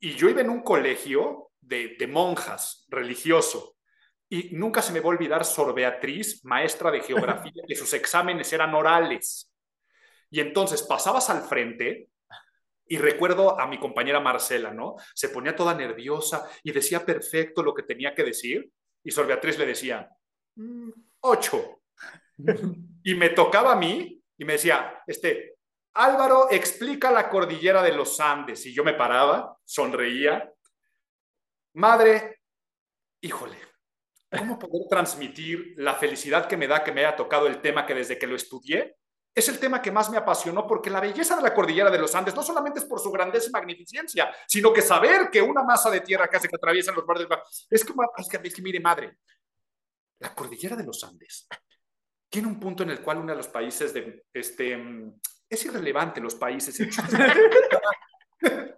y 0.00 0.14
yo 0.14 0.28
iba 0.28 0.40
en 0.40 0.50
un 0.50 0.62
colegio 0.62 1.50
de, 1.60 1.96
de, 1.98 2.06
monjas 2.06 2.86
religioso. 2.88 3.76
Y 4.28 4.50
nunca 4.56 4.82
se 4.82 4.92
me 4.92 5.00
va 5.00 5.06
a 5.06 5.10
olvidar 5.10 5.44
Sor 5.44 5.74
Beatriz, 5.74 6.44
maestra 6.44 6.90
de 6.90 7.00
geografía, 7.00 7.62
que 7.66 7.74
sus 7.74 7.92
exámenes 7.94 8.52
eran 8.52 8.74
orales. 8.74 9.52
Y 10.30 10.40
entonces 10.40 10.82
pasabas 10.82 11.30
al 11.30 11.42
frente 11.42 12.08
y 12.86 12.98
recuerdo 12.98 13.58
a 13.60 13.66
mi 13.66 13.78
compañera 13.78 14.20
Marcela, 14.20 14.72
¿no? 14.72 14.96
Se 15.14 15.28
ponía 15.28 15.54
toda 15.54 15.74
nerviosa 15.74 16.48
y 16.62 16.72
decía 16.72 17.04
perfecto 17.04 17.62
lo 17.62 17.74
que 17.74 17.82
tenía 17.82 18.14
que 18.14 18.24
decir. 18.24 18.70
Y 19.04 19.10
Sor 19.10 19.26
Beatriz 19.26 19.58
le 19.58 19.66
decía, 19.66 20.08
mm, 20.56 20.90
ocho. 21.20 21.82
Y 23.08 23.14
me 23.14 23.30
tocaba 23.30 23.72
a 23.72 23.76
mí 23.76 24.22
y 24.36 24.44
me 24.44 24.52
decía, 24.52 25.02
este, 25.06 25.54
Álvaro, 25.94 26.48
explica 26.50 27.10
la 27.10 27.30
cordillera 27.30 27.82
de 27.82 27.92
los 27.92 28.20
Andes. 28.20 28.66
Y 28.66 28.74
yo 28.74 28.84
me 28.84 28.92
paraba, 28.92 29.56
sonreía. 29.64 30.52
Madre, 31.72 32.42
híjole, 33.22 33.56
¿cómo 34.36 34.58
poder 34.58 34.82
transmitir 34.90 35.72
la 35.78 35.94
felicidad 35.94 36.46
que 36.46 36.58
me 36.58 36.66
da 36.66 36.84
que 36.84 36.92
me 36.92 37.00
haya 37.00 37.16
tocado 37.16 37.46
el 37.46 37.62
tema 37.62 37.86
que 37.86 37.94
desde 37.94 38.18
que 38.18 38.26
lo 38.26 38.36
estudié 38.36 38.96
es 39.34 39.48
el 39.48 39.58
tema 39.58 39.80
que 39.80 39.90
más 39.90 40.10
me 40.10 40.18
apasionó 40.18 40.66
porque 40.66 40.90
la 40.90 41.00
belleza 41.00 41.34
de 41.34 41.42
la 41.42 41.54
cordillera 41.54 41.90
de 41.90 41.98
los 41.98 42.14
Andes 42.14 42.34
no 42.34 42.42
solamente 42.42 42.80
es 42.80 42.84
por 42.84 43.00
su 43.00 43.10
grandeza 43.10 43.48
y 43.48 43.52
magnificencia, 43.52 44.34
sino 44.46 44.70
que 44.70 44.82
saber 44.82 45.30
que 45.30 45.40
una 45.40 45.62
masa 45.62 45.90
de 45.90 46.02
tierra 46.02 46.28
hace 46.30 46.48
que 46.48 46.56
atraviesan 46.56 46.94
los 46.94 47.06
barrios 47.06 47.30
es 47.70 47.84
que, 47.86 47.94
es 48.18 48.28
que, 48.28 48.48
es 48.48 48.54
que 48.54 48.62
mire, 48.62 48.80
madre, 48.80 49.16
la 50.18 50.34
cordillera 50.34 50.76
de 50.76 50.84
los 50.84 51.02
Andes 51.04 51.48
tiene 52.28 52.48
un 52.48 52.60
punto 52.60 52.82
en 52.82 52.90
el 52.90 53.00
cual 53.00 53.18
uno 53.18 53.32
de 53.32 53.36
los 53.36 53.48
países 53.48 53.94
de 53.94 54.24
este 54.32 54.78
es 55.48 55.64
irrelevante 55.64 56.20
los 56.20 56.34
países. 56.34 56.78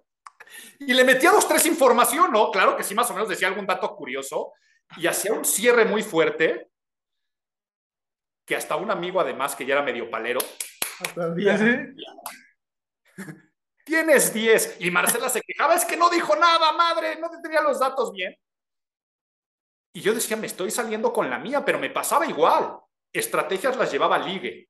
y 0.79 0.95
le 0.95 1.05
metía 1.05 1.33
dos, 1.33 1.49
tres 1.49 1.67
información, 1.67 2.31
¿no? 2.33 2.51
Claro 2.51 2.77
que 2.77 2.85
sí, 2.85 2.95
más 2.95 3.11
o 3.11 3.15
menos 3.15 3.29
decía 3.29 3.49
algún 3.49 3.67
dato 3.67 3.95
curioso 3.97 4.53
y 4.97 5.07
hacía 5.07 5.33
un 5.33 5.45
cierre 5.45 5.85
muy 5.85 6.03
fuerte 6.03 6.71
que 8.47 8.57
hasta 8.57 8.77
un 8.77 8.91
amigo 8.91 9.21
además 9.21 9.55
que 9.55 9.67
ya 9.67 9.75
era 9.75 9.83
medio 9.83 10.11
palero. 10.11 10.41
Tienes 13.85 14.33
10 14.33 14.77
y 14.81 14.91
Marcela 14.91 15.29
se 15.29 15.41
quejaba, 15.41 15.75
es 15.75 15.85
que 15.85 15.97
no 15.97 16.09
dijo 16.11 16.37
nada, 16.37 16.73
madre, 16.73 17.19
no 17.19 17.29
tenía 17.43 17.63
los 17.63 17.81
datos 17.81 18.13
bien. 18.13 18.37
Y 19.93 20.01
yo 20.01 20.15
decía, 20.15 20.37
me 20.37 20.47
estoy 20.47 20.71
saliendo 20.71 21.13
con 21.13 21.29
la 21.29 21.39
mía, 21.39 21.65
pero 21.65 21.81
me 21.81 21.91
pasaba 21.91 22.27
igual 22.27 22.81
estrategias 23.13 23.77
las 23.77 23.91
llevaba 23.93 24.19
ligue 24.19 24.69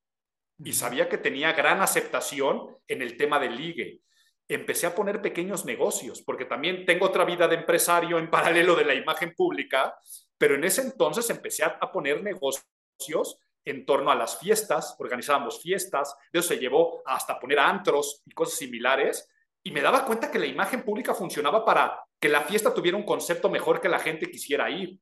y 0.59 0.73
sabía 0.73 1.09
que 1.09 1.19
tenía 1.19 1.53
gran 1.53 1.81
aceptación 1.81 2.77
en 2.87 3.03
el 3.03 3.17
tema 3.17 3.39
del 3.39 3.57
ligue. 3.57 4.03
Empecé 4.49 4.87
a 4.87 4.95
poner 4.95 5.23
pequeños 5.23 5.65
negocios, 5.65 6.23
porque 6.23 6.45
también 6.45 6.85
tengo 6.85 7.07
otra 7.07 7.25
vida 7.25 7.47
de 7.49 7.57
empresario 7.57 8.19
en 8.19 8.31
paralelo 8.31 8.75
de 8.75 8.85
la 8.85 8.95
imagen 8.95 9.35
pública, 9.35 9.95
pero 10.37 10.55
en 10.57 10.65
ese 10.65 10.83
entonces 10.83 11.29
empecé 11.31 11.65
a 11.65 11.93
poner 11.93 12.23
negocios 12.23 13.39
en 13.65 13.85
torno 13.85 14.11
a 14.11 14.15
las 14.15 14.39
fiestas, 14.39 14.97
organizábamos 14.99 15.63
fiestas, 15.63 16.15
de 16.33 16.41
eso 16.41 16.49
se 16.49 16.59
llevó 16.59 17.03
hasta 17.05 17.39
poner 17.39 17.59
antros 17.59 18.23
y 18.27 18.33
cosas 18.33 18.59
similares, 18.59 19.29
y 19.63 19.71
me 19.71 19.83
daba 19.83 20.05
cuenta 20.05 20.31
que 20.31 20.39
la 20.39 20.47
imagen 20.47 20.83
pública 20.83 21.15
funcionaba 21.15 21.65
para 21.65 22.03
que 22.19 22.29
la 22.29 22.41
fiesta 22.43 22.73
tuviera 22.73 22.97
un 22.97 23.05
concepto 23.05 23.51
mejor 23.51 23.81
que 23.81 23.89
la 23.89 23.99
gente 23.99 24.31
quisiera 24.31 24.71
ir. 24.71 24.99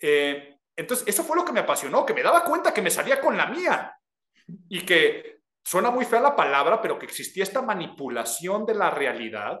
Eh, 0.00 0.57
entonces, 0.78 1.08
eso 1.08 1.24
fue 1.24 1.34
lo 1.36 1.44
que 1.44 1.50
me 1.50 1.58
apasionó, 1.58 2.06
que 2.06 2.14
me 2.14 2.22
daba 2.22 2.44
cuenta 2.44 2.72
que 2.72 2.80
me 2.80 2.90
salía 2.90 3.20
con 3.20 3.36
la 3.36 3.46
mía 3.46 3.98
y 4.68 4.86
que 4.86 5.40
suena 5.64 5.90
muy 5.90 6.04
fea 6.04 6.20
la 6.20 6.36
palabra, 6.36 6.80
pero 6.80 7.00
que 7.00 7.04
existía 7.04 7.42
esta 7.42 7.62
manipulación 7.62 8.64
de 8.64 8.74
la 8.74 8.88
realidad 8.88 9.58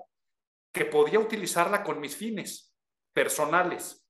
que 0.72 0.84
podía 0.84 1.18
utilizarla 1.18 1.82
con 1.82 1.98
mis 1.98 2.14
fines 2.14 2.72
personales. 3.12 4.06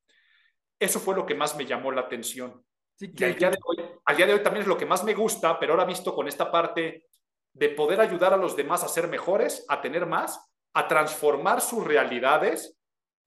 Eso 0.78 1.00
fue 1.00 1.14
lo 1.14 1.24
que 1.24 1.34
más 1.34 1.56
me 1.56 1.64
llamó 1.64 1.90
la 1.92 2.02
atención. 2.02 2.62
y 3.00 3.24
al 3.24 3.36
día, 3.36 3.50
de 3.52 3.58
hoy, 3.64 3.78
al 4.04 4.16
día 4.16 4.26
de 4.26 4.34
hoy 4.34 4.42
también 4.42 4.64
es 4.64 4.68
lo 4.68 4.76
que 4.76 4.84
más 4.84 5.02
me 5.02 5.14
gusta, 5.14 5.58
pero 5.58 5.72
ahora 5.72 5.86
visto 5.86 6.14
con 6.14 6.28
esta 6.28 6.52
parte 6.52 7.06
de 7.54 7.68
poder 7.70 8.02
ayudar 8.02 8.34
a 8.34 8.36
los 8.36 8.54
demás 8.54 8.84
a 8.84 8.88
ser 8.88 9.08
mejores, 9.08 9.64
a 9.70 9.80
tener 9.80 10.04
más, 10.04 10.38
a 10.74 10.86
transformar 10.86 11.62
sus 11.62 11.82
realidades 11.86 12.77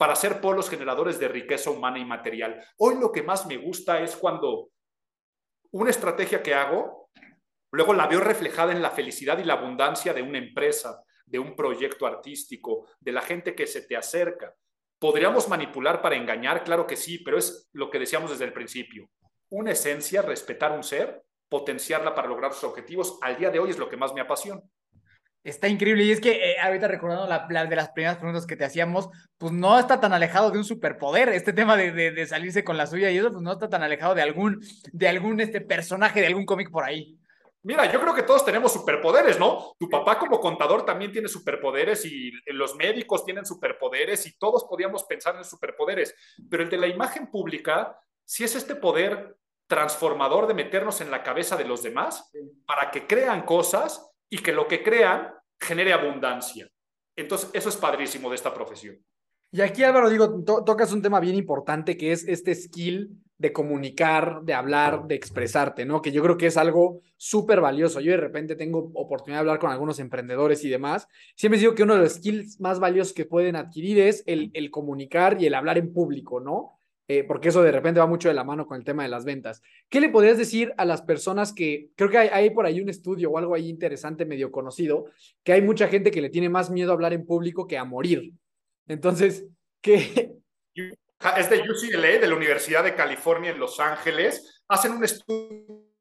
para 0.02 0.16
ser 0.16 0.41
polos 0.41 0.68
generadores 0.68 1.20
de 1.20 1.28
riqueza 1.28 1.70
humana 1.70 1.99
y 1.99 2.06
material. 2.06 2.60
Hoy 2.80 2.95
lo 2.99 3.12
que 3.12 3.22
más 3.22 3.45
me 3.45 3.58
gusta 3.58 4.02
es 4.02 4.16
cuando 4.16 4.72
una 5.70 5.91
estrategia 5.91 6.41
que 6.41 6.56
hago, 6.56 7.12
luego 7.72 7.93
la 7.93 8.08
veo 8.08 8.20
reflejada 8.20 8.72
en 8.72 8.82
la 8.82 8.89
felicidad 8.89 9.38
y 9.38 9.43
la 9.43 9.54
abundancia 9.54 10.12
de 10.12 10.24
una 10.24 10.39
empresa, 10.39 11.04
de 11.24 11.38
un 11.38 11.56
proyecto 11.56 12.08
artístico, 12.08 12.88
de 12.99 13.12
la 13.12 13.22
gente 13.22 13.54
que 13.54 13.68
se 13.68 13.84
te 13.84 13.95
acerca. 13.95 14.56
¿Podríamos 14.97 15.47
manipular 15.47 16.02
para 16.02 16.16
engañar? 16.16 16.64
Claro 16.64 16.88
que 16.88 16.95
sí, 16.95 17.20
pero 17.20 17.38
es 17.38 17.70
lo 17.72 17.91
que 17.91 17.99
decíamos 17.99 18.32
desde 18.32 18.45
el 18.45 18.54
principio. 18.54 19.08
Una 19.52 19.74
esencia, 19.74 20.24
respetar 20.24 20.72
un 20.72 20.82
ser, 20.82 21.22
potenciarla 21.47 22.16
para 22.16 22.28
lograr 22.28 22.54
sus 22.54 22.64
objetivos, 22.64 23.20
al 23.22 23.38
día 23.38 23.52
de 23.52 23.60
hoy 23.60 23.70
es 23.70 23.78
lo 23.78 23.88
que 23.88 23.97
más 23.97 24.16
me 24.16 24.22
apasiona. 24.22 24.64
Está 25.44 25.68
increíble. 25.68 26.04
Y 26.04 26.12
es 26.12 26.22
que 26.22 26.52
eh, 26.52 26.60
ahorita 26.60 26.88
recordando 26.88 27.28
la, 27.28 27.66
de 27.66 27.76
las 27.76 27.89
primeras 27.89 28.18
preguntas 28.18 28.46
que 28.46 28.56
te 28.56 28.66
hacíamos, 28.66 29.10
pues 29.38 29.52
no 29.52 29.80
está 29.80 30.00
tan 30.00 30.14
alejado 30.14 30.52
de 30.52 30.60
un 30.60 30.64
superpoder. 30.64 31.30
Este 31.30 31.54
tema 31.54 31.76
de, 31.76 31.92
de, 31.92 32.26
salirse 32.28 32.64
con 32.64 32.78
la 32.78 32.86
suya 32.86 33.10
y 33.10 33.18
eso, 33.18 33.32
pues 33.32 33.42
no 33.42 33.52
está 33.52 33.68
tan 33.68 33.82
alejado 33.82 34.14
de 34.14 34.22
algún, 34.22 34.62
de 34.92 35.08
algún 35.08 35.39
este 35.39 35.62
personaje, 35.62 36.22
de 36.22 36.28
algún 36.28 36.46
cómic 36.46 36.70
por 36.70 36.84
ahí. 36.84 37.18
Mira, 37.64 37.92
yo 37.92 38.00
creo 38.02 38.16
que 38.16 38.24
todos 38.24 38.44
tenemos 38.44 38.74
superpoderes, 38.74 39.38
¿no? 39.38 39.76
Tu 39.80 39.88
papá 39.88 40.18
como 40.18 40.39
contador 40.39 40.84
también 40.84 41.12
tiene 41.12 41.28
superpoderes 41.28 42.06
y 42.06 42.32
los 42.48 42.76
médicos 42.76 43.24
tienen 43.24 43.46
superpoderes 43.46 44.26
y 44.26 44.36
todos 44.38 44.66
podíamos 44.66 45.04
pensar 45.04 45.36
en 45.36 45.44
superpoderes, 45.44 46.16
pero 46.50 46.64
el 46.64 46.70
de 46.70 46.78
la 46.78 46.88
imagen 46.88 47.30
pública, 47.30 48.00
si 48.26 48.44
es 48.44 48.56
este 48.56 48.76
poder 48.76 49.38
transformador 49.68 50.48
de 50.48 50.56
meternos 50.56 51.02
en 51.02 51.12
la 51.12 51.22
cabeza 51.22 51.56
de 51.56 51.66
los 51.66 51.84
demás 51.84 52.32
para 52.66 52.89
que 52.89 53.06
crean 53.06 53.44
cosas 53.44 54.11
y 54.32 54.40
que 54.40 54.54
lo 54.54 54.68
que 54.68 54.82
crean 54.82 55.28
genere 55.60 55.94
abundancia. 55.94 56.68
Entonces, 57.16 57.50
eso 57.54 57.70
es 57.70 57.76
padrísimo 57.76 58.30
de 58.30 58.36
esta 58.36 58.54
profesión. 58.54 58.98
Y 59.52 59.60
aquí, 59.60 59.84
Álvaro, 59.84 60.10
digo, 60.10 60.44
tocas 60.44 60.94
un 60.94 61.02
tema 61.02 61.20
bien 61.20 61.36
importante 61.36 61.98
que 61.98 62.14
es 62.14 62.26
este 62.28 62.56
skill 62.56 63.22
de 63.38 63.52
comunicar, 63.52 64.42
de 64.44 64.54
hablar, 64.54 65.08
de 65.08 65.16
expresarte, 65.16 65.86
¿no? 65.86 66.02
Que 66.02 66.14
yo 66.14 66.24
creo 66.24 66.38
que 66.38 66.46
es 66.46 66.56
algo 66.56 67.02
súper 67.18 67.60
valioso. 67.60 68.00
Yo 68.00 68.12
de 68.12 68.18
repente 68.18 68.56
tengo 68.56 68.92
oportunidad 68.94 69.40
de 69.40 69.42
hablar 69.42 69.60
con 69.60 69.72
algunos 69.72 70.00
emprendedores 70.00 70.64
y 70.64 70.70
demás. 70.70 71.08
Siempre 71.36 71.60
digo 71.60 71.76
que 71.76 71.84
uno 71.84 71.96
de 71.96 72.02
los 72.02 72.14
skills 72.14 72.62
más 72.62 72.80
valiosos 72.80 73.14
que 73.14 73.26
pueden 73.26 73.58
adquirir 73.58 74.00
es 74.00 74.24
el 74.26 74.72
comunicar 74.72 75.42
y 75.42 75.48
el 75.48 75.56
hablar 75.56 75.78
en 75.78 75.92
público, 75.92 76.40
¿no? 76.40 76.80
Eh, 77.14 77.26
porque 77.26 77.49
eso 77.49 77.62
de 77.62 77.74
repente 77.74 77.99
va 77.99 78.07
mucho 78.07 78.30
de 78.30 78.34
la 78.34 78.45
mano 78.45 78.66
con 78.66 78.78
el 78.78 78.86
tema 78.86 79.03
de 79.03 79.09
las 79.09 79.26
ventas. 79.26 79.62
¿Qué 79.89 79.99
le 79.99 80.07
podrías 80.07 80.38
decir 80.38 80.74
a 80.78 80.86
las 80.86 81.01
personas 81.01 81.51
que, 81.51 81.89
creo 81.97 82.09
que 82.09 82.18
hay, 82.18 82.49
por 82.51 82.66
ahí 82.66 82.80
un 82.80 82.88
estudio 82.88 83.30
o 83.30 83.38
algo 83.38 83.53
ahí 83.53 83.68
interesante, 83.68 84.26
medio 84.26 84.49
conocido, 84.49 85.07
que 85.43 85.51
hay 85.51 85.62
mucha 85.62 85.89
gente 85.89 86.09
que 86.09 86.22
le 86.22 86.30
tiene 86.30 86.47
más 86.47 86.70
miedo 86.70 86.91
a 86.91 86.93
hablar 86.93 87.12
en 87.12 87.26
público 87.26 87.68
que 87.68 87.78
a 87.78 87.84
morir? 87.84 88.32
Entonces, 88.88 89.45
¿qué? 89.82 90.32
Es 90.74 91.49
de 91.49 91.59
UCLA, 91.59 92.20
de 92.20 92.28
la 92.28 92.36
Universidad 92.36 92.82
de 92.82 92.95
California 92.95 93.51
en 93.51 93.59
Los 93.59 93.82
Ángeles. 93.82 94.64
Hacen 94.70 94.93
un 94.93 95.03
estudio 95.03 95.91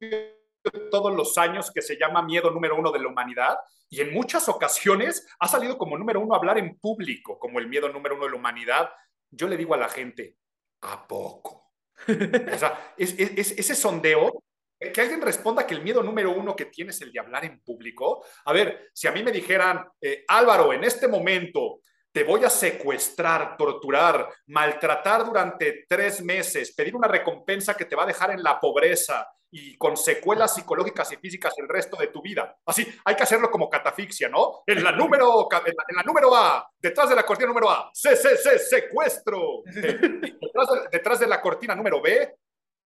todos 0.92 1.12
los 1.12 1.36
años 1.38 1.72
que 1.72 1.82
se 1.82 1.98
llama 1.98 2.22
Miedo 2.22 2.52
número 2.52 2.78
uno 2.78 2.92
de 2.92 3.00
la 3.00 3.08
humanidad 3.08 3.56
y 3.88 4.00
en 4.00 4.14
muchas 4.14 4.48
ocasiones 4.48 5.26
ha 5.40 5.48
salido 5.48 5.76
como 5.76 5.98
número 5.98 6.20
uno 6.20 6.36
hablar 6.36 6.56
en 6.58 6.78
público, 6.78 7.36
como 7.36 7.58
el 7.58 7.66
miedo 7.66 7.88
número 7.88 8.14
uno 8.14 8.26
de 8.26 8.30
la 8.30 8.36
humanidad. 8.36 8.90
Yo 9.28 9.48
le 9.48 9.56
digo 9.56 9.74
a 9.74 9.78
la 9.78 9.88
gente, 9.88 10.36
¿a 10.82 11.06
poco? 11.06 11.72
o 12.08 12.58
sea, 12.58 12.94
es, 12.96 13.14
ese 13.18 13.74
sondeo 13.74 14.42
que 14.78 15.00
alguien 15.00 15.20
responda 15.20 15.66
que 15.66 15.74
el 15.74 15.82
miedo 15.82 16.02
número 16.02 16.32
uno 16.32 16.56
que 16.56 16.66
tiene 16.66 16.90
es 16.90 17.00
el 17.02 17.12
de 17.12 17.20
hablar 17.20 17.44
en 17.44 17.60
público. 17.60 18.24
A 18.46 18.52
ver, 18.52 18.90
si 18.94 19.06
a 19.06 19.12
mí 19.12 19.22
me 19.22 19.30
dijeran, 19.30 19.86
eh, 20.00 20.24
Álvaro, 20.26 20.72
en 20.72 20.84
este 20.84 21.06
momento 21.06 21.80
te 22.12 22.24
voy 22.24 22.44
a 22.44 22.50
secuestrar, 22.50 23.56
torturar, 23.56 24.28
maltratar 24.46 25.24
durante 25.24 25.84
tres 25.88 26.22
meses, 26.22 26.74
pedir 26.74 26.96
una 26.96 27.08
recompensa 27.08 27.76
que 27.76 27.84
te 27.84 27.96
va 27.96 28.02
a 28.02 28.06
dejar 28.06 28.32
en 28.32 28.42
la 28.42 28.58
pobreza 28.58 29.28
y 29.52 29.76
con 29.76 29.96
secuelas 29.96 30.54
psicológicas 30.54 31.12
y 31.12 31.16
físicas 31.16 31.54
el 31.58 31.68
resto 31.68 31.96
de 31.96 32.08
tu 32.08 32.22
vida. 32.22 32.56
Así, 32.64 32.86
hay 33.04 33.16
que 33.16 33.22
hacerlo 33.22 33.50
como 33.50 33.68
catafixia, 33.68 34.28
¿no? 34.28 34.62
En 34.66 34.82
la 34.82 34.92
número, 34.92 35.48
en 35.66 35.74
la, 35.96 36.02
número 36.04 36.34
A, 36.34 36.68
detrás 36.78 37.08
de 37.08 37.16
la 37.16 37.24
cortina 37.24 37.48
número 37.48 37.70
A, 37.70 37.90
C, 37.92 38.14
C, 38.14 38.36
C, 38.36 38.58
secuestro. 38.58 39.62
detrás, 40.92 41.20
de, 41.20 41.26
la 41.26 41.40
cortina 41.40 41.74
número 41.74 42.00
B, 42.00 42.36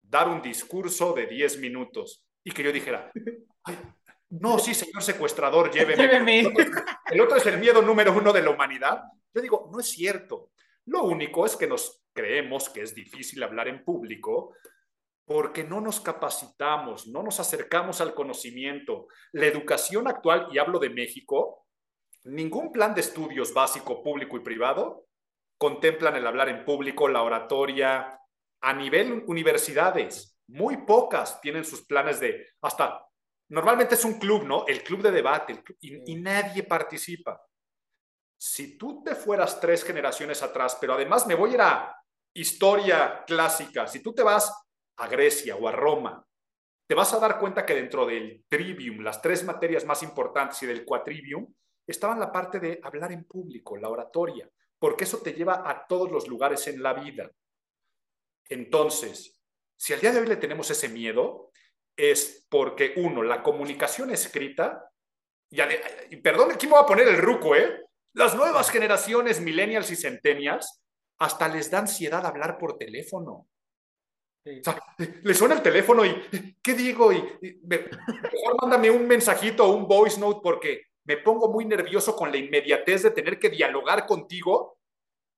dar 0.03 0.29
un 0.29 0.41
discurso 0.41 1.13
de 1.13 1.27
10 1.27 1.59
minutos. 1.59 2.25
Y 2.45 2.51
que 2.51 2.63
yo 2.63 2.73
dijera, 2.73 3.11
no, 4.41 4.59
sí, 4.59 4.73
señor 4.73 5.03
secuestrador, 5.03 5.71
lléveme. 5.71 6.03
lléveme. 6.03 6.55
El 7.11 7.21
otro 7.21 7.37
es 7.37 7.45
el 7.45 7.59
miedo 7.59 7.83
número 7.83 8.13
uno 8.15 8.33
de 8.33 8.41
la 8.41 8.49
humanidad. 8.49 9.03
Yo 9.35 9.43
digo, 9.43 9.69
no 9.71 9.79
es 9.79 9.89
cierto. 9.89 10.53
Lo 10.87 11.05
único 11.05 11.45
es 11.45 11.55
que 11.55 11.67
nos 11.67 12.03
creemos 12.15 12.71
que 12.71 12.81
es 12.81 12.95
difícil 12.95 13.43
hablar 13.43 13.69
en 13.69 13.85
público 13.85 14.55
porque 15.27 15.65
no 15.65 15.83
nos 15.83 16.01
capacitamos, 16.01 17.07
no 17.09 17.23
nos 17.23 17.41
acercamos 17.41 18.01
al 18.01 18.15
conocimiento. 18.15 19.07
La 19.33 19.47
educación 19.47 20.09
actual, 20.09 20.49
y 20.51 20.59
hablo 20.59 20.79
de 20.79 20.89
México, 20.89 21.67
ningún 22.25 22.73
plan 22.73 22.95
de 22.95 23.03
estudios 23.03 23.53
básico, 23.53 24.03
público 24.03 24.39
y 24.39 24.41
privado 24.41 25.07
contemplan 25.59 26.17
el 26.17 26.27
hablar 26.27 26.49
en 26.49 26.65
público, 26.65 27.07
la 27.07 27.23
oratoria. 27.23 28.19
A 28.63 28.73
nivel 28.73 29.25
universidades, 29.27 30.39
muy 30.49 30.79
pocas 30.79 31.41
tienen 31.41 31.65
sus 31.65 31.85
planes 31.85 32.19
de 32.19 32.47
hasta 32.63 33.07
normalmente 33.53 33.97
es 33.97 34.05
un 34.05 34.19
club, 34.19 34.45
¿no? 34.45 34.65
El 34.67 34.83
club 34.83 35.03
de 35.03 35.11
debate, 35.11 35.63
y, 35.81 36.15
nadie 36.17 36.63
participa. 36.63 37.41
Si 38.37 38.79
tú 38.79 39.05
te 39.05 39.15
fueras 39.15 39.61
tres 39.61 39.85
generaciones 39.85 40.43
atrás, 40.43 40.79
pero 40.81 40.95
además 40.95 41.27
me 41.27 41.35
voy 41.35 41.51
a 41.51 41.55
ir 41.55 41.61
a 41.61 41.97
historia 42.35 43.23
clásica, 43.27 43.87
si 43.87 44.03
tú 44.03 44.15
te 44.15 44.23
vas 44.23 44.51
a 44.97 45.07
Grecia 45.07 45.57
o 45.57 45.69
a 45.69 45.73
Roma, 45.73 46.27
te 46.89 46.95
vas 46.95 47.13
a 47.13 47.19
dar 47.19 47.39
cuenta 47.39 47.67
que 47.67 47.75
dentro 47.75 48.07
del 48.07 48.43
trivium, 48.49 49.01
las 49.01 49.21
tres 49.21 49.45
materias 49.45 49.85
más 49.85 50.03
importantes 50.03 50.63
y 50.63 50.67
del 50.67 50.87
quatrivium, 50.87 51.47
estaban 51.87 52.19
la 52.19 52.33
parte 52.33 52.59
de 52.59 52.81
hablar 52.83 53.13
en 53.13 53.25
público, 53.25 53.77
la 53.77 53.91
oratoria, 53.91 54.49
porque 54.79 55.05
eso 55.05 55.19
te 55.19 55.35
lleva 55.35 55.69
a 55.69 55.87
todos 55.87 56.11
los 56.11 56.27
lugares 56.27 56.67
en 56.69 56.83
la 56.83 56.95
vida. 56.95 57.31
Entonces, 58.49 59.39
si 59.77 59.93
al 59.93 60.01
día 60.01 60.13
de 60.13 60.21
hoy 60.21 60.27
le 60.27 60.37
tenemos 60.37 60.71
ese 60.71 60.89
miedo, 60.89 61.52
es 61.97 62.47
porque, 62.49 62.95
uno, 62.97 63.23
la 63.23 63.43
comunicación 63.43 64.11
escrita, 64.11 64.93
y, 66.11 66.17
perdón, 66.17 66.53
aquí 66.53 66.67
me 66.67 66.73
voy 66.73 66.83
a 66.83 66.87
poner 66.87 67.09
el 67.09 67.19
ruco, 67.19 67.55
¿eh? 67.55 67.85
Las 68.15 68.35
nuevas 68.35 68.71
generaciones, 68.71 69.41
millennials 69.41 69.91
y 69.91 69.97
centennials, 69.97 70.83
hasta 71.19 71.49
les 71.49 71.71
da 71.71 71.81
ansiedad 71.81 72.25
hablar 72.25 72.59
por 72.59 72.79
teléfono. 72.79 73.47
le 74.45 75.35
suena 75.35 75.55
el 75.55 75.63
teléfono 75.63 76.05
y, 76.05 76.57
¿qué 76.63 76.75
digo? 76.75 77.13
Y, 77.13 77.23
mejor 77.65 78.57
mándame 78.61 78.91
un 78.91 79.07
mensajito 79.07 79.65
o 79.65 79.77
un 79.77 79.87
voice 79.87 80.19
note 80.19 80.41
porque 80.43 80.87
me 81.05 81.19
pongo 81.19 81.49
muy 81.49 81.65
nervioso 81.65 82.17
con 82.17 82.31
la 82.31 82.39
inmediatez 82.39 83.03
de 83.03 83.11
tener 83.11 83.39
que 83.39 83.51
dialogar 83.51 84.07
contigo. 84.07 84.79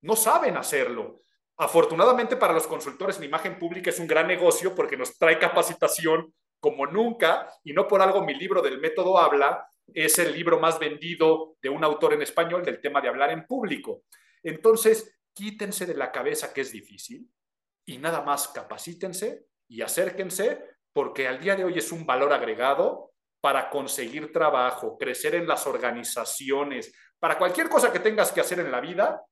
No 0.03 0.15
saben 0.15 0.57
hacerlo. 0.57 1.23
Afortunadamente 1.57 2.37
para 2.37 2.53
los 2.53 2.67
consultores, 2.67 3.19
mi 3.19 3.27
imagen 3.27 3.59
pública 3.59 3.91
es 3.91 3.99
un 3.99 4.07
gran 4.07 4.27
negocio 4.27 4.75
porque 4.75 4.97
nos 4.97 5.17
trae 5.19 5.39
capacitación 5.39 6.35
como 6.65 6.87
nunca, 6.87 7.47
y 7.63 7.75
no 7.75 7.87
por 7.87 8.01
algo 8.01 8.25
mi 8.25 8.35
libro 8.35 8.63
del 8.63 8.81
método 8.81 9.19
habla, 9.19 9.69
es 9.93 10.19
el 10.19 10.33
libro 10.33 10.59
más 10.59 10.79
vendido 10.79 11.59
de 11.61 11.69
un 11.69 11.85
autor 11.85 12.15
en 12.15 12.23
español 12.23 12.65
del 12.65 12.81
tema 12.81 13.03
de 13.03 13.09
hablar 13.09 13.31
en 13.33 13.47
público. 13.47 14.05
Entonces, 14.43 15.15
quítense 15.35 15.85
de 15.85 15.93
la 15.93 16.11
cabeza 16.11 16.55
que 16.55 16.63
es 16.63 16.73
difícil 16.73 17.29
y 17.85 17.99
nada 17.99 18.23
más 18.23 18.49
capacítense 18.49 19.45
y 19.69 19.83
acérquense 19.83 20.65
porque 20.91 21.29
al 21.29 21.39
día 21.39 21.55
de 21.55 21.65
hoy 21.65 21.77
es 21.77 21.93
un 21.93 22.07
valor 22.07 22.33
agregado 22.33 23.13
para 23.43 23.69
conseguir 23.69 24.33
trabajo, 24.33 24.97
crecer 24.97 25.35
en 25.35 25.47
las 25.47 25.67
organizaciones, 25.67 26.95
para 27.19 27.37
cualquier 27.37 27.69
cosa 27.69 27.93
que 27.93 27.99
tengas 27.99 28.33
que 28.33 28.41
hacer 28.41 28.59
en 28.61 28.73
la 28.73 28.81
vida, 28.81 29.23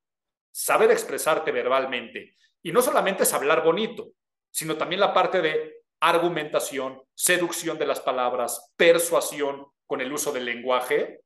saber 0.51 0.91
expresarte 0.91 1.51
verbalmente. 1.51 2.37
Y 2.63 2.73
no 2.73 2.83
solamente 2.83 3.23
es 3.23 3.33
hablar 3.33 3.65
bonito, 3.65 4.11
sino 4.51 4.77
también 4.77 5.01
la 5.01 5.15
parte 5.15 5.41
de 5.41 5.82
argumentación, 6.03 7.01
seducción 7.15 7.79
de 7.79 7.87
las 7.87 8.01
palabras, 8.01 8.73
persuasión 8.77 9.67
con 9.87 10.01
el 10.01 10.13
uso 10.13 10.33
del 10.33 10.45
lenguaje. 10.45 11.23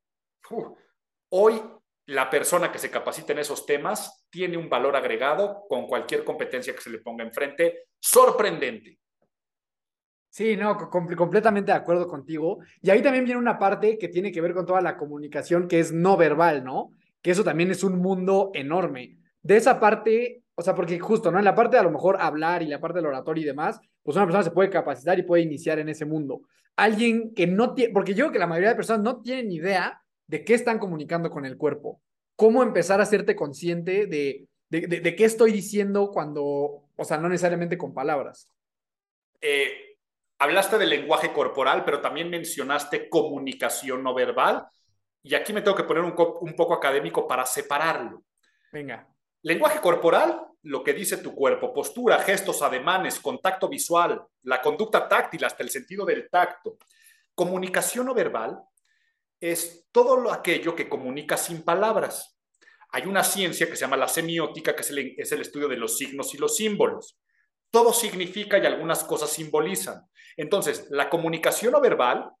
hoy 1.29 1.61
la 2.05 2.29
persona 2.29 2.71
que 2.71 2.77
se 2.77 2.91
capacita 2.91 3.33
en 3.33 3.39
esos 3.39 3.65
temas 3.65 4.25
tiene 4.29 4.55
un 4.55 4.69
valor 4.69 4.95
agregado 4.95 5.65
con 5.67 5.87
cualquier 5.87 6.23
competencia 6.23 6.73
que 6.73 6.81
se 6.81 6.91
le 6.91 6.99
ponga 6.99 7.23
enfrente, 7.23 7.87
sorprendente. 7.99 8.99
Sí, 10.29 10.55
no, 10.55 10.77
completamente 10.77 11.71
de 11.71 11.77
acuerdo 11.77 12.07
contigo. 12.07 12.59
Y 12.79 12.91
ahí 12.91 13.01
también 13.01 13.25
viene 13.25 13.39
una 13.39 13.57
parte 13.57 13.97
que 13.97 14.07
tiene 14.07 14.31
que 14.31 14.41
ver 14.41 14.53
con 14.53 14.67
toda 14.67 14.81
la 14.81 14.95
comunicación 14.95 15.67
que 15.67 15.79
es 15.79 15.91
no 15.91 16.15
verbal, 16.15 16.63
¿no? 16.63 16.93
Que 17.23 17.31
eso 17.31 17.43
también 17.43 17.71
es 17.71 17.83
un 17.83 17.97
mundo 17.97 18.51
enorme. 18.53 19.17
De 19.41 19.57
esa 19.57 19.79
parte, 19.79 20.43
o 20.59 20.63
sea, 20.63 20.73
porque 20.73 20.97
justo, 20.97 21.31
¿no? 21.31 21.37
En 21.37 21.45
la 21.45 21.53
parte 21.53 21.75
de 21.75 21.81
a 21.81 21.83
lo 21.83 21.91
mejor 21.91 22.17
hablar 22.19 22.63
y 22.63 22.67
la 22.67 22.81
parte 22.81 22.97
del 22.97 23.05
oratorio 23.05 23.43
y 23.43 23.45
demás, 23.45 23.79
pues 24.01 24.17
una 24.17 24.25
persona 24.25 24.43
se 24.43 24.49
puede 24.49 24.71
capacitar 24.71 25.19
y 25.19 25.21
puede 25.23 25.43
iniciar 25.43 25.77
en 25.77 25.87
ese 25.87 26.03
mundo. 26.03 26.41
Alguien 26.75 27.35
que 27.35 27.45
no 27.45 27.75
tiene, 27.75 27.93
porque 27.93 28.15
yo 28.15 28.25
creo 28.25 28.31
que 28.31 28.39
la 28.39 28.47
mayoría 28.47 28.69
de 28.69 28.75
personas 28.75 29.03
no 29.03 29.21
tienen 29.21 29.51
idea 29.51 30.01
de 30.25 30.43
qué 30.43 30.55
están 30.55 30.79
comunicando 30.79 31.29
con 31.29 31.45
el 31.45 31.57
cuerpo. 31.57 32.01
Cómo 32.35 32.63
empezar 32.63 32.99
a 32.99 33.03
hacerte 33.03 33.35
consciente 33.35 34.07
de, 34.07 34.47
de, 34.69 35.15
qué 35.15 35.25
estoy 35.25 35.51
diciendo 35.51 36.09
cuando, 36.11 36.85
o 36.95 37.03
sea, 37.03 37.17
no 37.17 37.29
necesariamente 37.29 37.77
con 37.77 37.93
palabras. 37.93 38.51
Eh, 39.39 39.97
hablaste 40.39 40.79
del 40.79 40.89
lenguaje 40.89 41.31
corporal, 41.33 41.85
pero 41.85 42.01
también 42.01 42.31
mencionaste 42.31 43.09
comunicación 43.09 44.01
no 44.01 44.15
verbal. 44.15 44.65
Y 45.21 45.35
aquí 45.35 45.53
me 45.53 45.61
tengo 45.61 45.77
que 45.77 45.83
poner 45.83 46.01
un, 46.01 46.15
un 46.17 46.55
poco 46.55 46.73
académico 46.73 47.27
para 47.27 47.45
separarlo. 47.45 48.23
Venga. 48.71 49.07
Lenguaje 49.47 49.79
corporal, 49.79 50.45
lo 50.63 50.83
que 50.83 50.91
dice 50.91 51.15
tu 51.15 51.33
cuerpo, 51.33 51.73
postura, 51.73 52.19
gestos, 52.19 52.61
ademanes, 52.61 53.17
contacto 53.17 53.69
visual, 53.69 54.21
la 54.41 54.61
conducta 54.61 55.07
táctil 55.07 55.45
hasta 55.45 55.63
el 55.63 55.69
sentido 55.69 56.03
del 56.03 56.29
tacto. 56.29 56.77
Comunicación 57.33 58.07
no 58.07 58.13
verbal 58.13 58.59
es 59.39 59.87
todo 59.93 60.17
lo 60.17 60.33
aquello 60.33 60.75
que 60.75 60.89
comunica 60.89 61.37
sin 61.37 61.63
palabras. 61.63 62.37
Hay 62.89 63.03
una 63.03 63.23
ciencia 63.23 63.67
que 63.67 63.77
se 63.77 63.85
llama 63.85 63.95
la 63.95 64.09
semiótica, 64.09 64.75
que 64.75 64.81
es 64.81 64.89
el, 64.89 65.15
es 65.17 65.31
el 65.31 65.39
estudio 65.39 65.69
de 65.69 65.77
los 65.77 65.97
signos 65.97 66.33
y 66.33 66.37
los 66.37 66.57
símbolos. 66.57 67.17
Todo 67.71 67.93
significa 67.93 68.57
y 68.57 68.65
algunas 68.65 69.05
cosas 69.05 69.29
simbolizan. 69.29 70.09
Entonces, 70.35 70.87
la 70.89 71.09
comunicación 71.09 71.71
no 71.71 71.79
verbal 71.79 72.31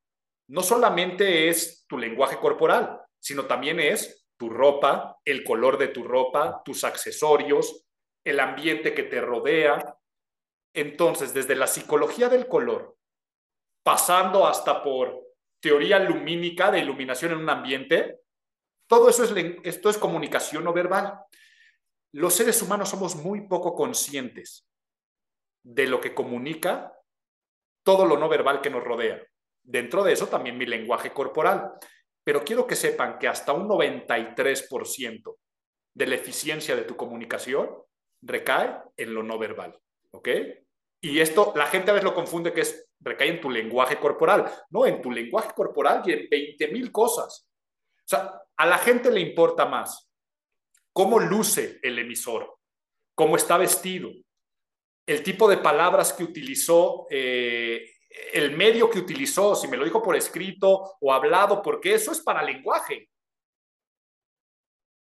no 0.47 0.61
solamente 0.61 1.47
es 1.47 1.85
tu 1.87 1.97
lenguaje 1.97 2.35
corporal, 2.37 2.99
sino 3.17 3.45
también 3.45 3.79
es 3.79 4.26
tu 4.37 4.49
ropa, 4.49 5.17
el 5.25 5.43
color 5.43 5.77
de 5.77 5.87
tu 5.87 6.03
ropa, 6.03 6.61
tus 6.63 6.83
accesorios, 6.83 7.85
el 8.23 8.39
ambiente 8.39 8.93
que 8.93 9.03
te 9.03 9.19
rodea. 9.19 9.97
Entonces, 10.73 11.33
desde 11.33 11.55
la 11.55 11.67
psicología 11.67 12.29
del 12.29 12.47
color, 12.47 12.97
pasando 13.83 14.45
hasta 14.45 14.83
por 14.83 15.23
teoría 15.59 15.99
lumínica 15.99 16.71
de 16.71 16.79
iluminación 16.79 17.31
en 17.31 17.39
un 17.39 17.49
ambiente, 17.49 18.19
todo 18.87 19.09
eso 19.09 19.23
es, 19.23 19.33
esto 19.63 19.89
es 19.89 19.97
comunicación 19.97 20.63
no 20.63 20.73
verbal. 20.73 21.19
Los 22.13 22.35
seres 22.35 22.61
humanos 22.61 22.89
somos 22.89 23.15
muy 23.15 23.47
poco 23.47 23.75
conscientes 23.75 24.67
de 25.63 25.87
lo 25.87 25.99
que 25.99 26.13
comunica 26.13 26.93
todo 27.83 28.05
lo 28.05 28.17
no 28.17 28.29
verbal 28.29 28.61
que 28.61 28.69
nos 28.69 28.83
rodea. 28.83 29.21
Dentro 29.63 30.03
de 30.03 30.13
eso 30.13 30.27
también 30.27 30.57
mi 30.57 30.65
lenguaje 30.65 31.11
corporal 31.11 31.73
pero 32.27 32.43
quiero 32.43 32.67
que 32.67 32.75
sepan 32.75 33.17
que 33.17 33.29
hasta 33.29 33.53
un 33.53 33.69
93% 33.69 35.37
de 35.93 36.07
la 36.07 36.15
eficiencia 36.15 36.75
de 36.75 36.81
tu 36.81 36.97
comunicación 36.97 37.69
recae 38.21 38.79
en 38.97 39.13
lo 39.13 39.23
no 39.23 39.39
verbal, 39.39 39.79
¿ok? 40.11 40.27
Y 40.99 41.21
esto 41.21 41.53
la 41.55 41.67
gente 41.67 41.89
a 41.89 41.93
veces 41.93 42.03
lo 42.03 42.13
confunde 42.13 42.51
que 42.51 42.59
es 42.59 42.89
recae 42.99 43.29
en 43.29 43.39
tu 43.39 43.49
lenguaje 43.49 43.97
corporal, 43.97 44.51
no, 44.71 44.85
en 44.85 45.01
tu 45.01 45.09
lenguaje 45.09 45.53
corporal 45.55 46.01
y 46.05 46.11
en 46.11 46.27
20 46.29 46.67
mil 46.67 46.91
cosas. 46.91 47.47
O 47.99 48.07
sea, 48.07 48.33
a 48.57 48.65
la 48.65 48.77
gente 48.77 49.09
le 49.09 49.21
importa 49.21 49.65
más 49.65 50.11
cómo 50.91 51.21
luce 51.21 51.79
el 51.81 51.97
emisor, 51.97 52.57
cómo 53.15 53.37
está 53.37 53.57
vestido, 53.57 54.11
el 55.05 55.23
tipo 55.23 55.49
de 55.49 55.59
palabras 55.59 56.11
que 56.11 56.25
utilizó, 56.25 57.07
eh, 57.09 57.89
el 58.09 58.55
medio 58.55 58.89
que 58.89 58.99
utilizó, 58.99 59.55
si 59.55 59.67
me 59.67 59.77
lo 59.77 59.85
dijo 59.85 60.01
por 60.01 60.15
escrito 60.15 60.97
o 60.99 61.13
hablado, 61.13 61.61
porque 61.61 61.93
eso 61.93 62.11
es 62.11 62.21
para 62.21 62.43
lenguaje. 62.43 63.09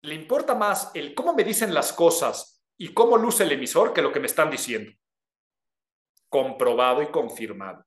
Le 0.02 0.14
importa 0.14 0.54
más 0.54 0.90
el 0.94 1.14
cómo 1.14 1.34
me 1.34 1.44
dicen 1.44 1.72
las 1.72 1.92
cosas 1.92 2.62
y 2.76 2.92
cómo 2.92 3.16
luce 3.16 3.44
el 3.44 3.52
emisor 3.52 3.92
que 3.92 4.02
lo 4.02 4.12
que 4.12 4.20
me 4.20 4.26
están 4.26 4.50
diciendo. 4.50 4.92
Comprobado 6.28 7.02
y 7.02 7.06
confirmado. 7.08 7.84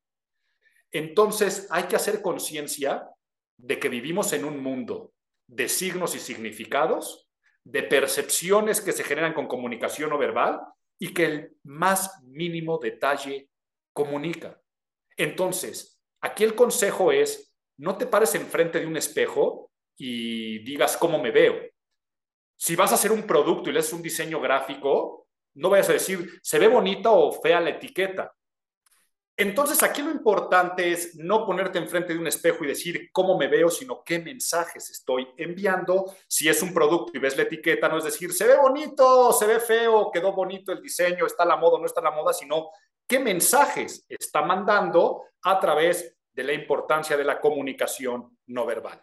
Entonces 0.92 1.68
hay 1.70 1.84
que 1.84 1.96
hacer 1.96 2.22
conciencia 2.22 3.10
de 3.58 3.80
que 3.80 3.90
vivimos 3.90 4.34
en 4.34 4.46
un 4.46 4.62
mundo 4.62 5.14
de 5.48 5.70
signos 5.70 6.16
y 6.16 6.20
significados, 6.20 7.30
de 7.64 7.84
percepciones 7.84 8.82
que 8.82 8.94
se 8.94 9.04
generan 9.04 9.34
con 9.34 9.48
comunicación 9.48 10.10
no 10.10 10.18
verbal 10.18 10.60
y 11.00 11.14
que 11.14 11.26
el 11.26 11.58
más 11.64 12.24
mínimo 12.24 12.78
detalle 12.78 13.50
comunica. 13.94 14.60
Entonces, 15.18 16.00
aquí 16.22 16.44
el 16.44 16.56
consejo 16.56 17.12
es, 17.12 17.54
no 17.78 17.98
te 17.98 18.06
pares 18.06 18.34
enfrente 18.36 18.80
de 18.80 18.86
un 18.86 18.96
espejo 18.96 19.72
y 19.98 20.60
digas 20.60 20.96
cómo 20.96 21.22
me 21.22 21.32
veo. 21.32 21.56
Si 22.56 22.76
vas 22.76 22.92
a 22.92 22.96
hacer 22.96 23.12
un 23.12 23.24
producto 23.24 23.70
y 23.70 23.74
le 23.74 23.82
un 23.92 24.02
diseño 24.02 24.40
gráfico, 24.40 25.28
no 25.56 25.70
vayas 25.70 25.90
a 25.90 25.94
decir, 25.94 26.40
se 26.42 26.60
ve 26.60 26.68
bonita 26.68 27.12
o 27.12 27.32
fea 27.32 27.60
la 27.60 27.72
etiqueta. 27.72 28.34
Entonces, 29.40 29.84
aquí 29.84 30.02
lo 30.02 30.10
importante 30.10 30.92
es 30.92 31.16
no 31.16 31.46
ponerte 31.46 31.78
enfrente 31.78 32.14
de 32.14 32.20
un 32.20 32.26
espejo 32.26 32.64
y 32.64 32.68
decir 32.68 33.12
cómo 33.12 33.38
me 33.38 33.48
veo, 33.48 33.70
sino 33.70 34.04
qué 34.04 34.18
mensajes 34.18 34.90
estoy 34.90 35.28
enviando. 35.38 36.12
Si 36.28 36.50
es 36.50 36.64
un 36.64 36.74
producto 36.74 37.12
y 37.14 37.20
ves 37.20 37.38
la 37.38 37.44
etiqueta, 37.44 37.88
no 37.88 38.00
es 38.00 38.04
decir, 38.04 38.34
se 38.34 38.48
ve 38.48 38.58
bonito, 38.58 39.32
se 39.34 39.46
ve 39.46 39.60
feo, 39.60 40.10
quedó 40.12 40.34
bonito 40.34 40.72
el 40.72 40.82
diseño, 40.82 41.28
está 41.28 41.46
la 41.46 41.56
moda, 41.56 41.78
no 41.78 41.86
está 41.86 42.02
la 42.02 42.10
moda, 42.10 42.34
sino 42.34 42.70
qué 43.08 43.20
mensajes 43.20 44.06
está 44.10 44.42
mandando 44.44 45.24
a 45.44 45.60
través 45.60 46.16
de 46.34 46.44
la 46.44 46.54
importancia 46.54 47.18
de 47.18 47.24
la 47.24 47.40
comunicación 47.40 48.38
no 48.48 48.66
verbal. 48.66 49.02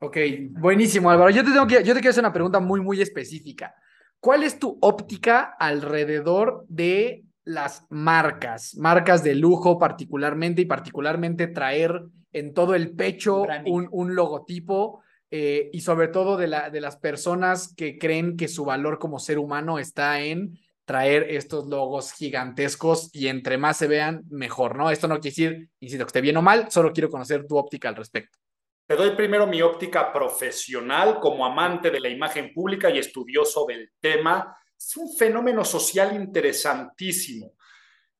Ok, 0.00 0.16
buenísimo, 0.50 1.10
Álvaro. 1.10 1.30
Yo 1.30 1.44
te, 1.44 1.50
tengo 1.50 1.66
que, 1.66 1.82
yo 1.82 1.94
te 1.94 2.00
quiero 2.00 2.10
hacer 2.10 2.22
una 2.22 2.32
pregunta 2.32 2.60
muy, 2.60 2.80
muy 2.80 3.00
específica. 3.00 3.74
¿Cuál 4.20 4.42
es 4.42 4.58
tu 4.58 4.78
óptica 4.80 5.56
alrededor 5.58 6.64
de 6.68 7.24
las 7.44 7.86
marcas, 7.88 8.76
marcas 8.76 9.24
de 9.24 9.34
lujo 9.34 9.78
particularmente 9.78 10.62
y 10.62 10.66
particularmente 10.66 11.46
traer 11.46 12.02
en 12.32 12.52
todo 12.52 12.74
el 12.74 12.90
pecho 12.94 13.46
un, 13.64 14.14
logotipo 14.14 15.00
eh, 15.30 15.70
y 15.72 15.80
sobre 15.80 16.08
todo 16.08 16.36
de, 16.36 16.46
la, 16.46 16.68
de 16.68 16.80
las 16.80 16.96
personas 16.96 17.74
que 17.74 17.98
creen 17.98 18.36
que 18.36 18.48
su 18.48 18.66
valor 18.66 18.98
como 18.98 19.18
ser 19.18 19.38
humano 19.38 19.78
está 19.78 20.20
en 20.20 20.58
traer 20.88 21.26
estos 21.28 21.66
logos 21.66 22.14
gigantescos 22.14 23.10
y 23.12 23.28
entre 23.28 23.58
más 23.58 23.76
se 23.76 23.86
vean, 23.86 24.24
mejor, 24.30 24.74
¿no? 24.74 24.90
Esto 24.90 25.06
no 25.06 25.20
quiere 25.20 25.36
decir, 25.36 25.68
insisto, 25.80 26.04
que 26.06 26.08
esté 26.08 26.20
bien 26.22 26.38
o 26.38 26.42
mal, 26.42 26.70
solo 26.70 26.94
quiero 26.94 27.10
conocer 27.10 27.46
tu 27.46 27.58
óptica 27.58 27.90
al 27.90 27.96
respecto. 27.96 28.38
Te 28.86 28.96
doy 28.96 29.10
primero 29.10 29.46
mi 29.46 29.60
óptica 29.60 30.10
profesional 30.10 31.20
como 31.20 31.44
amante 31.44 31.90
de 31.90 32.00
la 32.00 32.08
imagen 32.08 32.54
pública 32.54 32.88
y 32.88 32.98
estudioso 32.98 33.66
del 33.66 33.92
tema 34.00 34.56
es 34.78 34.96
un 34.96 35.14
fenómeno 35.14 35.62
social 35.62 36.16
interesantísimo. 36.16 37.52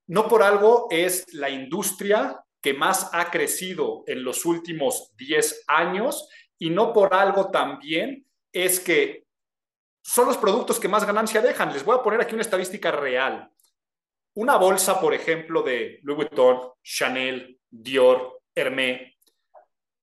No 0.09 0.29
por 0.29 0.43
algo 0.43 0.89
es 0.91 1.33
la 1.33 1.49
industria 1.49 2.45
que 2.61 2.75
más 2.75 3.09
ha 3.15 3.31
crecido 3.31 4.05
en 4.07 4.25
los 4.25 4.45
últimos 4.45 5.17
10 5.17 5.65
años 5.69 6.29
y 6.59 6.69
no 6.69 6.93
por 6.93 7.15
algo 7.15 7.51
también 7.51 8.27
es 8.53 8.79
que 8.79 9.25
son 10.03 10.27
los 10.27 10.37
productos 10.37 10.81
que 10.81 10.89
más 10.89 11.07
ganancia 11.07 11.41
dejan. 11.41 11.73
Les 11.73 11.85
voy 11.85 11.97
a 11.97 12.03
poner 12.03 12.21
aquí 12.21 12.35
una 12.35 12.43
estadística 12.43 12.91
real. 12.91 13.51
Una 14.35 14.57
bolsa, 14.57 15.01
por 15.01 15.15
ejemplo, 15.15 15.63
de 15.63 16.01
Louis 16.03 16.29
Vuitton, 16.29 16.73
Chanel, 16.83 17.59
Dior, 17.69 18.41
Hermès, 18.55 19.19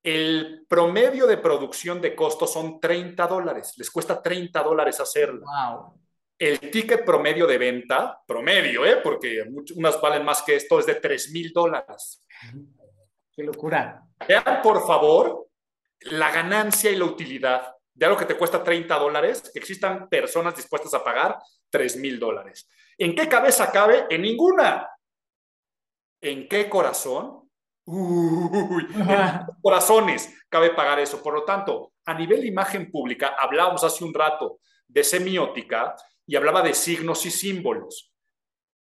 el 0.06 0.66
promedio 0.68 1.26
de 1.26 1.38
producción 1.38 2.00
de 2.00 2.14
costos 2.16 2.54
son 2.54 2.80
30 2.80 3.26
dólares. 3.26 3.74
Les 3.78 3.90
cuesta 3.90 4.22
30 4.22 4.62
dólares 4.62 5.00
hacerlo. 5.00 5.42
Wow. 5.46 6.00
El 6.38 6.60
ticket 6.60 7.04
promedio 7.04 7.48
de 7.48 7.58
venta, 7.58 8.22
promedio, 8.28 8.86
¿eh? 8.86 8.98
porque 8.98 9.44
unas 9.76 10.00
valen 10.00 10.24
más 10.24 10.44
que 10.44 10.58
esto, 10.58 10.80
es 10.80 10.86
de 10.86 10.96
3 10.96 11.32
mil 11.32 11.52
dólares. 11.52 12.24
Qué 13.36 13.42
locura. 13.42 14.04
Vean, 14.28 14.62
por 14.62 14.86
favor, 14.86 15.48
la 16.02 16.30
ganancia 16.32 16.92
y 16.92 16.98
la 16.98 17.06
utilidad 17.06 17.75
de 17.96 18.06
algo 18.06 18.18
que 18.18 18.26
te 18.26 18.38
cuesta 18.38 18.62
30 18.62 19.00
dólares, 19.00 19.50
que 19.52 19.60
existan 19.60 20.10
personas 20.10 20.56
dispuestas 20.56 20.94
a 20.94 21.04
pagar 21.04 21.40
3 21.70 21.98
mil 21.98 22.20
dólares. 22.20 22.70
¿En 22.98 23.16
qué 23.16 23.28
cabeza 23.28 23.72
cabe? 23.72 24.06
En 24.10 24.22
ninguna. 24.22 24.90
¿En 26.22 26.48
qué 26.50 26.70
corazón? 26.70 27.50
Uy, 27.86 28.88
en 28.94 29.46
corazones 29.62 30.34
cabe 30.50 30.72
pagar 30.72 31.00
eso. 31.00 31.24
Por 31.24 31.34
lo 31.34 31.44
tanto, 31.46 31.94
a 32.06 32.14
nivel 32.14 32.42
de 32.42 32.48
imagen 32.48 32.92
pública, 32.92 33.36
hablábamos 33.40 33.84
hace 33.84 34.04
un 34.04 34.14
rato 34.14 34.60
de 34.88 35.04
semiótica 35.04 35.96
y 36.28 36.36
hablaba 36.36 36.62
de 36.62 36.74
signos 36.74 37.26
y 37.26 37.32
símbolos. 37.32 38.14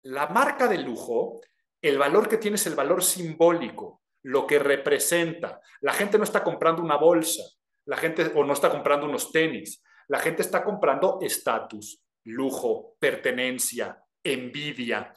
La 0.04 0.28
marca 0.28 0.68
de 0.68 0.78
lujo, 0.78 1.40
el 1.82 1.98
valor 1.98 2.28
que 2.28 2.38
tiene 2.38 2.54
es 2.54 2.66
el 2.66 2.74
valor 2.74 3.04
simbólico, 3.04 4.02
lo 4.22 4.46
que 4.46 4.58
representa. 4.58 5.60
La 5.80 5.92
gente 5.92 6.16
no 6.16 6.24
está 6.24 6.42
comprando 6.42 6.82
una 6.82 6.96
bolsa, 6.96 7.42
la 7.86 7.96
gente 7.96 8.32
o 8.34 8.44
no 8.44 8.52
está 8.52 8.70
comprando 8.70 9.06
unos 9.06 9.32
tenis, 9.32 9.82
la 10.08 10.18
gente 10.18 10.42
está 10.42 10.62
comprando 10.62 11.18
estatus, 11.20 12.02
lujo, 12.24 12.96
pertenencia, 12.98 14.02
envidia. 14.22 15.12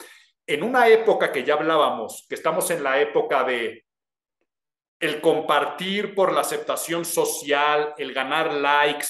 En 0.47 0.63
una 0.63 0.87
época 0.87 1.31
que 1.31 1.43
ya 1.43 1.55
hablábamos, 1.55 2.25
que 2.29 2.35
estamos 2.35 2.69
en 2.71 2.83
la 2.83 2.99
época 2.99 3.43
de 3.43 3.85
el 4.99 5.21
compartir 5.21 6.15
por 6.15 6.31
la 6.31 6.41
aceptación 6.41 7.03
social, 7.03 7.93
el 7.97 8.13
ganar 8.13 8.53
likes, 8.53 9.07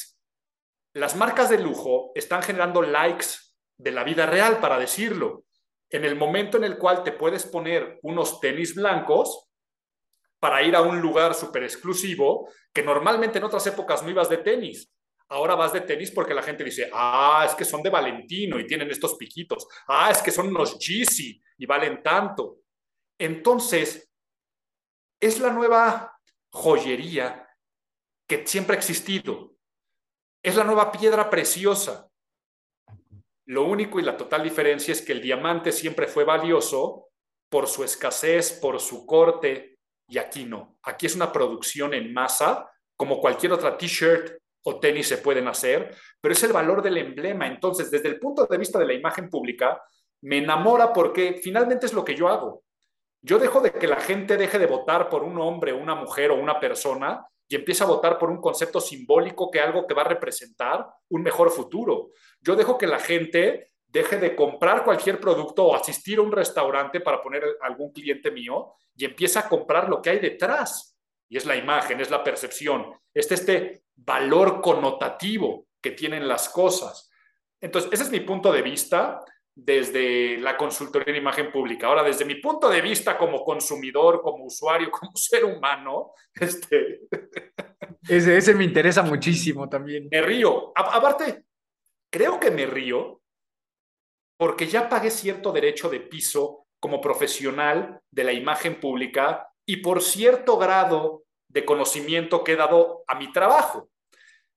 las 0.93 1.15
marcas 1.15 1.49
de 1.49 1.59
lujo 1.59 2.11
están 2.15 2.41
generando 2.41 2.81
likes 2.81 3.27
de 3.77 3.91
la 3.91 4.03
vida 4.03 4.25
real, 4.25 4.59
para 4.59 4.79
decirlo. 4.79 5.43
En 5.89 6.05
el 6.05 6.15
momento 6.15 6.57
en 6.57 6.63
el 6.63 6.77
cual 6.77 7.03
te 7.03 7.11
puedes 7.11 7.45
poner 7.45 7.99
unos 8.01 8.39
tenis 8.39 8.73
blancos 8.75 9.49
para 10.45 10.61
ir 10.61 10.75
a 10.75 10.81
un 10.83 11.01
lugar 11.01 11.33
súper 11.33 11.63
exclusivo, 11.63 12.51
que 12.71 12.83
normalmente 12.83 13.39
en 13.39 13.45
otras 13.45 13.65
épocas 13.65 14.03
no 14.03 14.11
ibas 14.11 14.29
de 14.29 14.37
tenis. 14.37 14.93
Ahora 15.27 15.55
vas 15.55 15.73
de 15.73 15.81
tenis 15.81 16.11
porque 16.11 16.35
la 16.35 16.43
gente 16.43 16.63
dice, 16.63 16.87
ah, 16.93 17.43
es 17.49 17.55
que 17.55 17.65
son 17.65 17.81
de 17.81 17.89
Valentino 17.89 18.59
y 18.59 18.67
tienen 18.67 18.91
estos 18.91 19.15
piquitos. 19.15 19.67
Ah, 19.87 20.11
es 20.11 20.21
que 20.21 20.29
son 20.29 20.49
unos 20.49 20.77
Yeezy 20.77 21.41
y 21.57 21.65
valen 21.65 22.03
tanto. 22.03 22.59
Entonces, 23.17 24.07
es 25.19 25.39
la 25.39 25.51
nueva 25.51 26.15
joyería 26.51 27.49
que 28.27 28.45
siempre 28.45 28.75
ha 28.75 28.77
existido. 28.77 29.55
Es 30.43 30.55
la 30.55 30.63
nueva 30.63 30.91
piedra 30.91 31.27
preciosa. 31.27 32.07
Lo 33.47 33.63
único 33.63 33.99
y 33.99 34.03
la 34.03 34.15
total 34.15 34.43
diferencia 34.43 34.91
es 34.91 35.01
que 35.01 35.13
el 35.13 35.23
diamante 35.23 35.71
siempre 35.71 36.05
fue 36.05 36.23
valioso 36.23 37.07
por 37.49 37.65
su 37.65 37.83
escasez, 37.83 38.51
por 38.51 38.79
su 38.79 39.07
corte, 39.07 39.74
y 40.07 40.17
aquí 40.17 40.45
no. 40.45 40.77
Aquí 40.83 41.05
es 41.05 41.15
una 41.15 41.31
producción 41.31 41.93
en 41.93 42.13
masa, 42.13 42.69
como 42.95 43.19
cualquier 43.19 43.53
otra 43.53 43.77
t-shirt 43.77 44.37
o 44.63 44.79
tenis 44.79 45.07
se 45.07 45.19
pueden 45.19 45.47
hacer, 45.47 45.95
pero 46.19 46.33
es 46.33 46.43
el 46.43 46.53
valor 46.53 46.81
del 46.81 46.97
emblema. 46.97 47.47
Entonces, 47.47 47.91
desde 47.91 48.09
el 48.09 48.19
punto 48.19 48.45
de 48.45 48.57
vista 48.57 48.79
de 48.79 48.85
la 48.85 48.93
imagen 48.93 49.29
pública, 49.29 49.81
me 50.21 50.39
enamora 50.39 50.91
porque 50.91 51.39
finalmente 51.43 51.85
es 51.85 51.93
lo 51.93 52.03
que 52.03 52.15
yo 52.15 52.27
hago. 52.27 52.63
Yo 53.21 53.39
dejo 53.39 53.61
de 53.61 53.71
que 53.71 53.87
la 53.87 53.99
gente 53.99 54.37
deje 54.37 54.59
de 54.59 54.65
votar 54.67 55.09
por 55.09 55.23
un 55.23 55.39
hombre, 55.39 55.73
una 55.73 55.95
mujer 55.95 56.31
o 56.31 56.35
una 56.35 56.59
persona 56.59 57.25
y 57.47 57.55
empieza 57.55 57.83
a 57.83 57.87
votar 57.87 58.17
por 58.17 58.29
un 58.29 58.41
concepto 58.41 58.79
simbólico 58.79 59.51
que 59.51 59.59
algo 59.59 59.85
que 59.85 59.93
va 59.93 60.01
a 60.01 60.09
representar 60.09 60.87
un 61.09 61.21
mejor 61.21 61.51
futuro. 61.51 62.09
Yo 62.41 62.55
dejo 62.55 62.77
que 62.77 62.87
la 62.87 62.99
gente 62.99 63.71
deje 63.95 64.17
de 64.17 64.35
comprar 64.35 64.83
cualquier 64.83 65.21
producto 65.21 65.67
o 65.67 65.75
asistir 65.75 66.19
a 66.19 66.21
un 66.21 66.31
restaurante 66.31 66.99
para 66.99 67.21
poner 67.21 67.43
algún 67.61 67.93
cliente 67.93 68.29
mío 68.29 68.73
y 68.93 69.05
empieza 69.05 69.39
a 69.39 69.49
comprar 69.49 69.87
lo 69.87 70.01
que 70.01 70.09
hay 70.09 70.19
detrás. 70.19 70.97
Y 71.29 71.37
es 71.37 71.45
la 71.45 71.55
imagen, 71.55 72.01
es 72.01 72.11
la 72.11 72.21
percepción, 72.21 72.93
este, 73.13 73.35
este 73.35 73.83
valor 73.95 74.61
connotativo 74.61 75.67
que 75.81 75.91
tienen 75.91 76.27
las 76.27 76.49
cosas. 76.49 77.09
Entonces, 77.61 77.89
ese 77.93 78.03
es 78.03 78.11
mi 78.11 78.19
punto 78.19 78.51
de 78.51 78.61
vista 78.61 79.21
desde 79.55 80.37
la 80.39 80.57
consultoría 80.57 81.13
en 81.13 81.21
imagen 81.21 81.49
pública. 81.49 81.87
Ahora, 81.87 82.03
desde 82.03 82.25
mi 82.25 82.35
punto 82.35 82.69
de 82.69 82.81
vista 82.81 83.17
como 83.17 83.45
consumidor, 83.45 84.21
como 84.21 84.43
usuario, 84.43 84.91
como 84.99 85.15
ser 85.15 85.45
humano, 85.45 86.11
este... 86.33 86.99
Ese, 88.07 88.37
ese 88.37 88.53
me 88.53 88.65
interesa 88.65 89.01
muchísimo 89.01 89.67
también. 89.67 90.09
Me 90.11 90.21
río. 90.21 90.71
aparte, 90.75 91.45
creo 92.11 92.39
que 92.39 92.51
me 92.51 92.67
río 92.67 93.19
porque 94.38 94.67
ya 94.67 94.89
pagué 94.89 95.11
cierto 95.11 95.51
derecho 95.51 95.89
de 95.89 95.99
piso 95.99 96.65
como 96.79 97.01
profesional 97.01 98.01
de 98.11 98.23
la 98.23 98.33
imagen 98.33 98.79
pública 98.79 99.47
y 99.65 99.77
por 99.77 100.01
cierto 100.01 100.57
grado 100.57 101.23
de 101.47 101.65
conocimiento 101.65 102.43
que 102.43 102.53
he 102.53 102.55
dado 102.55 103.03
a 103.07 103.15
mi 103.15 103.31
trabajo. 103.31 103.89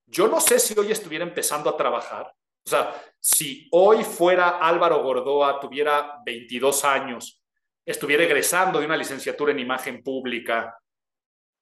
Yo 0.05 0.27
no 0.27 0.41
sé 0.41 0.59
si 0.59 0.77
hoy 0.77 0.91
estuviera 0.91 1.23
empezando 1.23 1.69
a 1.69 1.77
trabajar 1.77 2.33
O 2.65 2.69
sea, 2.69 2.93
si 3.19 3.67
hoy 3.71 4.03
fuera 4.03 4.57
Álvaro 4.57 5.01
Gordoa, 5.03 5.59
tuviera 5.59 6.17
22 6.25 6.83
años, 6.83 7.41
estuviera 7.85 8.23
egresando 8.23 8.79
de 8.79 8.85
una 8.85 8.97
licenciatura 8.97 9.51
en 9.51 9.59
imagen 9.59 10.03
pública, 10.03 10.77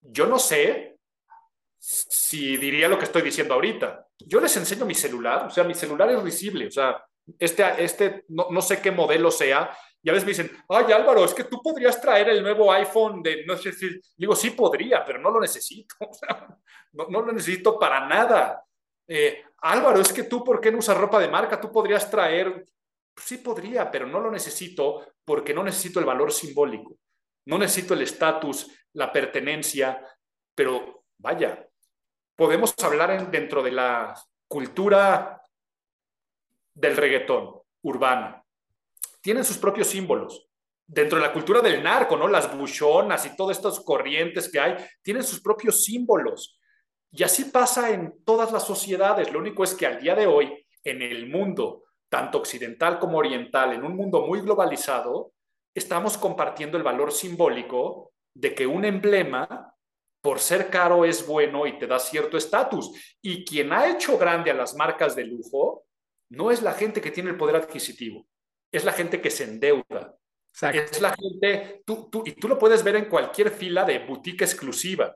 yo 0.01 0.27
no 0.27 0.39
sé 0.39 0.97
si 1.79 2.57
diría 2.57 2.87
lo 2.87 2.97
que 2.97 3.05
estoy 3.05 3.21
diciendo 3.21 3.53
ahorita. 3.53 4.07
Yo 4.19 4.39
les 4.39 4.55
enseño 4.57 4.85
mi 4.85 4.95
celular, 4.95 5.47
o 5.47 5.49
sea, 5.49 5.63
mi 5.63 5.73
celular 5.73 6.09
es 6.09 6.21
risible, 6.21 6.67
o 6.67 6.71
sea, 6.71 7.03
este, 7.39 7.83
este 7.83 8.25
no, 8.29 8.47
no 8.49 8.61
sé 8.61 8.81
qué 8.81 8.91
modelo 8.91 9.31
sea, 9.31 9.75
y 10.01 10.09
a 10.09 10.13
veces 10.13 10.25
me 10.25 10.31
dicen, 10.31 10.63
ay 10.69 10.91
Álvaro, 10.91 11.25
es 11.25 11.33
que 11.33 11.43
tú 11.43 11.61
podrías 11.61 11.99
traer 11.99 12.29
el 12.29 12.41
nuevo 12.41 12.71
iPhone 12.71 13.21
de, 13.21 13.45
no 13.45 13.57
sé 13.57 13.73
si, 13.73 13.99
digo, 14.15 14.35
sí 14.35 14.51
podría, 14.51 15.03
pero 15.03 15.19
no 15.19 15.29
lo 15.31 15.41
necesito, 15.41 15.95
no, 16.93 17.07
no, 17.09 17.21
lo 17.21 17.31
necesito 17.33 17.77
para 17.77 18.07
nada. 18.07 18.63
Eh, 19.07 19.43
Álvaro, 19.61 19.99
es 19.99 20.13
que 20.13 20.23
tú, 20.23 20.43
¿por 20.43 20.61
qué 20.61 20.71
no 20.71 20.77
usas 20.77 20.97
ropa 20.97 21.19
de 21.19 21.27
marca? 21.27 21.59
Tú 21.59 21.71
podrías 21.71 22.09
traer, 22.09 22.65
sí 23.15 23.39
podría, 23.39 23.89
pero 23.89 24.05
no 24.05 24.19
lo 24.19 24.31
necesito 24.31 25.13
porque 25.25 25.53
no 25.53 25.63
necesito 25.63 25.99
el 25.99 26.05
valor 26.05 26.31
simbólico, 26.31 26.97
no 27.45 27.57
necesito 27.57 27.93
el 27.93 28.03
estatus, 28.03 28.71
la 28.93 29.11
pertenencia, 29.11 30.01
pero 30.55 31.03
vaya, 31.17 31.67
podemos 32.35 32.73
hablar 32.81 33.29
dentro 33.29 33.61
de 33.63 33.71
la 33.71 34.15
cultura 34.47 35.36
del 36.77 36.95
reggaetón 36.95 37.55
urbana. 37.81 38.43
Tienen 39.21 39.43
sus 39.43 39.57
propios 39.57 39.87
símbolos. 39.87 40.47
Dentro 40.85 41.17
de 41.17 41.25
la 41.25 41.33
cultura 41.33 41.59
del 41.59 41.83
narco, 41.83 42.15
¿no? 42.15 42.27
Las 42.27 42.55
buchonas 42.55 43.25
y 43.25 43.35
todas 43.35 43.57
estas 43.57 43.79
corrientes 43.81 44.49
que 44.49 44.59
hay, 44.59 44.75
tienen 45.01 45.23
sus 45.23 45.41
propios 45.41 45.83
símbolos. 45.83 46.59
Y 47.11 47.23
así 47.23 47.45
pasa 47.45 47.89
en 47.89 48.23
todas 48.23 48.51
las 48.51 48.63
sociedades. 48.65 49.33
Lo 49.33 49.39
único 49.39 49.63
es 49.63 49.73
que 49.73 49.85
al 49.85 49.99
día 49.99 50.15
de 50.15 50.27
hoy, 50.27 50.65
en 50.83 51.01
el 51.01 51.27
mundo, 51.27 51.83
tanto 52.09 52.37
occidental 52.37 52.99
como 52.99 53.17
oriental, 53.17 53.73
en 53.73 53.83
un 53.83 53.95
mundo 53.95 54.25
muy 54.25 54.39
globalizado, 54.41 55.33
estamos 55.73 56.17
compartiendo 56.17 56.77
el 56.77 56.83
valor 56.83 57.11
simbólico 57.11 58.13
de 58.33 58.53
que 58.53 58.67
un 58.67 58.85
emblema, 58.85 59.73
por 60.21 60.39
ser 60.39 60.69
caro, 60.69 61.03
es 61.03 61.25
bueno 61.25 61.65
y 61.65 61.77
te 61.77 61.87
da 61.87 61.99
cierto 61.99 62.37
estatus. 62.37 63.17
Y 63.21 63.43
quien 63.43 63.73
ha 63.73 63.89
hecho 63.89 64.17
grande 64.17 64.51
a 64.51 64.53
las 64.53 64.75
marcas 64.75 65.15
de 65.15 65.25
lujo 65.25 65.86
no 66.29 66.51
es 66.51 66.61
la 66.61 66.73
gente 66.73 67.01
que 67.01 67.11
tiene 67.11 67.29
el 67.29 67.37
poder 67.37 67.55
adquisitivo, 67.55 68.27
es 68.71 68.85
la 68.85 68.93
gente 68.93 69.21
que 69.21 69.29
se 69.29 69.45
endeuda. 69.45 70.15
Es 70.73 71.01
la 71.01 71.15
gente, 71.15 71.83
tú, 71.85 72.09
tú, 72.09 72.23
y 72.25 72.31
tú 72.31 72.47
lo 72.47 72.57
puedes 72.57 72.83
ver 72.83 72.95
en 72.95 73.05
cualquier 73.05 73.51
fila 73.51 73.83
de 73.83 73.99
boutique 73.99 74.43
exclusiva 74.43 75.15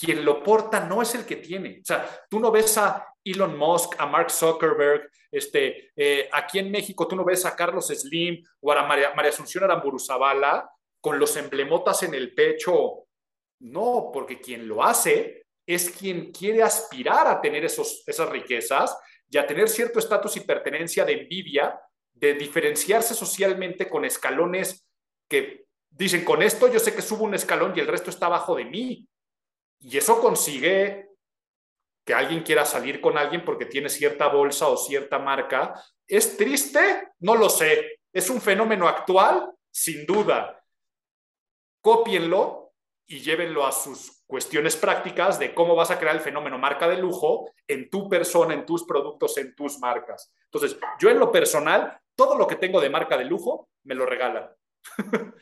quien 0.00 0.24
lo 0.24 0.42
porta 0.42 0.80
no 0.80 1.02
es 1.02 1.14
el 1.14 1.26
que 1.26 1.36
tiene. 1.36 1.80
O 1.82 1.84
sea, 1.84 2.08
tú 2.30 2.40
no 2.40 2.50
ves 2.50 2.78
a 2.78 3.06
Elon 3.22 3.56
Musk, 3.56 3.96
a 3.98 4.06
Mark 4.06 4.30
Zuckerberg, 4.30 5.10
este, 5.30 5.90
eh, 5.94 6.28
aquí 6.32 6.58
en 6.58 6.70
México 6.70 7.06
tú 7.06 7.14
no 7.14 7.24
ves 7.24 7.44
a 7.44 7.54
Carlos 7.54 7.88
Slim 7.88 8.42
o 8.60 8.72
a 8.72 8.82
María, 8.86 9.12
María 9.14 9.30
Asunción 9.30 9.64
Aramburuzabala 9.64 10.70
con 11.00 11.18
los 11.18 11.36
emblemotas 11.36 12.02
en 12.02 12.14
el 12.14 12.34
pecho. 12.34 13.04
No, 13.60 14.10
porque 14.10 14.40
quien 14.40 14.66
lo 14.66 14.82
hace 14.82 15.44
es 15.66 15.90
quien 15.90 16.32
quiere 16.32 16.62
aspirar 16.62 17.26
a 17.26 17.40
tener 17.40 17.66
esos, 17.66 18.02
esas 18.06 18.28
riquezas 18.30 18.96
y 19.30 19.38
a 19.38 19.46
tener 19.46 19.68
cierto 19.68 19.98
estatus 19.98 20.36
y 20.36 20.40
pertenencia 20.40 21.04
de 21.04 21.12
envidia, 21.12 21.80
de 22.12 22.34
diferenciarse 22.34 23.14
socialmente 23.14 23.88
con 23.88 24.04
escalones 24.04 24.84
que 25.28 25.66
dicen, 25.88 26.24
con 26.24 26.42
esto 26.42 26.70
yo 26.70 26.80
sé 26.80 26.94
que 26.94 27.00
subo 27.00 27.24
un 27.24 27.34
escalón 27.34 27.72
y 27.74 27.80
el 27.80 27.86
resto 27.86 28.10
está 28.10 28.26
abajo 28.26 28.56
de 28.56 28.64
mí. 28.64 29.08
Y 29.78 29.96
eso 29.96 30.20
consigue 30.20 31.10
que 32.04 32.12
alguien 32.12 32.42
quiera 32.42 32.64
salir 32.64 33.00
con 33.00 33.16
alguien 33.16 33.44
porque 33.44 33.66
tiene 33.66 33.88
cierta 33.88 34.26
bolsa 34.28 34.68
o 34.68 34.76
cierta 34.76 35.18
marca. 35.18 35.80
¿Es 36.06 36.36
triste? 36.36 37.08
No 37.20 37.36
lo 37.36 37.48
sé. 37.48 38.00
¿Es 38.12 38.28
un 38.30 38.40
fenómeno 38.40 38.88
actual? 38.88 39.50
Sin 39.70 40.04
duda. 40.04 40.60
Cópienlo 41.80 42.72
y 43.06 43.20
llévenlo 43.20 43.64
a 43.64 43.72
sus 43.72 44.19
cuestiones 44.30 44.76
prácticas 44.76 45.40
de 45.40 45.52
cómo 45.52 45.74
vas 45.74 45.90
a 45.90 45.98
crear 45.98 46.14
el 46.14 46.22
fenómeno 46.22 46.56
marca 46.56 46.88
de 46.88 46.96
lujo 46.96 47.50
en 47.66 47.90
tu 47.90 48.08
persona, 48.08 48.54
en 48.54 48.64
tus 48.64 48.84
productos, 48.84 49.36
en 49.38 49.56
tus 49.56 49.80
marcas. 49.80 50.32
Entonces, 50.44 50.78
yo 51.00 51.10
en 51.10 51.18
lo 51.18 51.32
personal, 51.32 51.98
todo 52.14 52.38
lo 52.38 52.46
que 52.46 52.54
tengo 52.54 52.80
de 52.80 52.90
marca 52.90 53.18
de 53.18 53.24
lujo, 53.24 53.68
me 53.82 53.96
lo 53.96 54.06
regalan. 54.06 54.48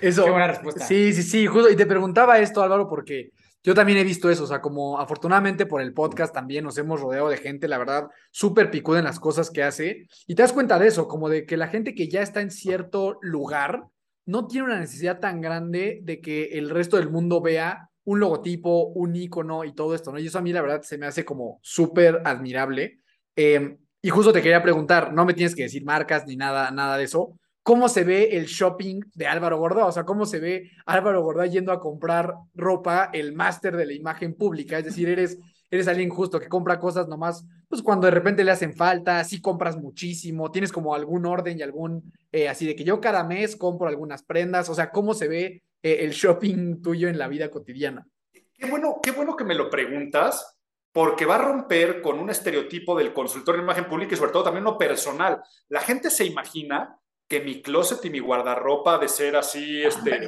Eso. 0.00 0.24
Qué 0.24 0.30
buena 0.30 0.46
respuesta. 0.46 0.86
Sí, 0.86 1.12
sí, 1.12 1.24
sí, 1.24 1.46
justo. 1.48 1.68
Y 1.68 1.74
te 1.74 1.84
preguntaba 1.84 2.38
esto, 2.38 2.62
Álvaro, 2.62 2.88
porque 2.88 3.32
yo 3.64 3.74
también 3.74 3.98
he 3.98 4.04
visto 4.04 4.30
eso, 4.30 4.44
o 4.44 4.46
sea, 4.46 4.60
como 4.60 5.00
afortunadamente 5.00 5.66
por 5.66 5.82
el 5.82 5.92
podcast 5.92 6.32
también 6.32 6.64
nos 6.64 6.78
hemos 6.78 7.00
rodeado 7.00 7.28
de 7.28 7.36
gente, 7.36 7.66
la 7.66 7.76
verdad, 7.76 8.08
súper 8.30 8.70
picuda 8.70 9.00
en 9.00 9.04
las 9.04 9.18
cosas 9.18 9.50
que 9.50 9.64
hace. 9.64 10.06
Y 10.28 10.36
te 10.36 10.42
das 10.42 10.52
cuenta 10.52 10.78
de 10.78 10.86
eso, 10.86 11.08
como 11.08 11.28
de 11.28 11.44
que 11.44 11.56
la 11.56 11.66
gente 11.66 11.94
que 11.94 12.08
ya 12.08 12.22
está 12.22 12.40
en 12.40 12.52
cierto 12.52 13.18
lugar 13.20 13.82
no 14.24 14.46
tiene 14.46 14.66
una 14.66 14.78
necesidad 14.78 15.18
tan 15.18 15.40
grande 15.40 15.98
de 16.04 16.20
que 16.20 16.58
el 16.58 16.70
resto 16.70 16.96
del 16.96 17.10
mundo 17.10 17.40
vea 17.40 17.89
un 18.04 18.20
logotipo, 18.20 18.86
un 18.88 19.14
icono 19.14 19.64
y 19.64 19.74
todo 19.74 19.94
esto, 19.94 20.12
¿no? 20.12 20.18
Y 20.18 20.26
eso 20.26 20.38
a 20.38 20.42
mí, 20.42 20.52
la 20.52 20.62
verdad, 20.62 20.82
se 20.82 20.98
me 20.98 21.06
hace 21.06 21.24
como 21.24 21.58
súper 21.62 22.22
admirable. 22.24 22.98
Em, 23.36 23.78
y 24.02 24.08
justo 24.08 24.32
te 24.32 24.42
quería 24.42 24.62
preguntar, 24.62 25.12
no 25.12 25.24
me 25.24 25.34
tienes 25.34 25.54
que 25.54 25.64
decir 25.64 25.84
marcas 25.84 26.26
ni 26.26 26.36
nada, 26.36 26.70
nada 26.70 26.96
de 26.96 27.04
eso, 27.04 27.38
cómo 27.62 27.88
se 27.88 28.04
ve 28.04 28.36
el 28.36 28.46
shopping 28.46 29.00
de 29.14 29.26
Álvaro 29.26 29.58
Gordoa, 29.58 29.86
o 29.86 29.92
sea, 29.92 30.04
cómo 30.04 30.26
se 30.26 30.40
ve 30.40 30.70
Álvaro 30.86 31.22
Gordoa 31.22 31.46
yendo 31.46 31.72
a 31.72 31.80
comprar 31.80 32.34
ropa, 32.54 33.10
el 33.12 33.34
máster 33.34 33.76
de 33.76 33.86
la 33.86 33.92
imagen 33.92 34.34
pública, 34.34 34.78
es 34.78 34.86
decir, 34.86 35.08
eres, 35.08 35.38
eres 35.70 35.86
alguien 35.86 36.08
justo 36.08 36.40
que 36.40 36.48
compra 36.48 36.80
cosas 36.80 37.08
nomás, 37.08 37.44
pues 37.68 37.82
cuando 37.82 38.06
de 38.06 38.12
repente 38.12 38.42
le 38.42 38.50
hacen 38.50 38.74
falta, 38.74 39.22
sí 39.24 39.40
compras 39.40 39.76
muchísimo, 39.76 40.50
tienes 40.50 40.72
como 40.72 40.94
algún 40.94 41.26
orden 41.26 41.58
y 41.58 41.62
algún, 41.62 42.12
eh, 42.32 42.48
así 42.48 42.66
de 42.66 42.74
que 42.74 42.84
yo 42.84 43.00
cada 43.00 43.22
mes 43.22 43.54
compro 43.54 43.86
algunas 43.86 44.22
prendas, 44.22 44.68
o 44.68 44.74
sea, 44.74 44.90
cómo 44.90 45.14
se 45.14 45.28
ve 45.28 45.62
eh, 45.82 45.98
el 46.00 46.10
shopping 46.10 46.82
tuyo 46.82 47.08
en 47.08 47.18
la 47.18 47.28
vida 47.28 47.50
cotidiana. 47.50 48.06
Qué 48.32 48.66
bueno, 48.66 49.00
qué 49.02 49.10
bueno 49.12 49.36
que 49.36 49.44
me 49.44 49.54
lo 49.54 49.70
preguntas, 49.70 50.58
porque 50.92 51.24
va 51.24 51.36
a 51.36 51.42
romper 51.42 52.02
con 52.02 52.18
un 52.18 52.30
estereotipo 52.30 52.96
del 52.96 53.12
consultor 53.12 53.56
de 53.56 53.62
imagen 53.62 53.88
pública 53.88 54.14
y 54.14 54.18
sobre 54.18 54.32
todo 54.32 54.44
también 54.44 54.64
lo 54.64 54.76
personal. 54.76 55.40
La 55.68 55.80
gente 55.80 56.10
se 56.10 56.24
imagina 56.24 57.00
que 57.30 57.40
mi 57.40 57.62
closet 57.62 58.04
y 58.04 58.10
mi 58.10 58.18
guardarropa 58.18 58.98
de 58.98 59.06
ser 59.06 59.36
así, 59.36 59.80
este, 59.84 60.18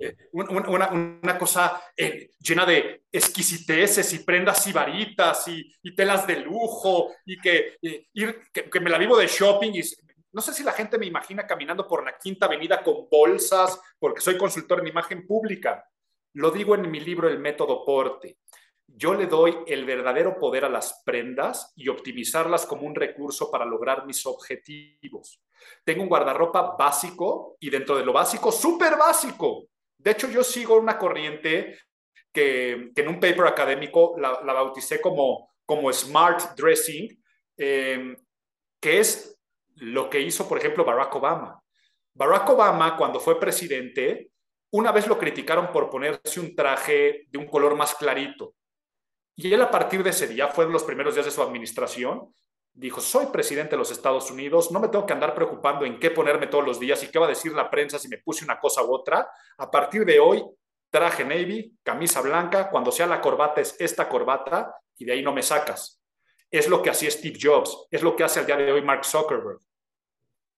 eh, 0.00 0.16
una, 0.32 0.88
una, 1.22 1.38
cosa 1.38 1.82
eh, 1.94 2.30
llena 2.38 2.64
de 2.64 3.02
exquisiteces 3.12 4.10
y 4.14 4.20
prendas 4.20 4.66
y 4.66 4.72
varitas 4.72 5.46
y, 5.48 5.70
y 5.82 5.94
telas 5.94 6.26
de 6.26 6.36
lujo 6.36 7.12
y 7.26 7.38
que, 7.38 7.76
ir, 7.82 8.40
que, 8.50 8.80
me 8.80 8.88
la 8.88 8.96
vivo 8.96 9.18
de 9.18 9.26
shopping 9.26 9.72
y 9.74 9.82
no 10.36 10.42
sé 10.42 10.52
si 10.52 10.62
la 10.62 10.72
gente 10.72 10.98
me 10.98 11.06
imagina 11.06 11.46
caminando 11.46 11.88
por 11.88 12.04
la 12.04 12.16
quinta 12.18 12.44
avenida 12.46 12.82
con 12.82 13.08
bolsas 13.10 13.80
porque 13.98 14.20
soy 14.20 14.36
consultor 14.36 14.80
en 14.80 14.88
imagen 14.88 15.26
pública. 15.26 15.84
Lo 16.34 16.50
digo 16.50 16.74
en 16.74 16.90
mi 16.90 17.00
libro 17.00 17.26
El 17.28 17.38
método 17.38 17.84
Porte 17.84 18.38
yo 18.88 19.14
le 19.14 19.26
doy 19.26 19.56
el 19.66 19.84
verdadero 19.84 20.38
poder 20.38 20.64
a 20.64 20.68
las 20.68 21.02
prendas 21.04 21.72
y 21.76 21.88
optimizarlas 21.88 22.66
como 22.66 22.86
un 22.86 22.94
recurso 22.94 23.50
para 23.50 23.64
lograr 23.64 24.06
mis 24.06 24.24
objetivos. 24.26 25.42
Tengo 25.84 26.02
un 26.02 26.08
guardarropa 26.08 26.76
básico 26.78 27.56
y 27.60 27.68
dentro 27.68 27.96
de 27.96 28.04
lo 28.04 28.12
básico, 28.12 28.52
súper 28.52 28.96
básico. 28.96 29.68
De 29.98 30.12
hecho, 30.12 30.28
yo 30.30 30.44
sigo 30.44 30.78
una 30.78 30.98
corriente 30.98 31.78
que, 32.32 32.92
en 32.94 33.08
un 33.08 33.18
paper 33.18 33.46
académico 33.46 34.14
la, 34.18 34.40
bauticé 34.40 35.00
como, 35.00 35.50
como 35.64 35.92
smart 35.92 36.56
dressing, 36.56 37.22
em, 37.56 38.16
que 38.80 39.00
es 39.00 39.35
lo 39.76 40.10
que 40.10 40.20
hizo, 40.20 40.48
por 40.48 40.58
ejemplo, 40.58 40.84
Barack 40.84 41.14
Obama. 41.14 41.62
Barack 42.14 42.50
Obama, 42.50 42.96
cuando 42.96 43.20
fue 43.20 43.38
presidente, 43.38 44.30
una 44.72 44.92
vez 44.92 45.06
lo 45.06 45.18
criticaron 45.18 45.70
por 45.72 45.90
ponerse 45.90 46.40
un 46.40 46.54
traje 46.54 47.26
de 47.28 47.38
un 47.38 47.46
color 47.46 47.76
más 47.76 47.94
clarito. 47.94 48.54
Y 49.36 49.52
él 49.52 49.60
a 49.60 49.70
partir 49.70 50.02
de 50.02 50.10
ese 50.10 50.26
día, 50.26 50.48
fueron 50.48 50.72
los 50.72 50.84
primeros 50.84 51.14
días 51.14 51.26
de 51.26 51.32
su 51.32 51.42
administración, 51.42 52.34
dijo, 52.72 53.00
soy 53.00 53.26
presidente 53.26 53.70
de 53.72 53.78
los 53.78 53.90
Estados 53.90 54.30
Unidos, 54.30 54.70
no 54.70 54.80
me 54.80 54.88
tengo 54.88 55.06
que 55.06 55.12
andar 55.12 55.34
preocupando 55.34 55.84
en 55.84 55.98
qué 55.98 56.10
ponerme 56.10 56.46
todos 56.46 56.64
los 56.64 56.80
días 56.80 57.02
y 57.02 57.08
qué 57.08 57.18
va 57.18 57.26
a 57.26 57.30
decir 57.30 57.52
la 57.52 57.70
prensa 57.70 57.98
si 57.98 58.08
me 58.08 58.18
puse 58.18 58.44
una 58.44 58.58
cosa 58.58 58.82
u 58.82 58.94
otra. 58.94 59.28
A 59.58 59.70
partir 59.70 60.04
de 60.04 60.18
hoy, 60.18 60.44
traje 60.90 61.24
navy, 61.24 61.74
camisa 61.82 62.20
blanca, 62.20 62.70
cuando 62.70 62.92
sea 62.92 63.06
la 63.06 63.20
corbata 63.20 63.60
es 63.60 63.76
esta 63.78 64.08
corbata 64.08 64.74
y 64.96 65.04
de 65.04 65.12
ahí 65.12 65.22
no 65.22 65.32
me 65.32 65.42
sacas. 65.42 65.95
Es 66.50 66.68
lo 66.68 66.82
que 66.82 66.90
hacía 66.90 67.10
Steve 67.10 67.38
Jobs, 67.40 67.86
es 67.90 68.02
lo 68.02 68.14
que 68.14 68.24
hace 68.24 68.40
al 68.40 68.46
día 68.46 68.56
de 68.56 68.72
hoy 68.72 68.82
Mark 68.82 69.04
Zuckerberg. 69.04 69.60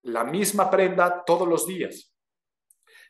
La 0.02 0.24
misma 0.24 0.70
prenda 0.70 1.24
todos 1.24 1.48
los 1.48 1.66
días. 1.66 2.14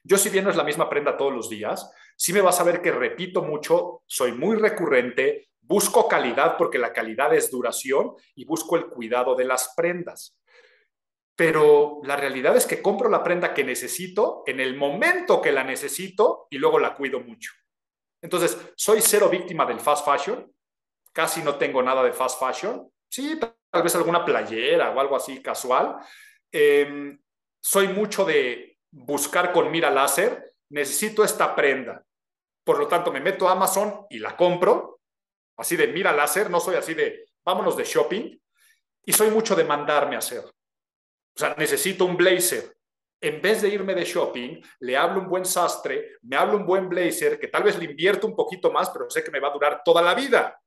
Yo 0.05 0.17
si 0.17 0.31
bien 0.31 0.45
no 0.45 0.51
es 0.51 0.57
la 0.57 0.65
misma 0.65 0.89
prenda 0.89 1.17
todos 1.17 1.33
los 1.33 1.49
días, 1.49 1.91
sí 2.17 2.33
me 2.33 2.41
vas 2.41 2.61
a 2.61 2.65
ver 2.65 2.81
que 2.81 2.93
repito 2.93 3.43
mucho, 3.43 4.03
soy 4.07 4.33
muy 4.33 4.57
recurrente, 4.57 5.49
Busco 5.69 6.09
calidad 6.09 6.57
porque 6.57 6.79
la 6.79 6.95
calidad 6.95 7.35
es 7.35 7.51
duración 7.51 8.15
y 8.35 8.47
busco 8.47 8.77
el 8.77 8.87
cuidado 8.87 9.35
de 9.35 9.45
las 9.45 9.75
prendas. 9.77 10.41
Pero 11.37 12.01
la 12.05 12.17
realidad 12.17 12.57
es 12.57 12.65
que 12.65 12.81
compro 12.81 13.11
la 13.11 13.23
prenda 13.23 13.53
que 13.53 13.65
necesito 13.65 14.45
en 14.47 14.61
el 14.61 14.79
momento 14.79 15.43
que 15.43 15.53
la 15.53 15.63
necesito 15.65 16.47
y 16.49 16.57
luego 16.57 16.79
la 16.79 16.95
cuido 16.95 17.21
mucho. 17.21 17.53
Entonces, 18.23 18.57
soy 18.77 19.03
cero 19.03 19.29
víctima 19.29 19.67
del 19.67 19.79
fast 19.79 20.07
fashion, 20.07 20.51
casi 21.13 21.43
no 21.43 21.57
tengo 21.57 21.83
nada 21.83 22.03
de 22.03 22.13
fast 22.13 22.39
fashion. 22.39 22.91
Sí, 23.09 23.39
tal 23.71 23.83
vez 23.83 23.95
alguna 23.95 24.25
playera 24.25 24.91
o 24.91 25.01
algo 25.01 25.17
así 25.17 25.43
casual. 25.43 25.97
Em, 26.51 27.19
soy 27.61 27.89
mucho 27.89 28.25
de 28.25 28.79
buscar 28.91 29.53
con 29.53 29.71
mira 29.71 29.91
láser, 29.91 30.55
necesito 30.71 31.25
esta 31.25 31.55
prenda. 31.55 32.05
Por 32.65 32.79
lo 32.79 32.87
tanto, 32.87 33.11
me 33.13 33.21
meto 33.21 33.49
a 33.49 33.53
Amazon 33.53 34.07
y 34.11 34.19
la 34.19 34.37
compro, 34.37 35.01
así 35.57 35.77
de 35.77 35.89
mira 35.89 36.13
láser, 36.13 36.51
no 36.51 36.61
soy 36.61 36.77
así 36.77 36.95
de 36.95 37.27
vámonos 37.45 37.77
de 37.77 37.85
shopping, 37.85 38.39
y 39.05 39.13
soy 39.13 39.31
mucho 39.31 39.57
de 39.57 39.65
mandarme 39.65 40.17
a 40.17 40.19
hacer. 40.19 40.45
O 40.45 41.39
sea, 41.39 41.55
necesito 41.57 42.05
un 42.05 42.17
blazer. 42.17 42.77
En 43.21 43.41
vez 43.41 43.63
de 43.63 43.69
irme 43.69 43.95
de 43.95 44.05
shopping, 44.05 44.61
le 44.81 44.97
hablo 44.97 45.21
un 45.21 45.29
buen 45.29 45.45
sastre, 45.45 46.19
me 46.23 46.37
hablo 46.37 46.57
un 46.59 46.67
buen 46.67 46.89
blazer, 46.89 47.39
que 47.41 47.49
tal 47.49 47.63
vez 47.63 47.79
le 47.79 47.87
invierto 47.87 48.27
un 48.27 48.37
poquito 48.37 48.71
más, 48.71 48.91
pero 48.91 49.09
sé 49.09 49.25
que 49.25 49.31
me 49.31 49.41
va 49.41 49.49
a 49.49 49.53
durar 49.53 49.83
toda 49.85 50.03
la 50.03 50.15
vida. 50.15 50.61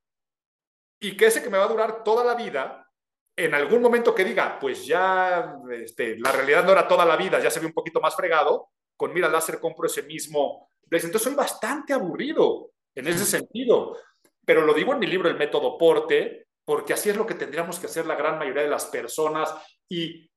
Y 1.02 1.16
que 1.16 1.26
ese 1.26 1.42
que 1.42 1.50
me 1.50 1.58
va 1.58 1.64
a 1.64 1.68
durar 1.68 2.04
toda 2.04 2.22
la 2.22 2.36
vida, 2.36 2.88
en 3.36 3.54
algún 3.54 3.82
momento 3.82 4.14
que 4.14 4.24
diga, 4.24 4.56
pues 4.60 4.86
ya 4.86 5.56
este, 5.72 6.16
la 6.16 6.30
realidad 6.30 6.64
no 6.64 6.70
era 6.70 6.86
toda 6.86 7.04
la 7.04 7.16
vida, 7.16 7.40
ya 7.40 7.50
se 7.50 7.58
ve 7.58 7.66
un 7.66 7.72
poquito 7.72 8.00
más 8.00 8.14
fregado, 8.14 8.68
con 8.96 9.12
mira 9.12 9.28
láser 9.28 9.58
compro 9.58 9.86
ese 9.86 10.04
mismo. 10.04 10.68
Entonces 10.88 11.20
soy 11.20 11.34
bastante 11.34 11.92
aburrido 11.92 12.70
en 12.94 13.08
ese 13.08 13.24
sentido. 13.24 13.96
Pero 14.44 14.62
lo 14.62 14.74
digo 14.74 14.92
en 14.92 15.00
mi 15.00 15.08
libro 15.08 15.28
El 15.28 15.36
método 15.36 15.76
Porte, 15.76 16.46
porque 16.64 16.92
así 16.92 17.10
es 17.10 17.16
lo 17.16 17.26
que 17.26 17.34
tendríamos 17.34 17.80
que 17.80 17.86
hacer 17.86 18.06
la 18.06 18.14
gran 18.14 18.38
mayoría 18.38 18.62
de 18.62 18.68
las 18.68 18.86
personas 18.86 19.52
y 19.88 20.30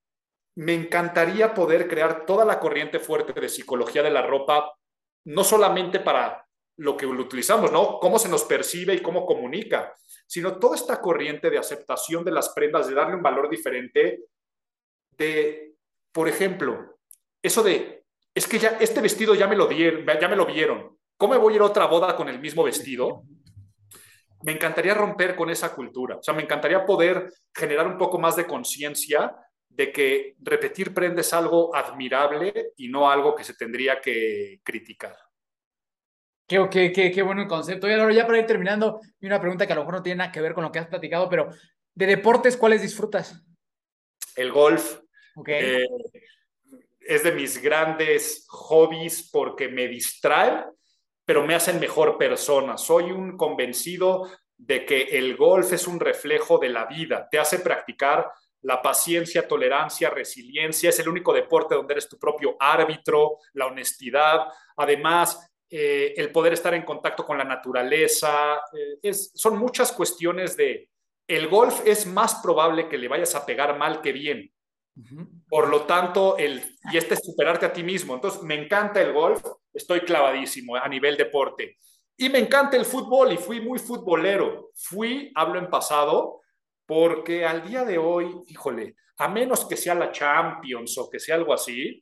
me 0.56 0.74
encantaría 0.74 1.54
poder 1.54 1.88
crear 1.88 2.26
toda 2.26 2.44
la 2.44 2.60
corriente 2.60 3.00
fuerte 3.00 3.40
de 3.40 3.50
psicología 3.50 4.02
de 4.02 4.10
la 4.10 4.26
ropa, 4.26 4.74
no 5.26 5.44
solamente 5.44 6.00
para 6.00 6.48
lo 6.78 6.98
que 6.98 7.06
lo 7.06 7.22
utilizamos, 7.22 7.72
¿no? 7.72 8.00
Cómo 8.00 8.20
se 8.20 8.30
nos 8.30 8.44
percibe 8.44 8.94
y 8.94 9.02
cómo 9.02 9.26
comunica, 9.26 9.94
sino 10.26 10.58
toda 10.58 10.76
esta 10.76 11.02
corriente 11.02 11.50
de 11.50 11.58
aceptación 11.58 12.24
de 12.24 12.32
las 12.32 12.50
prendas, 12.50 12.88
de 12.88 12.96
darle 12.96 13.16
un 13.16 13.24
valor 13.24 13.50
diferente, 13.50 14.26
de, 15.12 15.76
por 16.12 16.28
ejemplo, 16.28 16.98
eso 17.42 17.64
de, 17.64 18.04
es 18.34 18.48
que 18.48 18.60
ya 18.60 18.78
este 18.80 19.02
vestido 19.02 19.36
ya 19.36 19.48
me 19.48 19.56
lo 19.56 19.68
dieron, 19.68 20.06
ya 20.20 20.28
me 20.28 20.36
lo 20.36 20.46
vieron, 20.46 20.98
¿cómo 21.18 21.34
me 21.34 21.40
voy 21.40 21.54
a 21.54 21.56
ir 21.58 21.62
a 21.62 21.66
otra 21.66 21.86
boda 21.86 22.16
con 22.16 22.28
el 22.30 22.40
mismo 22.40 22.64
vestido? 22.64 23.24
Me 24.44 24.52
encantaría 24.52 24.94
romper 24.94 25.36
con 25.36 25.50
esa 25.50 25.74
cultura, 25.74 26.18
o 26.18 26.24
sea, 26.24 26.34
me 26.34 26.44
encantaría 26.44 26.86
poder 26.86 27.32
generar 27.54 27.88
un 27.88 27.98
poco 27.98 28.20
más 28.20 28.36
de 28.36 28.46
conciencia 28.46 29.36
de 29.70 29.92
que 29.92 30.36
repetir 30.40 30.94
prende 30.94 31.22
es 31.22 31.34
algo 31.34 31.76
admirable 31.76 32.72
y 32.78 32.88
no 32.88 33.10
algo 33.10 33.36
que 33.36 33.44
se 33.44 33.56
tendría 33.56 34.00
que 34.00 34.62
criticar. 34.64 35.16
Qué, 36.48 36.68
qué, 36.70 36.92
qué, 36.92 37.12
qué 37.12 37.22
bueno 37.22 37.48
concepto. 37.48 37.90
Y 37.90 37.94
ahora 37.94 38.14
ya 38.14 38.26
para 38.26 38.40
ir 38.40 38.46
terminando, 38.46 39.02
una 39.22 39.40
pregunta 39.40 39.66
que 39.66 39.74
a 39.74 39.76
lo 39.76 39.82
mejor 39.82 39.96
no 39.96 40.04
tiene 40.04 40.18
nada 40.18 40.32
que 40.32 40.42
ver 40.42 40.54
con 40.54 40.64
lo 40.64 40.72
que 40.72 40.80
has 40.80 40.88
platicado, 40.88 41.28
pero 41.30 41.50
de 41.94 42.06
deportes, 42.06 42.58
¿cuáles 42.58 42.82
disfrutas? 42.82 43.42
El 44.36 44.52
golf. 44.52 45.00
Okay. 45.36 45.82
Eh, 45.82 45.88
es 47.00 47.24
de 47.24 47.32
mis 47.32 47.62
grandes 47.62 48.46
hobbies 48.50 49.30
porque 49.32 49.68
me 49.68 49.88
distrae, 49.88 50.66
pero 51.24 51.46
me 51.46 51.56
hacen 51.56 51.80
mejor 51.80 52.18
persona. 52.18 52.78
Soy 52.78 53.12
un 53.12 53.38
convencido 53.38 54.30
de 54.58 54.86
que 54.86 55.04
el 55.04 55.36
golf 55.36 55.74
es 55.74 55.88
un 55.88 56.00
reflejo 56.00 56.58
de 56.58 56.70
la 56.70 56.86
vida, 56.86 57.28
te 57.30 57.40
hace 57.40 57.60
practicar 57.60 58.32
la 58.62 58.82
paciencia, 58.82 59.48
tolerancia, 59.48 60.10
resiliencia, 60.10 60.90
es 60.90 61.00
el 61.00 61.10
único 61.10 61.34
deporte 61.34 61.76
donde 61.76 61.94
eres 61.94 62.10
tu 62.10 62.18
propio 62.18 62.56
árbitro, 62.60 63.38
la 63.54 63.68
honestidad, 63.68 64.48
además 64.76 65.55
eh, 65.70 66.14
el 66.18 66.32
poder 66.32 66.54
estar 66.54 66.74
en 66.74 66.84
contacto 66.84 67.26
con 67.26 67.38
la 67.38 67.44
naturaleza, 67.44 68.56
eh, 68.74 69.00
es, 69.02 69.32
son 69.34 69.58
muchas 69.58 69.92
cuestiones 69.92 70.56
de, 70.56 70.90
el 71.28 71.48
golf 71.48 71.82
es 71.86 72.06
más 72.06 72.36
probable 72.36 72.88
que 72.88 72.98
le 72.98 73.08
vayas 73.08 73.34
a 73.36 73.46
pegar 73.46 73.78
mal 73.78 74.02
que 74.02 74.12
bien. 74.12 74.52
Por 75.50 75.68
lo 75.68 75.82
tanto, 75.82 76.38
el, 76.38 76.64
y 76.92 76.98
este 76.98 77.16
es 77.16 77.20
superarte 77.22 77.66
a 77.66 77.74
ti 77.74 77.84
mismo. 77.84 78.14
Entonces, 78.16 78.42
me 78.44 78.56
encanta 78.56 79.02
el 79.02 79.12
golf, 79.12 79.44
estoy 79.74 80.02
clavadísimo 80.02 80.78
a 80.78 80.88
nivel 80.88 81.18
deporte. 81.18 81.80
Y 82.16 82.30
me 82.30 82.40
encanta 82.40 82.78
el 82.78 82.86
fútbol 82.86 83.34
y 83.34 83.38
fui 83.38 83.60
muy 83.60 83.78
futbolero. 83.78 84.72
Fui, 84.74 85.34
hablo 85.36 85.60
en 85.60 85.70
pasado, 85.70 86.42
porque 86.86 87.46
al 87.46 87.68
día 87.68 87.84
de 87.84 87.98
hoy, 87.98 88.32
híjole, 88.48 88.96
a 89.18 89.28
menos 89.28 89.66
que 89.66 89.76
sea 89.76 89.96
la 89.96 90.12
Champions 90.12 90.98
o 90.98 91.10
que 91.10 91.20
sea 91.20 91.36
algo 91.36 91.54
así, 91.54 92.02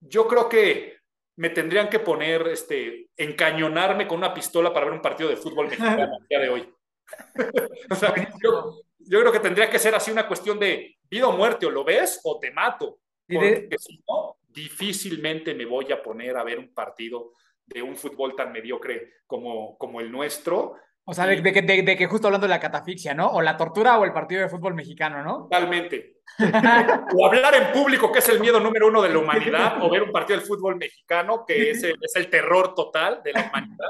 yo 0.00 0.28
creo 0.28 0.48
que 0.48 0.97
me 1.38 1.50
tendrían 1.50 1.88
que 1.88 2.00
poner, 2.00 2.48
este, 2.48 3.10
encañonarme 3.16 4.08
con 4.08 4.18
una 4.18 4.34
pistola 4.34 4.74
para 4.74 4.86
ver 4.86 4.94
un 4.94 5.00
partido 5.00 5.30
de 5.30 5.36
fútbol 5.36 5.68
mexicano 5.70 6.16
al 6.16 6.26
día 6.28 6.40
de 6.40 6.48
hoy. 6.48 6.74
o 7.90 7.94
sea, 7.94 8.12
yo, 8.42 8.82
yo, 8.98 9.20
creo 9.20 9.32
que 9.32 9.38
tendría 9.38 9.70
que 9.70 9.78
ser 9.78 9.94
así 9.94 10.10
una 10.10 10.26
cuestión 10.26 10.58
de 10.58 10.98
vida 11.08 11.28
o 11.28 11.36
muerte, 11.36 11.64
o 11.66 11.70
lo 11.70 11.84
ves 11.84 12.20
o 12.24 12.40
te 12.40 12.50
mato. 12.50 12.98
Porque 13.28 13.68
si 13.78 14.02
no, 14.08 14.38
difícilmente 14.48 15.54
me 15.54 15.64
voy 15.64 15.92
a 15.92 16.02
poner 16.02 16.36
a 16.36 16.42
ver 16.42 16.58
un 16.58 16.74
partido 16.74 17.32
de 17.64 17.82
un 17.82 17.94
fútbol 17.94 18.34
tan 18.34 18.50
mediocre 18.50 19.12
como, 19.26 19.78
como 19.78 20.00
el 20.00 20.10
nuestro 20.10 20.74
o 21.10 21.14
sea, 21.14 21.24
de, 21.24 21.40
de, 21.40 21.96
que 21.96 22.06
justo 22.06 22.26
hablando 22.26 22.46
de 22.46 22.50
la 22.50 22.60
catafixia, 22.60 23.14
¿no? 23.14 23.28
O 23.28 23.40
la 23.40 23.56
tortura 23.56 23.98
o 23.98 24.04
el 24.04 24.12
partido 24.12 24.42
de 24.42 24.48
fútbol 24.50 24.74
mexicano, 24.74 25.22
¿no? 25.22 25.44
Totalmente. 25.44 26.18
o 27.16 27.26
hablar 27.26 27.54
en 27.54 27.72
público, 27.72 28.12
que 28.12 28.18
es 28.18 28.28
el 28.28 28.40
miedo 28.40 28.60
número 28.60 28.88
uno 28.88 29.00
de 29.00 29.08
la 29.08 29.18
humanidad, 29.18 29.82
o 29.82 29.88
ver 29.88 30.02
un 30.02 30.12
partido 30.12 30.38
del 30.38 30.46
fútbol 30.46 30.76
mexicano, 30.76 31.46
que 31.46 31.70
es 31.70 31.82
el, 31.82 31.96
es 31.98 32.14
el 32.14 32.28
terror 32.28 32.74
total 32.74 33.22
de 33.24 33.32
la 33.32 33.48
humanidad. 33.48 33.88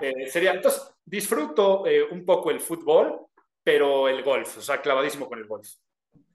Eh, 0.00 0.28
sería, 0.30 0.52
entonces, 0.52 0.94
disfruto 1.04 1.88
eh, 1.88 2.04
un 2.08 2.24
poco 2.24 2.52
el 2.52 2.60
fútbol, 2.60 3.26
pero 3.64 4.08
el 4.08 4.22
golf, 4.22 4.58
o 4.58 4.62
sea, 4.62 4.80
clavadísimo 4.80 5.28
con 5.28 5.40
el 5.40 5.46
golf. 5.46 5.66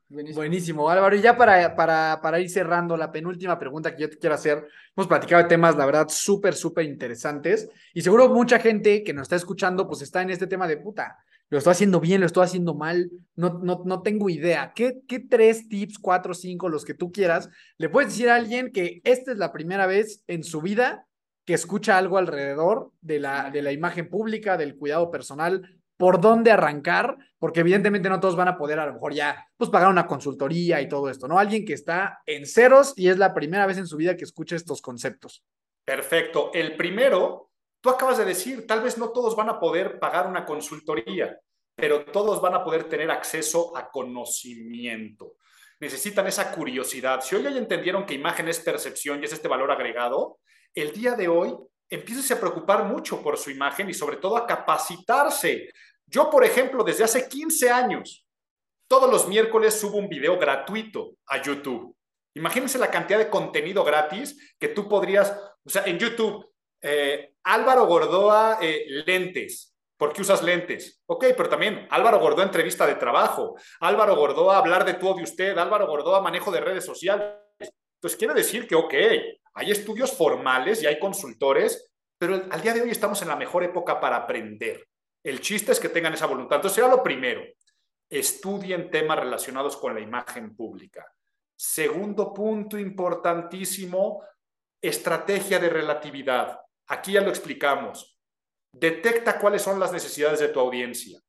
Buenísimo. 0.10 0.90
Álvaro. 0.90 1.16
Y 1.16 1.22
ya 1.22 1.36
para, 1.36 1.76
para, 1.76 2.20
para, 2.22 2.40
ir 2.40 2.50
cerrando, 2.50 2.96
la 2.96 3.12
penúltima 3.12 3.60
pregunta 3.60 3.94
que 3.94 4.04
yo 4.04 4.10
te 4.10 4.18
quiero 4.18 4.36
hacer, 4.36 4.66
hemos 4.96 5.08
platicado 5.08 5.44
de 5.44 5.50
temas, 5.50 5.76
la 5.76 5.86
verdad, 5.86 6.08
súper, 6.10 6.56
súper 6.56 6.86
interesantes. 6.86 7.70
Y 7.94 8.02
seguro 8.02 8.30
mucha 8.30 8.60
gente 8.60 9.04
que 9.04 9.14
nos 9.14 9.24
está 9.24 9.36
escuchando, 9.36 9.88
pues 9.88 10.02
está 10.02 10.22
en 10.22 10.30
este 10.30 10.48
tema 10.48 10.68
de 10.68 10.78
puta. 10.78 11.18
Lo 11.50 11.58
estoy 11.58 11.72
haciendo 11.72 12.00
bien, 12.00 12.22
lo 12.22 12.28
estoy 12.28 12.46
haciendo 12.46 12.74
mal, 12.74 13.10
no, 13.36 13.60
no, 13.64 13.82
no 13.86 14.02
tengo 14.02 14.30
idea. 14.30 14.74
¿Qué, 14.74 15.00
¿Qué 15.08 15.20
tres 15.20 15.68
tips, 15.68 15.98
cuatro, 16.00 16.34
cinco, 16.34 16.70
los 16.70 16.86
que 16.86 16.94
tú 16.94 17.12
quieras, 17.12 17.50
le 17.78 17.90
puedes 17.90 18.12
decir 18.12 18.30
a 18.30 18.36
alguien 18.36 18.72
que 18.72 19.02
esta 19.04 19.32
es 19.32 19.38
la 19.38 19.52
primera 19.52 19.88
vez 19.88 20.24
en 20.28 20.44
su 20.44 20.62
vida 20.62 21.06
que 21.46 21.54
escucha 21.54 21.98
algo 21.98 22.18
alrededor 22.18 22.92
de 23.00 23.22
la, 23.22 23.50
de 23.50 23.62
la 23.62 23.72
imagen 23.72 24.10
pública, 24.10 24.58
del 24.58 24.76
cuidado 24.76 25.10
personal, 25.10 25.77
por 25.98 26.22
dónde 26.22 26.52
arrancar, 26.52 27.18
porque 27.40 27.62
evidentemente 27.62 28.10
no 28.10 28.20
todos 28.20 28.36
van 28.36 28.48
a 28.48 28.58
poder 28.58 28.80
a 28.80 28.86
lo 28.86 28.94
mejor 28.94 29.14
ya 29.14 29.48
pues 29.58 29.70
pagar 29.70 29.90
una 29.90 30.06
consultoría 30.06 30.80
y 30.80 30.88
todo 30.88 31.10
esto, 31.10 31.28
¿no? 31.28 31.40
Alguien 31.40 31.66
que 31.66 31.74
está 31.74 32.22
en 32.26 32.46
ceros 32.46 32.94
y 32.96 33.10
es 33.10 33.18
la 33.18 33.34
primera 33.34 33.66
vez 33.66 33.78
en 33.78 33.88
su 33.88 33.98
vida 33.98 34.16
que 34.16 34.24
escucha 34.24 34.56
estos 34.56 34.82
conceptos. 34.82 35.44
Perfecto. 35.84 36.52
El 36.54 36.76
primero, 36.76 37.50
tú 37.82 37.90
acabas 37.90 38.18
de 38.20 38.26
decir, 38.26 38.68
tal 38.68 38.82
vez 38.82 38.98
no 38.98 39.10
todos 39.10 39.36
van 39.36 39.50
a 39.50 39.60
poder 39.60 40.00
pagar 40.00 40.28
una 40.28 40.46
consultoría, 40.46 41.40
pero 41.76 42.06
todos 42.06 42.42
van 42.42 42.56
a 42.56 42.64
poder 42.64 42.86
tener 42.86 43.10
acceso 43.10 43.76
a 43.76 43.90
conocimiento. 43.90 45.36
Necesitan 45.80 46.28
esa 46.28 46.52
curiosidad. 46.52 47.22
Si 47.22 47.36
hoy 47.36 47.44
ya 47.44 47.50
entendieron 47.50 48.06
que 48.06 48.16
imagen 48.16 48.48
es 48.48 48.60
percepción 48.60 49.22
y 49.22 49.26
es 49.26 49.34
este 49.34 49.48
valor 49.48 49.72
agregado, 49.72 50.40
el 50.74 50.92
día 50.92 51.14
de 51.14 51.28
hoy 51.28 51.56
empiece 51.90 52.34
a 52.34 52.40
preocupar 52.40 52.84
mucho 52.84 53.22
por 53.22 53.38
su 53.38 53.52
imagen 53.52 53.90
y 53.90 53.94
sobre 53.94 54.18
todo 54.18 54.38
a 54.38 54.46
capacitarse. 54.46 55.70
Yo, 56.08 56.30
por 56.30 56.44
ejemplo, 56.44 56.84
desde 56.84 57.04
hace 57.04 57.28
15 57.28 57.70
años, 57.70 58.26
todos 58.88 59.12
los 59.12 59.28
miércoles 59.28 59.78
subo 59.80 59.98
un 59.98 60.08
video 60.08 60.40
gratuito 60.40 61.16
a 61.28 61.42
YouTube. 61.42 61.96
Imagínense 62.34 62.78
la 62.78 62.90
cantidad 62.90 63.20
de 63.20 63.30
contenido 63.30 63.84
gratis 63.84 64.56
que 64.58 64.70
tú 64.70 64.88
podrías, 64.88 65.32
o 65.64 65.70
sea, 65.70 65.84
en 65.86 66.00
YouTube, 66.00 66.50
eh, 66.82 67.34
Álvaro 67.44 67.86
Gordoa, 67.86 68.60
eh, 68.62 68.86
lentes. 69.06 69.74
¿Por 69.98 70.14
qué 70.14 70.22
usas 70.22 70.44
lentes? 70.44 71.02
Ok, 71.08 71.26
pero 71.36 71.50
también 71.50 71.88
Álvaro 71.90 72.20
Gordoa, 72.20 72.46
entrevista 72.46 72.86
de 72.86 72.96
trabajo. 72.96 73.56
Álvaro 73.80 74.16
Gordoa, 74.16 74.58
hablar 74.58 74.86
de 74.86 74.94
todo 74.94 75.16
de 75.16 75.24
usted. 75.24 75.58
Álvaro 75.58 75.88
Gordoa, 75.88 76.22
manejo 76.22 76.52
de 76.52 76.62
redes 76.62 76.86
sociales. 76.86 77.34
Entonces, 77.60 78.18
quiere 78.18 78.36
decir 78.36 78.68
que, 78.68 78.76
ok, 78.76 78.94
hay 79.56 79.72
estudios 79.72 80.12
formales 80.12 80.84
y 80.84 80.86
hay 80.86 81.00
consultores, 81.00 81.92
pero 82.20 82.36
al 82.52 82.62
día 82.62 82.76
de 82.76 82.84
hoy 82.84 82.92
estamos 82.92 83.22
en 83.24 83.28
la 83.28 83.36
mejor 83.36 83.64
época 83.64 84.00
para 84.00 84.18
aprender. 84.18 84.88
El 85.28 85.42
chiste 85.42 85.72
es 85.72 85.80
que 85.80 85.90
tengan 85.90 86.14
esa 86.14 86.26
voluntad. 86.26 86.58
Entonces, 86.58 86.76
será 86.76 86.88
lo 86.88 87.04
primero. 87.04 87.44
Estudien 88.10 88.90
temas 88.90 89.20
relacionados 89.20 89.76
con 89.76 89.94
la 89.94 90.00
imagen 90.00 90.56
pública. 90.56 91.06
Segundo 91.56 92.34
punto 92.34 92.78
importantísimo, 92.78 94.24
estrategia 94.82 95.60
de 95.60 95.70
relatividad. 95.70 96.60
Aquí 96.88 97.14
ya 97.14 97.22
lo 97.22 97.30
explicamos. 97.30 98.20
Detecta 98.72 99.40
cuáles 99.40 99.62
son 99.62 99.80
las 99.80 99.92
necesidades 99.92 100.40
de 100.40 100.50
tu 100.50 100.60
audiencia. 100.60 101.20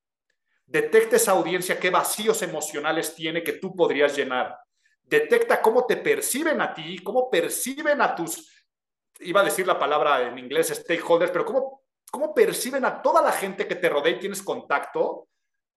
Detecta 0.67 1.17
esa 1.17 1.33
audiencia 1.33 1.81
qué 1.81 1.91
vacíos 1.91 2.43
emocionales 2.43 3.15
tiene 3.15 3.43
que 3.43 3.55
tú 3.55 3.75
podrías 3.75 4.17
llenar 4.17 4.57
detecta 5.09 5.63
cómo 5.63 5.87
te 5.87 5.97
perciben 5.97 6.61
a 6.61 6.75
ti, 6.75 6.99
cómo 6.99 7.31
perciben 7.31 8.01
a 8.03 8.15
tus, 8.15 8.65
iba 9.21 9.41
a 9.41 9.45
decir 9.45 9.67
la 9.67 9.79
palabra 9.79 10.29
en 10.29 10.39
inglés 10.39 10.69
stakeholders, 10.69 11.33
pero 11.33 11.45
cómo, 11.45 11.83
cómo 12.11 12.35
perciben 12.35 12.85
a 12.85 13.03
toda 13.03 13.23
la 13.23 13.33
gente 13.33 13.67
que 13.67 13.75
te 13.75 13.89
rodea 13.89 14.13
y 14.13 14.19
tienes 14.19 14.43
contacto, 14.43 15.29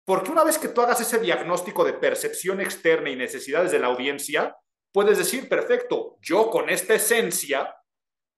Porque 0.06 0.32
una 0.32 0.44
vez 0.44 0.58
que 0.58 0.70
tú 0.70 0.82
hagas 0.82 1.00
ese 1.02 1.20
diagnóstico 1.20 1.84
de 1.86 1.94
percepción 1.94 2.62
externa 2.62 3.12
y 3.12 3.16
necesidades 3.16 3.72
de 3.72 3.78
la 3.78 3.88
audiencia, 3.88 4.56
puedes 4.92 5.20
decir, 5.20 5.48
perfecto, 5.48 6.18
yo 6.20 6.50
con 6.50 6.68
esta 6.70 6.96
esencia, 6.96 7.76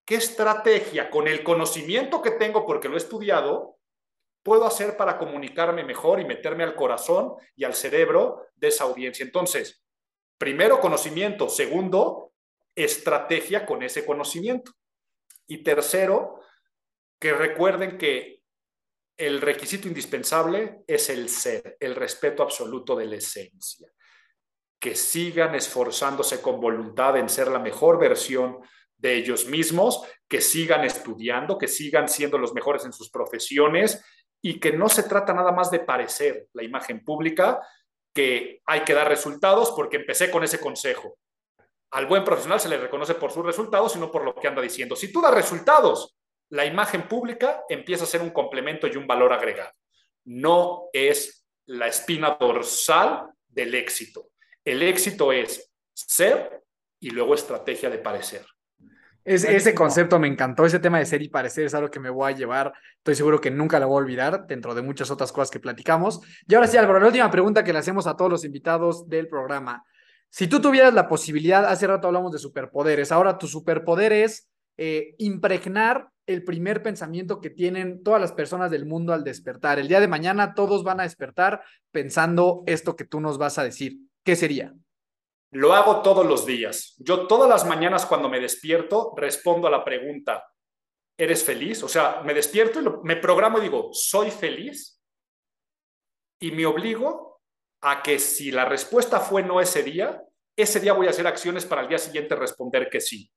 ¿qué 0.05 0.15
estrategia 0.15 1.09
con 1.09 1.29
el 1.29 1.43
conocimiento 1.43 2.21
que 2.21 2.31
tengo 2.31 2.65
porque 2.65 2.89
lo 2.89 2.95
he 2.95 2.97
estudiado 2.97 3.77
puedo 4.43 4.65
hacer 4.65 4.97
para 4.97 5.17
comunicarme 5.17 5.85
mejor 5.85 6.19
y 6.19 6.25
meterme 6.25 6.63
al 6.63 6.75
corazón 6.75 7.35
y 7.55 7.63
al 7.63 7.73
cerebro 7.73 8.47
de 8.55 8.67
esa 8.67 8.83
audiencia? 8.83 9.23
Entonces, 9.23 9.81
primero 10.37 10.81
conocimiento, 10.81 11.47
segundo, 11.47 12.33
estrategia 12.75 13.65
con 13.65 13.81
ese 13.83 14.05
conocimiento. 14.05 14.73
Y 15.47 15.63
tercero, 15.63 16.41
que 17.21 17.33
recuerden 17.33 17.99
que 17.99 18.41
el 19.15 19.41
requisito 19.41 19.87
indispensable 19.87 20.79
es 20.87 21.07
el 21.11 21.29
ser, 21.29 21.77
el 21.79 21.93
respeto 21.93 22.41
absoluto 22.41 22.95
de 22.95 23.05
la 23.05 23.17
esencia. 23.17 23.87
Que 24.79 24.95
sigan 24.95 25.53
esforzándose 25.53 26.41
con 26.41 26.59
voluntad 26.59 27.15
en 27.17 27.29
ser 27.29 27.49
la 27.49 27.59
mejor 27.59 27.99
versión 27.99 28.57
de 28.97 29.13
ellos 29.13 29.45
mismos, 29.45 30.03
que 30.27 30.41
sigan 30.41 30.83
estudiando, 30.83 31.59
que 31.59 31.67
sigan 31.67 32.09
siendo 32.09 32.39
los 32.39 32.55
mejores 32.55 32.85
en 32.85 32.93
sus 32.93 33.11
profesiones 33.11 34.03
y 34.41 34.59
que 34.59 34.71
no 34.71 34.89
se 34.89 35.03
trata 35.03 35.31
nada 35.31 35.51
más 35.51 35.69
de 35.69 35.81
parecer 35.81 36.47
la 36.53 36.63
imagen 36.63 37.05
pública, 37.05 37.61
que 38.15 38.61
hay 38.65 38.83
que 38.83 38.95
dar 38.95 39.07
resultados 39.07 39.71
porque 39.75 39.97
empecé 39.97 40.31
con 40.31 40.43
ese 40.43 40.59
consejo. 40.59 41.19
Al 41.91 42.07
buen 42.07 42.23
profesional 42.23 42.59
se 42.59 42.69
le 42.69 42.77
reconoce 42.77 43.13
por 43.13 43.31
sus 43.31 43.45
resultados 43.45 43.95
y 43.95 43.99
no 43.99 44.09
por 44.09 44.23
lo 44.23 44.33
que 44.33 44.47
anda 44.47 44.61
diciendo. 44.61 44.95
Si 44.95 45.11
tú 45.11 45.21
das 45.21 45.35
resultados, 45.35 46.15
la 46.51 46.65
imagen 46.65 47.07
pública 47.07 47.63
empieza 47.69 48.03
a 48.03 48.07
ser 48.07 48.21
un 48.21 48.29
complemento 48.29 48.85
y 48.85 48.97
un 48.97 49.07
valor 49.07 49.31
agregado. 49.33 49.71
No 50.25 50.89
es 50.93 51.47
la 51.65 51.87
espina 51.87 52.37
dorsal 52.39 53.29
del 53.47 53.73
éxito. 53.73 54.27
El 54.63 54.83
éxito 54.83 55.31
es 55.31 55.71
ser 55.93 56.61
y 56.99 57.09
luego 57.09 57.35
estrategia 57.35 57.89
de 57.89 57.99
parecer. 57.99 58.45
ese 59.23 59.73
concepto 59.73 60.19
me 60.19 60.27
encantó, 60.27 60.65
ese 60.65 60.79
tema 60.79 60.99
de 60.99 61.05
ser 61.05 61.21
y 61.21 61.29
parecer 61.29 61.65
es 61.65 61.73
algo 61.73 61.89
que 61.89 62.01
me 62.01 62.09
voy 62.09 62.33
a 62.33 62.35
llevar, 62.35 62.73
estoy 62.97 63.15
seguro 63.15 63.39
que 63.39 63.49
nunca 63.49 63.79
lo 63.79 63.87
voy 63.87 63.95
a 63.95 64.03
olvidar 64.03 64.45
dentro 64.45 64.75
de 64.75 64.81
muchas 64.81 65.09
otras 65.09 65.31
cosas 65.31 65.51
que 65.51 65.59
platicamos. 65.61 66.19
Y 66.47 66.53
ahora 66.53 66.67
sí, 66.67 66.75
Álvaro, 66.75 66.99
la 66.99 67.07
última 67.07 67.31
pregunta 67.31 67.63
que 67.63 67.71
le 67.71 67.79
hacemos 67.79 68.07
a 68.07 68.17
todos 68.17 68.29
los 68.29 68.43
invitados 68.43 69.07
del 69.07 69.29
programa. 69.29 69.85
Si 70.29 70.47
tú 70.47 70.59
tuvieras 70.59 70.93
la 70.93 71.07
posibilidad, 71.07 71.65
hace 71.65 71.87
rato 71.87 72.07
hablamos 72.07 72.33
de 72.33 72.39
superpoderes, 72.39 73.11
ahora 73.11 73.37
tu 73.37 73.47
superpoder 73.47 74.11
es 74.11 74.50
eh, 74.77 75.15
impregnar 75.17 76.09
el 76.27 76.43
primer 76.43 76.81
pensamiento 76.81 77.41
que 77.41 77.49
tienen 77.49 78.03
todas 78.03 78.21
las 78.21 78.31
personas 78.31 78.71
del 78.71 78.85
mundo 78.85 79.13
al 79.13 79.23
despertar. 79.23 79.79
El 79.79 79.87
día 79.87 79.99
de 79.99 80.07
mañana 80.07 80.53
todos 80.53 80.83
van 80.83 80.99
a 80.99 81.03
despertar 81.03 81.61
pensando 81.91 82.63
esto 82.65 82.95
que 82.95 83.05
tú 83.05 83.19
nos 83.19 83.37
vas 83.37 83.57
a 83.57 83.63
decir. 83.63 83.97
¿Qué 84.23 84.35
sería? 84.35 84.73
Lo 85.51 85.73
hago 85.73 86.01
todos 86.01 86.25
los 86.25 86.45
días. 86.45 86.95
Yo 86.99 87.27
todas 87.27 87.49
las 87.49 87.65
mañanas 87.65 88.05
cuando 88.05 88.29
me 88.29 88.39
despierto 88.39 89.13
respondo 89.17 89.67
a 89.67 89.71
la 89.71 89.83
pregunta, 89.83 90.45
¿eres 91.17 91.43
feliz? 91.43 91.83
O 91.83 91.89
sea, 91.89 92.21
me 92.23 92.33
despierto 92.33 92.81
y 92.81 92.85
me 93.03 93.17
programo 93.17 93.57
y 93.57 93.61
digo, 93.61 93.89
¿soy 93.91 94.31
feliz? 94.31 95.01
Y 96.39 96.51
me 96.51 96.65
obligo 96.65 97.41
a 97.81 98.01
que 98.01 98.19
si 98.19 98.51
la 98.51 98.65
respuesta 98.65 99.19
fue 99.19 99.43
no 99.43 99.59
ese 99.59 99.83
día, 99.83 100.23
ese 100.55 100.79
día 100.79 100.93
voy 100.93 101.07
a 101.07 101.09
hacer 101.09 101.27
acciones 101.27 101.65
para 101.65 101.81
el 101.81 101.89
día 101.89 101.97
siguiente 101.97 102.35
responder 102.35 102.89
que 102.89 103.01
sí. 103.01 103.31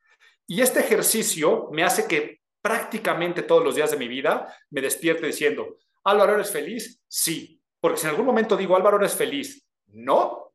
Y 0.47 0.61
este 0.61 0.81
ejercicio 0.81 1.69
me 1.73 1.85
hace 1.85 2.07
que 2.07 2.41
prácticamente 2.61 3.43
todos 3.43 3.65
los 3.65 3.75
días 3.75 3.91
de 3.91 3.97
mi 3.97 4.09
vida 4.09 4.55
me 4.71 4.81
despierte 4.81 5.27
diciendo, 5.27 5.79
Álvaro, 6.05 6.35
¿eres 6.35 6.51
feliz? 6.51 7.01
Sí. 7.09 7.61
Porque 7.81 7.99
si 7.99 8.07
en 8.07 8.11
algún 8.11 8.27
momento 8.27 8.57
digo, 8.57 8.77
Álvaro, 8.77 8.97
¿eres 8.97 9.15
feliz? 9.15 9.67
No. 9.89 10.55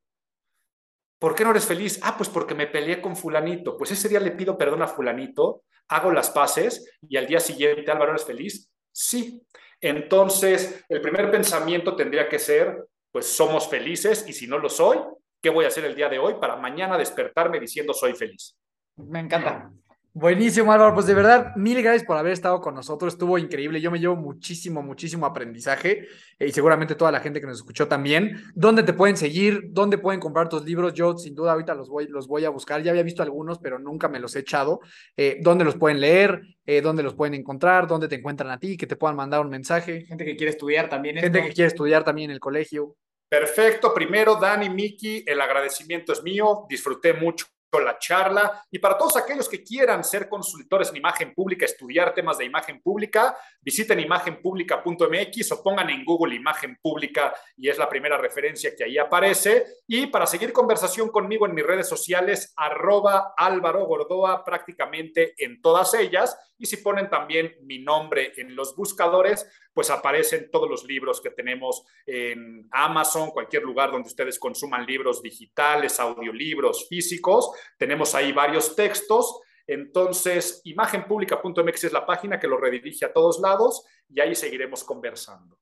¿Por 1.19 1.35
qué 1.35 1.43
no 1.43 1.51
eres 1.51 1.65
feliz? 1.65 1.99
Ah, 2.01 2.15
pues 2.17 2.29
porque 2.29 2.55
me 2.55 2.67
peleé 2.67 3.01
con 3.01 3.15
fulanito. 3.15 3.77
Pues 3.77 3.91
ese 3.91 4.09
día 4.09 4.19
le 4.19 4.31
pido 4.31 4.57
perdón 4.57 4.81
a 4.81 4.87
fulanito, 4.87 5.63
hago 5.89 6.11
las 6.11 6.29
paces 6.29 6.97
y 7.07 7.17
al 7.17 7.27
día 7.27 7.39
siguiente, 7.39 7.91
Álvaro, 7.91 8.11
¿eres 8.11 8.25
feliz? 8.25 8.69
Sí. 8.91 9.41
Entonces, 9.81 10.83
el 10.89 11.01
primer 11.01 11.31
pensamiento 11.31 11.95
tendría 11.95 12.27
que 12.27 12.39
ser, 12.39 12.87
pues 13.11 13.27
somos 13.27 13.69
felices 13.69 14.25
y 14.27 14.33
si 14.33 14.47
no 14.47 14.57
lo 14.57 14.69
soy, 14.69 14.99
¿qué 15.41 15.49
voy 15.49 15.65
a 15.65 15.69
hacer 15.69 15.85
el 15.85 15.95
día 15.95 16.09
de 16.09 16.19
hoy 16.19 16.35
para 16.39 16.55
mañana 16.55 16.97
despertarme 16.97 17.59
diciendo 17.59 17.93
soy 17.93 18.13
feliz? 18.13 18.58
Me 19.07 19.19
encanta. 19.19 19.71
Buenísimo, 20.11 20.73
Álvaro. 20.73 20.95
Pues 20.95 21.05
de 21.05 21.13
verdad, 21.13 21.55
mil 21.55 21.81
gracias 21.81 22.03
por 22.03 22.17
haber 22.17 22.33
estado 22.33 22.59
con 22.59 22.73
nosotros. 22.73 23.13
Estuvo 23.13 23.37
increíble. 23.37 23.79
Yo 23.79 23.91
me 23.91 23.99
llevo 23.99 24.15
muchísimo, 24.15 24.81
muchísimo 24.81 25.25
aprendizaje 25.25 26.07
eh, 26.39 26.47
y 26.47 26.51
seguramente 26.51 26.95
toda 26.95 27.11
la 27.11 27.19
gente 27.19 27.39
que 27.39 27.45
nos 27.45 27.57
escuchó 27.57 27.87
también. 27.87 28.41
¿Dónde 28.55 28.81
te 28.81 28.93
pueden 28.93 29.17
seguir? 29.17 29.67
¿Dónde 29.69 29.99
pueden 29.99 30.19
comprar 30.19 30.49
tus 30.49 30.65
libros? 30.65 30.93
Yo 30.95 31.15
sin 31.15 31.35
duda 31.35 31.53
ahorita 31.53 31.75
los 31.75 31.89
voy, 31.89 32.07
los 32.07 32.27
voy 32.27 32.43
a 32.43 32.49
buscar. 32.49 32.81
Ya 32.81 32.89
había 32.91 33.03
visto 33.03 33.21
algunos, 33.21 33.59
pero 33.59 33.77
nunca 33.77 34.09
me 34.09 34.19
los 34.19 34.35
he 34.35 34.39
echado. 34.39 34.81
Eh, 35.15 35.37
¿Dónde 35.41 35.63
los 35.63 35.75
pueden 35.75 36.01
leer? 36.01 36.41
Eh, 36.65 36.81
¿Dónde 36.81 37.03
los 37.03 37.13
pueden 37.13 37.35
encontrar? 37.35 37.87
¿Dónde 37.87 38.07
te 38.07 38.15
encuentran 38.15 38.49
a 38.49 38.59
ti? 38.59 38.77
Que 38.77 38.87
te 38.87 38.95
puedan 38.95 39.15
mandar 39.15 39.41
un 39.41 39.49
mensaje. 39.49 40.05
Gente 40.05 40.25
que 40.25 40.35
quiere 40.35 40.51
estudiar 40.51 40.89
también. 40.89 41.17
Gente 41.17 41.43
que 41.43 41.53
quiere 41.53 41.67
estudiar 41.67 42.03
también 42.03 42.31
en 42.31 42.33
el 42.33 42.39
colegio. 42.39 42.97
Perfecto. 43.29 43.93
Primero, 43.93 44.35
Dani, 44.35 44.69
Miki, 44.69 45.23
el 45.25 45.39
agradecimiento 45.39 46.11
es 46.11 46.23
mío. 46.23 46.65
Disfruté 46.67 47.13
mucho 47.13 47.45
la 47.77 47.99
charla. 47.99 48.63
Y 48.71 48.79
para 48.79 48.97
todos 48.97 49.15
aquellos 49.17 49.47
que 49.47 49.63
quieran 49.63 50.03
ser 50.03 50.27
consultores 50.27 50.89
en 50.89 50.97
imagen 50.97 51.35
pública, 51.35 51.65
estudiar 51.65 52.13
temas 52.15 52.39
de 52.39 52.45
imagen 52.45 52.81
pública, 52.81 53.37
visiten 53.61 53.99
imagenpublica.mx 53.99 55.51
o 55.51 55.63
pongan 55.63 55.89
en 55.91 56.03
Google 56.03 56.35
imagen 56.35 56.77
pública 56.81 57.35
y 57.55 57.69
es 57.69 57.77
la 57.77 57.87
primera 57.87 58.17
referencia 58.17 58.75
que 58.75 58.85
ahí 58.85 58.97
aparece. 58.97 59.65
Y 59.87 60.07
para 60.07 60.25
seguir 60.25 60.51
conversación 60.51 61.09
conmigo 61.09 61.45
en 61.45 61.53
mis 61.53 61.65
redes 61.65 61.87
sociales, 61.87 62.53
arroba 62.57 63.33
Álvaro 63.37 63.85
Gordoa 63.85 64.43
prácticamente 64.43 65.35
en 65.37 65.61
todas 65.61 65.93
ellas. 65.93 66.37
Y 66.57 66.65
si 66.65 66.77
ponen 66.77 67.09
también 67.09 67.55
mi 67.61 67.79
nombre 67.79 68.33
en 68.37 68.55
los 68.55 68.75
buscadores, 68.75 69.47
pues 69.79 69.91
aparecen 69.91 70.51
todos 70.51 70.69
los 70.69 70.83
libros 70.83 71.21
que 71.21 71.29
tenemos 71.29 71.85
en 72.05 72.67
Amazon, 72.69 73.31
cualquier 73.31 73.63
lugar 73.63 73.93
donde 73.93 74.09
ustedes 74.09 74.37
consuman 74.37 74.85
libros 74.85 75.21
digitales, 75.21 76.01
audiolibros, 76.01 76.89
físicos. 76.89 77.49
Tenemos 77.77 78.13
ahí 78.13 78.33
varios 78.33 78.75
textos. 78.75 79.39
Entonces, 79.65 80.59
imagenpublica.mx 80.65 81.81
es 81.85 81.93
la 81.93 82.05
página 82.05 82.37
que 82.41 82.49
lo 82.49 82.57
redirige 82.57 83.05
a 83.05 83.13
todos 83.13 83.39
lados 83.39 83.85
y 84.09 84.19
ahí 84.19 84.35
seguiremos 84.35 84.83
conversando. 84.83 85.57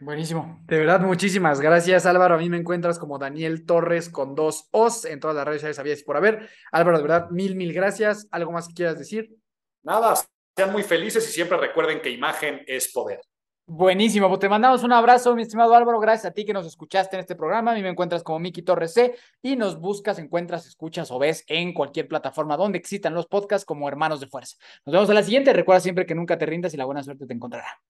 Buenísimo. 0.00 0.60
De 0.66 0.80
verdad, 0.80 0.98
muchísimas 1.02 1.60
gracias, 1.60 2.04
Álvaro. 2.04 2.34
A 2.34 2.38
mí 2.38 2.50
me 2.50 2.56
encuentras 2.56 2.98
como 2.98 3.16
Daniel 3.16 3.64
Torres 3.64 4.08
con 4.08 4.34
dos 4.34 4.66
Os 4.72 5.04
en 5.04 5.20
todas 5.20 5.36
las 5.36 5.44
redes 5.44 5.60
sociales, 5.60 5.76
sabías 5.76 6.02
por 6.02 6.16
haber. 6.16 6.50
Álvaro, 6.72 6.96
de 6.96 7.02
verdad, 7.04 7.30
mil, 7.30 7.54
mil 7.54 7.72
gracias. 7.72 8.26
¿Algo 8.32 8.50
más 8.50 8.66
que 8.66 8.74
quieras 8.74 8.98
decir? 8.98 9.36
Nada, 9.84 10.16
sean 10.56 10.72
muy 10.72 10.82
felices 10.82 11.28
y 11.28 11.32
siempre 11.32 11.56
recuerden 11.58 12.02
que 12.02 12.10
imagen 12.10 12.64
es 12.66 12.90
poder. 12.92 13.20
Buenísimo, 13.66 14.28
pues 14.28 14.40
te 14.40 14.48
mandamos 14.48 14.82
un 14.82 14.92
abrazo, 14.92 15.36
mi 15.36 15.42
estimado 15.42 15.74
Álvaro. 15.74 16.00
Gracias 16.00 16.30
a 16.30 16.34
ti 16.34 16.44
que 16.44 16.52
nos 16.52 16.66
escuchaste 16.66 17.14
en 17.16 17.20
este 17.20 17.36
programa. 17.36 17.70
A 17.70 17.74
mí 17.74 17.82
me 17.82 17.90
encuentras 17.90 18.24
como 18.24 18.40
Miki 18.40 18.62
Torres 18.62 18.92
C 18.92 19.14
y 19.40 19.54
nos 19.54 19.78
buscas, 19.78 20.18
encuentras, 20.18 20.66
escuchas 20.66 21.10
o 21.12 21.18
ves 21.18 21.44
en 21.46 21.72
cualquier 21.72 22.08
plataforma 22.08 22.56
donde 22.56 22.78
existan 22.78 23.14
los 23.14 23.26
podcasts 23.26 23.64
como 23.64 23.88
Hermanos 23.88 24.20
de 24.20 24.26
Fuerza. 24.26 24.56
Nos 24.84 24.92
vemos 24.92 25.10
a 25.10 25.14
la 25.14 25.22
siguiente. 25.22 25.52
Recuerda 25.52 25.80
siempre 25.80 26.06
que 26.06 26.14
nunca 26.14 26.36
te 26.36 26.44
rindas 26.44 26.74
y 26.74 26.76
la 26.76 26.84
buena 26.84 27.04
suerte 27.04 27.24
te 27.24 27.34
encontrará. 27.34 27.80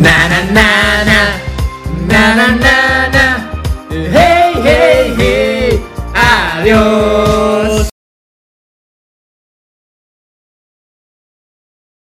Na 0.00 0.28
na 0.28 0.44
na 0.52 1.04
na 1.04 1.20
na 2.06 2.36
na 2.36 2.46
na 2.56 3.08
na 3.08 3.50
hey 3.90 4.52
hey 4.62 5.14
hey 5.18 5.88